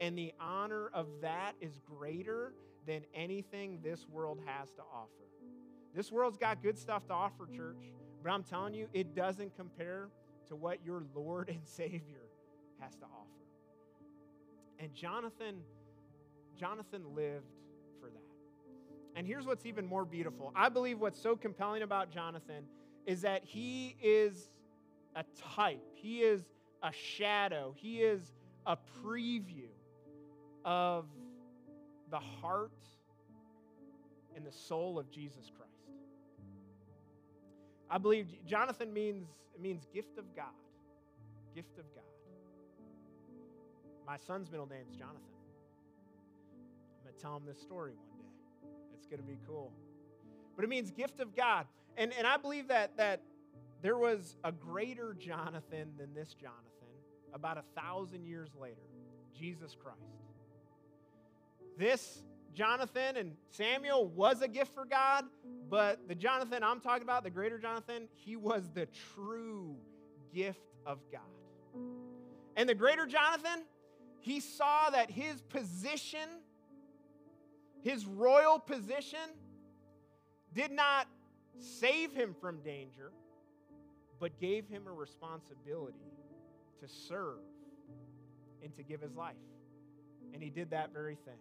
And 0.01 0.17
the 0.17 0.35
honor 0.39 0.91
of 0.93 1.07
that 1.23 1.55
is 1.61 1.81
greater 1.87 2.53
than 2.87 3.03
anything 3.15 3.81
this 3.83 4.07
world 4.09 4.39
has 4.45 4.69
to 4.75 4.83
offer. 4.83 5.11
This 5.95 6.13
world's 6.13 6.37
got 6.37 6.63
good 6.63 6.79
stuff 6.79 7.07
to 7.07 7.15
offer, 7.15 7.49
church, 7.57 7.91
but 8.23 8.31
I'm 8.31 8.43
telling 8.43 8.75
you, 8.75 8.89
it 8.93 9.15
doesn't 9.15 9.57
compare 9.57 10.09
to 10.49 10.57
what 10.57 10.85
your 10.85 11.03
Lord 11.15 11.49
and 11.49 11.61
Savior 11.65 12.29
has 12.79 12.95
to 12.97 13.05
offer. 13.05 13.31
And 14.79 14.95
Jonathan, 14.95 15.57
Jonathan 16.57 17.03
lived 17.15 17.53
for 18.01 18.09
that. 18.09 18.23
And 19.15 19.27
here's 19.27 19.47
what's 19.47 19.67
even 19.67 19.87
more 19.87 20.05
beautiful. 20.05 20.53
I 20.55 20.69
believe 20.69 21.01
what's 21.01 21.21
so 21.21 21.37
compelling 21.37 21.83
about 21.83 22.11
Jonathan 22.11 22.65
is 23.07 23.23
that 23.23 23.45
he 23.45 23.97
is 24.03 24.51
a 25.15 25.25
type, 25.55 25.83
he 25.95 26.21
is 26.21 26.45
a 26.83 26.93
shadow, 26.93 27.75
he 27.77 28.03
is 28.03 28.33
a 28.67 28.77
preview 29.05 29.69
of 30.65 31.07
the 32.11 32.19
heart 32.19 32.73
and 34.35 34.45
the 34.45 34.53
soul 34.53 34.99
of 34.99 35.11
Jesus 35.11 35.51
Christ. 35.57 35.73
I 37.89 37.99
believe 37.99 38.27
Jonathan 38.47 38.93
means 38.93 39.29
means 39.59 39.87
gift 39.95 40.19
of 40.19 40.35
God. 40.35 40.47
Gift 41.55 41.79
of 41.79 41.85
God. 41.95 42.05
My 44.07 44.17
son's 44.19 44.51
middle 44.51 44.67
name 44.67 44.85
is 44.91 44.97
Jonathan. 44.97 45.36
Tell 47.21 47.37
him 47.37 47.45
this 47.47 47.61
story 47.61 47.93
one 47.93 48.19
day. 48.19 48.69
It's 48.95 49.07
going 49.07 49.21
to 49.21 49.27
be 49.27 49.39
cool. 49.47 49.73
But 50.55 50.65
it 50.65 50.69
means 50.69 50.91
gift 50.91 51.21
of 51.21 51.35
God. 51.37 51.67
And, 51.97 52.13
and 52.17 52.27
I 52.27 52.37
believe 52.37 52.69
that, 52.69 52.97
that 52.97 53.23
there 53.83 53.97
was 53.97 54.37
a 54.45 54.53
greater 54.53 55.15
Jonathan 55.15 55.93
than 55.99 56.15
this 56.15 56.35
Jonathan 56.35 56.63
about 57.33 57.59
a 57.59 57.81
thousand 57.81 58.25
years 58.25 58.51
later 58.59 58.81
Jesus 59.39 59.77
Christ. 59.81 59.99
This 61.79 62.23
Jonathan 62.55 63.17
and 63.19 63.37
Samuel 63.51 64.07
was 64.07 64.41
a 64.41 64.49
gift 64.49 64.73
for 64.75 64.87
God, 64.87 65.25
but 65.69 66.09
the 66.09 66.15
Jonathan 66.15 66.63
I'm 66.63 66.81
talking 66.81 67.03
about, 67.03 67.23
the 67.23 67.31
greater 67.31 67.59
Jonathan, 67.59 68.09
he 68.15 68.37
was 68.37 68.71
the 68.75 68.87
true 69.15 69.77
gift 70.35 70.73
of 70.87 70.99
God. 71.13 71.21
And 72.57 72.67
the 72.67 72.75
greater 72.75 73.07
Jonathan, 73.07 73.65
he 74.21 74.41
saw 74.41 74.89
that 74.91 75.11
his 75.11 75.43
position, 75.43 76.29
his 77.83 78.07
royal 78.07 78.59
position, 78.59 79.19
did 80.55 80.71
not 80.71 81.07
save 81.59 82.13
him 82.13 82.35
from 82.41 82.61
danger, 82.63 83.13
but 84.19 84.39
gave 84.41 84.69
him 84.69 84.87
a 84.87 84.93
responsibility 84.93 85.99
to 86.81 86.89
serve 86.89 87.39
and 88.63 88.75
to 88.77 88.83
give 88.83 89.01
his 89.01 89.15
life. 89.15 89.37
And 90.33 90.43
he 90.43 90.51
did 90.51 90.71
that 90.71 90.93
very 90.93 91.17
thing. 91.17 91.39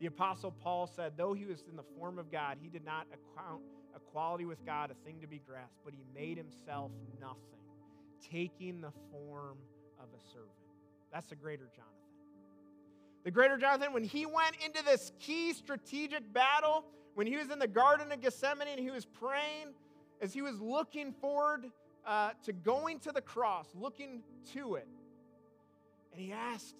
The 0.00 0.06
Apostle 0.06 0.52
Paul 0.52 0.86
said, 0.86 1.14
though 1.16 1.34
he 1.34 1.44
was 1.44 1.64
in 1.68 1.76
the 1.76 1.82
form 1.98 2.18
of 2.18 2.30
God, 2.30 2.58
he 2.60 2.68
did 2.68 2.84
not 2.84 3.06
account 3.08 3.62
equality 3.96 4.44
with 4.44 4.64
God 4.64 4.90
a 4.90 4.94
thing 5.04 5.20
to 5.20 5.26
be 5.26 5.40
grasped, 5.44 5.78
but 5.84 5.92
he 5.92 6.04
made 6.14 6.36
himself 6.36 6.92
nothing, 7.20 7.60
taking 8.30 8.80
the 8.80 8.92
form 9.10 9.58
of 9.98 10.06
a 10.16 10.22
servant. 10.32 10.52
That's 11.12 11.26
the 11.26 11.36
greater 11.36 11.68
Jonathan. 11.74 11.97
The 13.24 13.30
greater 13.30 13.56
Jonathan, 13.56 13.92
when 13.92 14.04
he 14.04 14.26
went 14.26 14.56
into 14.64 14.84
this 14.84 15.12
key 15.18 15.52
strategic 15.52 16.32
battle, 16.32 16.84
when 17.14 17.26
he 17.26 17.36
was 17.36 17.50
in 17.50 17.58
the 17.58 17.68
Garden 17.68 18.12
of 18.12 18.20
Gethsemane 18.20 18.68
and 18.68 18.78
he 18.78 18.90
was 18.90 19.04
praying, 19.04 19.74
as 20.20 20.32
he 20.32 20.42
was 20.42 20.60
looking 20.60 21.12
forward 21.12 21.70
uh, 22.06 22.30
to 22.44 22.52
going 22.52 23.00
to 23.00 23.12
the 23.12 23.20
cross, 23.20 23.68
looking 23.74 24.22
to 24.52 24.76
it, 24.76 24.88
and 26.12 26.20
he 26.20 26.32
asked 26.32 26.76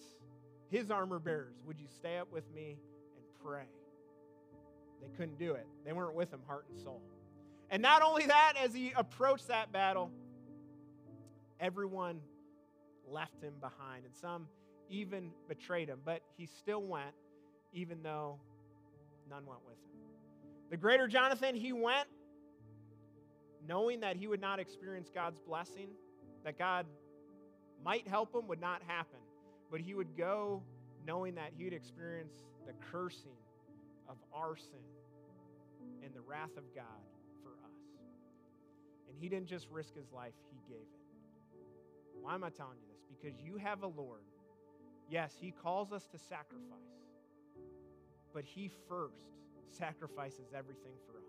his 0.71 0.91
armor 0.91 1.19
bearers, 1.19 1.57
Would 1.67 1.79
you 1.79 1.89
stay 1.89 2.19
up 2.19 2.33
with 2.33 2.45
me 2.55 2.79
and 3.17 3.25
pray? 3.45 3.67
They 5.03 5.09
couldn't 5.17 5.39
do 5.39 5.53
it. 5.53 5.67
They 5.85 5.93
weren't 5.93 6.15
with 6.15 6.33
him, 6.33 6.41
heart 6.47 6.67
and 6.71 6.79
soul. 6.79 7.03
And 7.71 7.83
not 7.83 8.03
only 8.03 8.27
that, 8.27 8.55
as 8.63 8.75
he 8.75 8.93
approached 8.97 9.49
that 9.49 9.73
battle, 9.73 10.11
everyone 11.61 12.21
left 13.07 13.43
him 13.43 13.55
behind. 13.61 14.05
And 14.05 14.15
some 14.15 14.47
even 14.91 15.31
betrayed 15.49 15.89
him, 15.89 16.01
but 16.05 16.23
he 16.37 16.47
still 16.47 16.83
went, 16.83 17.15
even 17.73 18.03
though 18.03 18.39
none 19.29 19.45
went 19.47 19.61
with 19.67 19.75
him. 19.75 20.01
The 20.71 20.77
greater 20.77 21.07
Jonathan, 21.07 21.55
he 21.55 21.73
went 21.73 22.09
knowing 23.67 24.01
that 24.01 24.17
he 24.17 24.27
would 24.27 24.41
not 24.41 24.59
experience 24.59 25.11
God's 25.15 25.39
blessing, 25.39 25.89
that 26.45 26.59
God 26.59 26.87
might 27.85 28.09
help 28.09 28.35
him, 28.35 28.47
would 28.49 28.61
not 28.61 28.83
happen, 28.87 29.21
but 29.71 29.81
he 29.81 29.95
would 29.95 30.17
go 30.17 30.63
knowing 31.07 31.35
that 31.35 31.53
he 31.57 31.65
would 31.65 31.73
experience 31.73 32.33
the 32.67 32.73
cursing 32.91 33.37
of 34.09 34.17
our 34.35 34.57
sin 34.57 34.81
and 36.03 36.13
the 36.15 36.21
wrath 36.21 36.57
of 36.57 36.65
God 36.75 36.85
for 37.43 37.51
us. 37.51 37.81
And 39.09 39.17
he 39.19 39.29
didn't 39.29 39.49
just 39.49 39.69
risk 39.71 39.95
his 39.95 40.11
life, 40.13 40.33
he 40.51 40.73
gave 40.73 40.83
it. 40.83 40.99
Why 42.21 42.35
am 42.35 42.45
I 42.45 42.51
telling 42.51 42.79
you 42.79 42.87
this? 42.93 43.05
Because 43.09 43.39
you 43.41 43.57
have 43.57 43.83
a 43.83 43.87
Lord 43.87 44.23
Yes, 45.09 45.37
he 45.41 45.51
calls 45.51 45.93
us 45.93 46.07
to 46.09 46.19
sacrifice, 46.19 46.79
but 48.35 48.45
he 48.45 48.71
first 48.89 49.15
sacrifices 49.71 50.53
everything 50.55 50.93
for 51.07 51.19
us. 51.19 51.25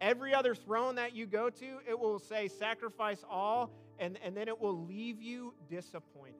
Every 0.00 0.34
other 0.34 0.54
throne 0.54 0.96
that 0.96 1.14
you 1.14 1.26
go 1.26 1.50
to, 1.50 1.78
it 1.88 1.98
will 1.98 2.18
say 2.18 2.48
sacrifice 2.48 3.24
all, 3.28 3.70
and, 3.98 4.18
and 4.22 4.36
then 4.36 4.48
it 4.48 4.60
will 4.60 4.84
leave 4.84 5.22
you 5.22 5.54
disappointed. 5.68 6.34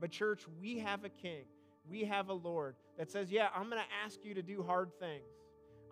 But, 0.00 0.10
church, 0.10 0.42
we 0.60 0.78
have 0.78 1.04
a 1.04 1.08
king, 1.08 1.44
we 1.88 2.04
have 2.04 2.28
a 2.28 2.32
Lord 2.32 2.76
that 2.98 3.10
says, 3.10 3.30
Yeah, 3.30 3.48
I'm 3.54 3.70
going 3.70 3.82
to 3.82 4.04
ask 4.04 4.24
you 4.24 4.34
to 4.34 4.42
do 4.42 4.62
hard 4.62 4.90
things. 4.98 5.24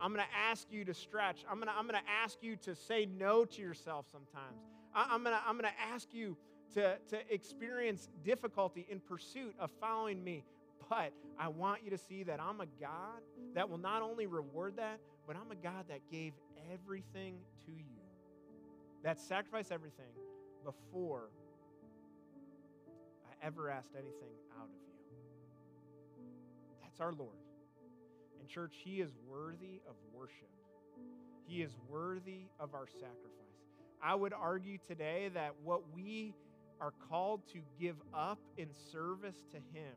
I'm 0.01 0.12
going 0.12 0.24
to 0.24 0.36
ask 0.51 0.66
you 0.70 0.84
to 0.84 0.95
stretch. 0.95 1.45
I'm 1.49 1.57
going 1.57 1.68
to, 1.68 1.74
I'm 1.74 1.86
going 1.86 2.01
to 2.03 2.11
ask 2.11 2.38
you 2.43 2.57
to 2.57 2.74
say 2.74 3.07
no 3.07 3.45
to 3.45 3.62
yourself 3.62 4.07
sometimes. 4.11 4.59
I, 4.93 5.07
I'm 5.11 5.22
going 5.22 5.36
to, 5.36 5.43
I'm 5.47 5.57
going 5.57 5.72
to 5.72 5.95
ask 5.95 6.12
you 6.12 6.36
to, 6.75 6.97
to 7.11 7.33
experience 7.33 8.09
difficulty 8.25 8.87
in 8.91 9.01
pursuit 9.01 9.55
of 9.59 9.70
following 9.81 10.23
me. 10.23 10.45
But 10.89 11.12
I 11.39 11.49
want 11.49 11.83
you 11.85 11.91
to 11.91 11.99
see 11.99 12.23
that 12.25 12.41
I'm 12.41 12.61
a 12.61 12.66
God 12.81 13.20
that 13.55 13.68
will 13.68 13.79
not 13.79 14.03
only 14.03 14.27
reward 14.27 14.77
that, 14.77 15.01
but 15.27 15.37
I'm 15.37 15.51
a 15.51 15.57
God 15.57 15.87
that 15.89 16.01
gave 16.11 16.33
everything 16.73 17.37
to 17.66 17.73
you, 17.73 18.01
that 19.03 19.20
sacrificed 19.20 19.73
everything 19.73 20.12
before 20.64 21.31
I 23.27 23.47
ever 23.47 23.70
asked 23.70 23.95
anything 23.95 24.35
out 24.59 24.66
of 24.66 24.70
you. 24.70 26.27
That's 26.83 27.01
our 27.01 27.12
Lord. 27.12 27.37
And, 28.39 28.49
church, 28.49 28.75
He 28.85 29.01
is 29.01 29.12
worthy 29.29 29.81
of 29.89 29.95
worship, 30.12 30.51
He 31.47 31.62
is 31.62 31.73
worthy 31.89 32.49
of 32.61 32.75
our 32.75 32.87
sacrifice. 32.87 33.43
I 34.03 34.16
would 34.16 34.33
argue 34.33 34.79
today 34.89 35.31
that 35.35 35.55
what 35.62 35.83
we 35.95 36.35
are 36.83 36.93
called 37.09 37.47
to 37.53 37.61
give 37.80 37.95
up 38.12 38.41
in 38.59 38.68
service 38.91 39.37
to 39.53 39.57
Him 39.57 39.95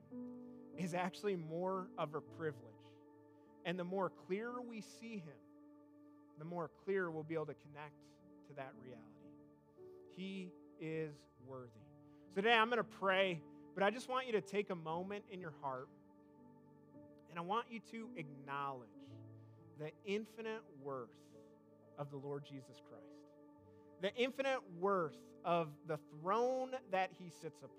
is 0.77 0.93
actually 0.93 1.35
more 1.35 1.87
of 1.97 2.13
a 2.13 2.21
privilege. 2.21 2.61
And 3.65 3.79
the 3.79 3.83
more 3.83 4.11
clear 4.27 4.51
we 4.61 4.81
see 4.81 5.15
Him, 5.15 5.41
the 6.37 6.45
more 6.45 6.69
clear 6.85 7.09
we'll 7.09 7.23
be 7.23 7.33
able 7.33 7.47
to 7.47 7.55
connect 7.55 7.95
to 8.49 8.55
that 8.57 8.71
reality. 8.83 9.01
He 10.15 10.51
is 10.79 11.15
worthy. 11.47 11.71
So 12.29 12.41
today 12.41 12.53
I'm 12.53 12.69
going 12.69 12.77
to 12.77 12.83
pray, 12.83 13.41
but 13.73 13.83
I 13.83 13.89
just 13.89 14.07
want 14.07 14.27
you 14.27 14.33
to 14.33 14.41
take 14.41 14.69
a 14.69 14.75
moment 14.75 15.23
in 15.31 15.41
your 15.41 15.53
heart 15.63 15.87
and 17.31 17.39
I 17.39 17.41
want 17.41 17.65
you 17.71 17.79
to 17.91 18.09
acknowledge 18.15 18.89
the 19.79 19.89
infinite 20.05 20.61
worth 20.83 21.09
of 21.97 22.11
the 22.11 22.17
Lord 22.17 22.45
Jesus 22.45 22.79
Christ 22.87 23.04
the 24.01 24.13
infinite 24.15 24.59
worth 24.79 25.15
of 25.43 25.69
the 25.87 25.97
throne 26.21 26.71
that 26.91 27.11
he 27.19 27.29
sits 27.41 27.61
upon, 27.61 27.71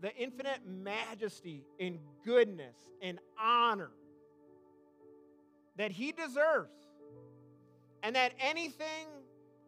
the 0.00 0.14
infinite 0.16 0.60
majesty 0.66 1.64
and 1.80 1.98
goodness 2.24 2.76
and 3.02 3.18
honor 3.40 3.90
that 5.76 5.90
he 5.90 6.12
deserves, 6.12 6.70
and 8.02 8.14
that 8.14 8.32
anything 8.38 9.08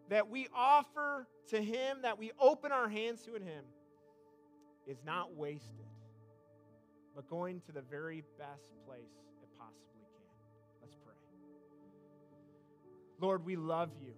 that 0.08 0.28
we 0.30 0.46
offer 0.54 1.26
to 1.48 1.60
him, 1.60 1.98
that 2.02 2.18
we 2.18 2.30
open 2.38 2.70
our 2.70 2.88
hands 2.88 3.22
to 3.22 3.34
in 3.34 3.42
him, 3.42 3.64
is 4.86 4.98
not 5.04 5.34
wasted, 5.34 5.86
but 7.14 7.28
going 7.28 7.60
to 7.62 7.72
the 7.72 7.82
very 7.82 8.22
best 8.38 8.68
place 8.86 9.00
it 9.42 9.48
possibly 9.58 10.06
can. 10.14 10.80
Let's 10.80 10.94
pray. 11.04 11.14
Lord, 13.20 13.44
we 13.44 13.56
love 13.56 13.90
you 14.00 14.12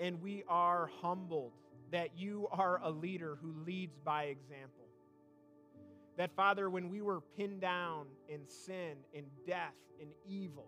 and 0.00 0.20
we 0.22 0.42
are 0.48 0.90
humbled 1.02 1.52
that 1.92 2.16
you 2.16 2.48
are 2.50 2.80
a 2.82 2.90
leader 2.90 3.36
who 3.42 3.52
leads 3.66 3.98
by 3.98 4.24
example. 4.24 4.86
That, 6.16 6.34
Father, 6.34 6.70
when 6.70 6.88
we 6.88 7.02
were 7.02 7.20
pinned 7.36 7.60
down 7.60 8.06
in 8.28 8.40
sin, 8.48 8.96
in 9.12 9.24
death, 9.46 9.74
in 10.00 10.08
evil, 10.26 10.66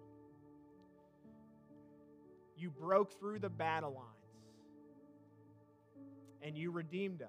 you 2.57 2.71
broke 2.71 3.19
through 3.19 3.39
the 3.39 3.49
battle 3.49 3.93
lines 3.95 4.09
and 6.43 6.57
you 6.57 6.71
redeemed 6.71 7.23
us. 7.23 7.29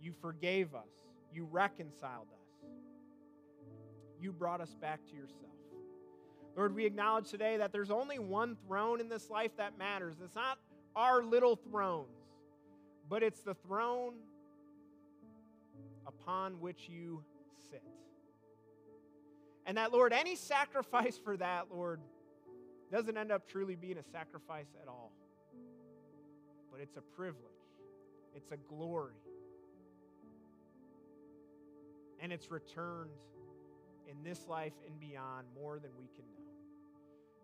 You 0.00 0.12
forgave 0.20 0.74
us. 0.74 0.88
You 1.32 1.48
reconciled 1.50 2.28
us. 2.32 2.70
You 4.20 4.32
brought 4.32 4.60
us 4.60 4.74
back 4.80 5.00
to 5.06 5.14
yourself. 5.14 5.44
Lord, 6.56 6.74
we 6.74 6.84
acknowledge 6.86 7.30
today 7.30 7.56
that 7.58 7.72
there's 7.72 7.90
only 7.90 8.18
one 8.18 8.56
throne 8.66 9.00
in 9.00 9.08
this 9.08 9.30
life 9.30 9.52
that 9.58 9.78
matters. 9.78 10.16
It's 10.24 10.34
not 10.34 10.58
our 10.98 11.22
little 11.22 11.54
thrones, 11.54 12.08
but 13.08 13.22
it's 13.22 13.40
the 13.40 13.54
throne 13.54 14.14
upon 16.06 16.60
which 16.60 16.88
you 16.88 17.22
sit. 17.70 17.84
And 19.64 19.76
that, 19.76 19.92
Lord, 19.92 20.12
any 20.12 20.34
sacrifice 20.34 21.16
for 21.16 21.36
that, 21.36 21.66
Lord, 21.72 22.00
doesn't 22.90 23.16
end 23.16 23.30
up 23.30 23.48
truly 23.48 23.76
being 23.76 23.96
a 23.96 24.02
sacrifice 24.02 24.66
at 24.82 24.88
all. 24.88 25.12
But 26.72 26.80
it's 26.80 26.96
a 26.96 27.00
privilege, 27.00 27.44
it's 28.34 28.50
a 28.50 28.56
glory. 28.56 29.14
And 32.20 32.32
it's 32.32 32.50
returned 32.50 33.10
in 34.10 34.24
this 34.24 34.48
life 34.48 34.72
and 34.84 34.98
beyond 34.98 35.46
more 35.54 35.78
than 35.78 35.92
we 35.96 36.08
can 36.16 36.24
know. 36.36 36.47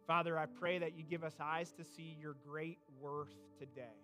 Father, 0.07 0.39
I 0.39 0.47
pray 0.47 0.79
that 0.79 0.97
you 0.97 1.03
give 1.03 1.25
us 1.25 1.35
eyes 1.41 1.73
to 1.73 1.85
see 1.85 2.17
your 2.21 2.37
great 2.47 2.79
worth 3.01 3.35
today. 3.59 3.97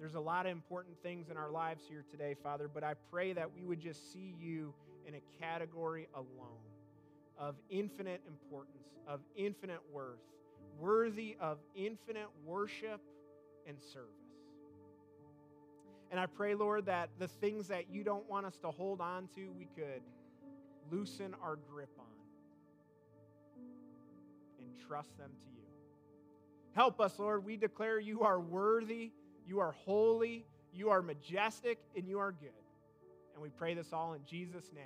There's 0.00 0.16
a 0.16 0.20
lot 0.20 0.46
of 0.46 0.52
important 0.52 1.00
things 1.02 1.30
in 1.30 1.36
our 1.36 1.50
lives 1.50 1.84
here 1.88 2.04
today, 2.10 2.34
Father, 2.42 2.68
but 2.72 2.82
I 2.82 2.94
pray 3.10 3.32
that 3.32 3.54
we 3.54 3.64
would 3.64 3.80
just 3.80 4.12
see 4.12 4.34
you 4.38 4.74
in 5.06 5.14
a 5.14 5.20
category 5.40 6.08
alone 6.14 6.58
of 7.38 7.54
infinite 7.70 8.20
importance, 8.26 8.88
of 9.06 9.20
infinite 9.36 9.80
worth, 9.92 10.18
worthy 10.78 11.36
of 11.40 11.58
infinite 11.76 12.28
worship 12.44 13.00
and 13.66 13.80
service. 13.80 14.10
And 16.10 16.18
I 16.18 16.26
pray, 16.26 16.54
Lord, 16.54 16.86
that 16.86 17.10
the 17.18 17.28
things 17.28 17.68
that 17.68 17.90
you 17.90 18.02
don't 18.02 18.28
want 18.28 18.44
us 18.44 18.58
to 18.58 18.70
hold 18.70 19.00
on 19.00 19.28
to, 19.36 19.52
we 19.56 19.66
could 19.76 20.02
loosen 20.90 21.34
our 21.42 21.56
grip 21.56 21.90
on 21.98 22.15
trust 24.88 25.16
them 25.18 25.30
to 25.30 25.50
you. 25.50 25.66
Help 26.74 27.00
us, 27.00 27.18
Lord. 27.18 27.44
We 27.44 27.56
declare 27.56 27.98
you 27.98 28.22
are 28.22 28.40
worthy, 28.40 29.12
you 29.46 29.60
are 29.60 29.72
holy, 29.72 30.46
you 30.72 30.90
are 30.90 31.02
majestic, 31.02 31.78
and 31.96 32.06
you 32.06 32.18
are 32.18 32.32
good. 32.32 32.50
And 33.34 33.42
we 33.42 33.50
pray 33.50 33.74
this 33.74 33.92
all 33.92 34.14
in 34.14 34.20
Jesus' 34.26 34.70
name. 34.74 34.84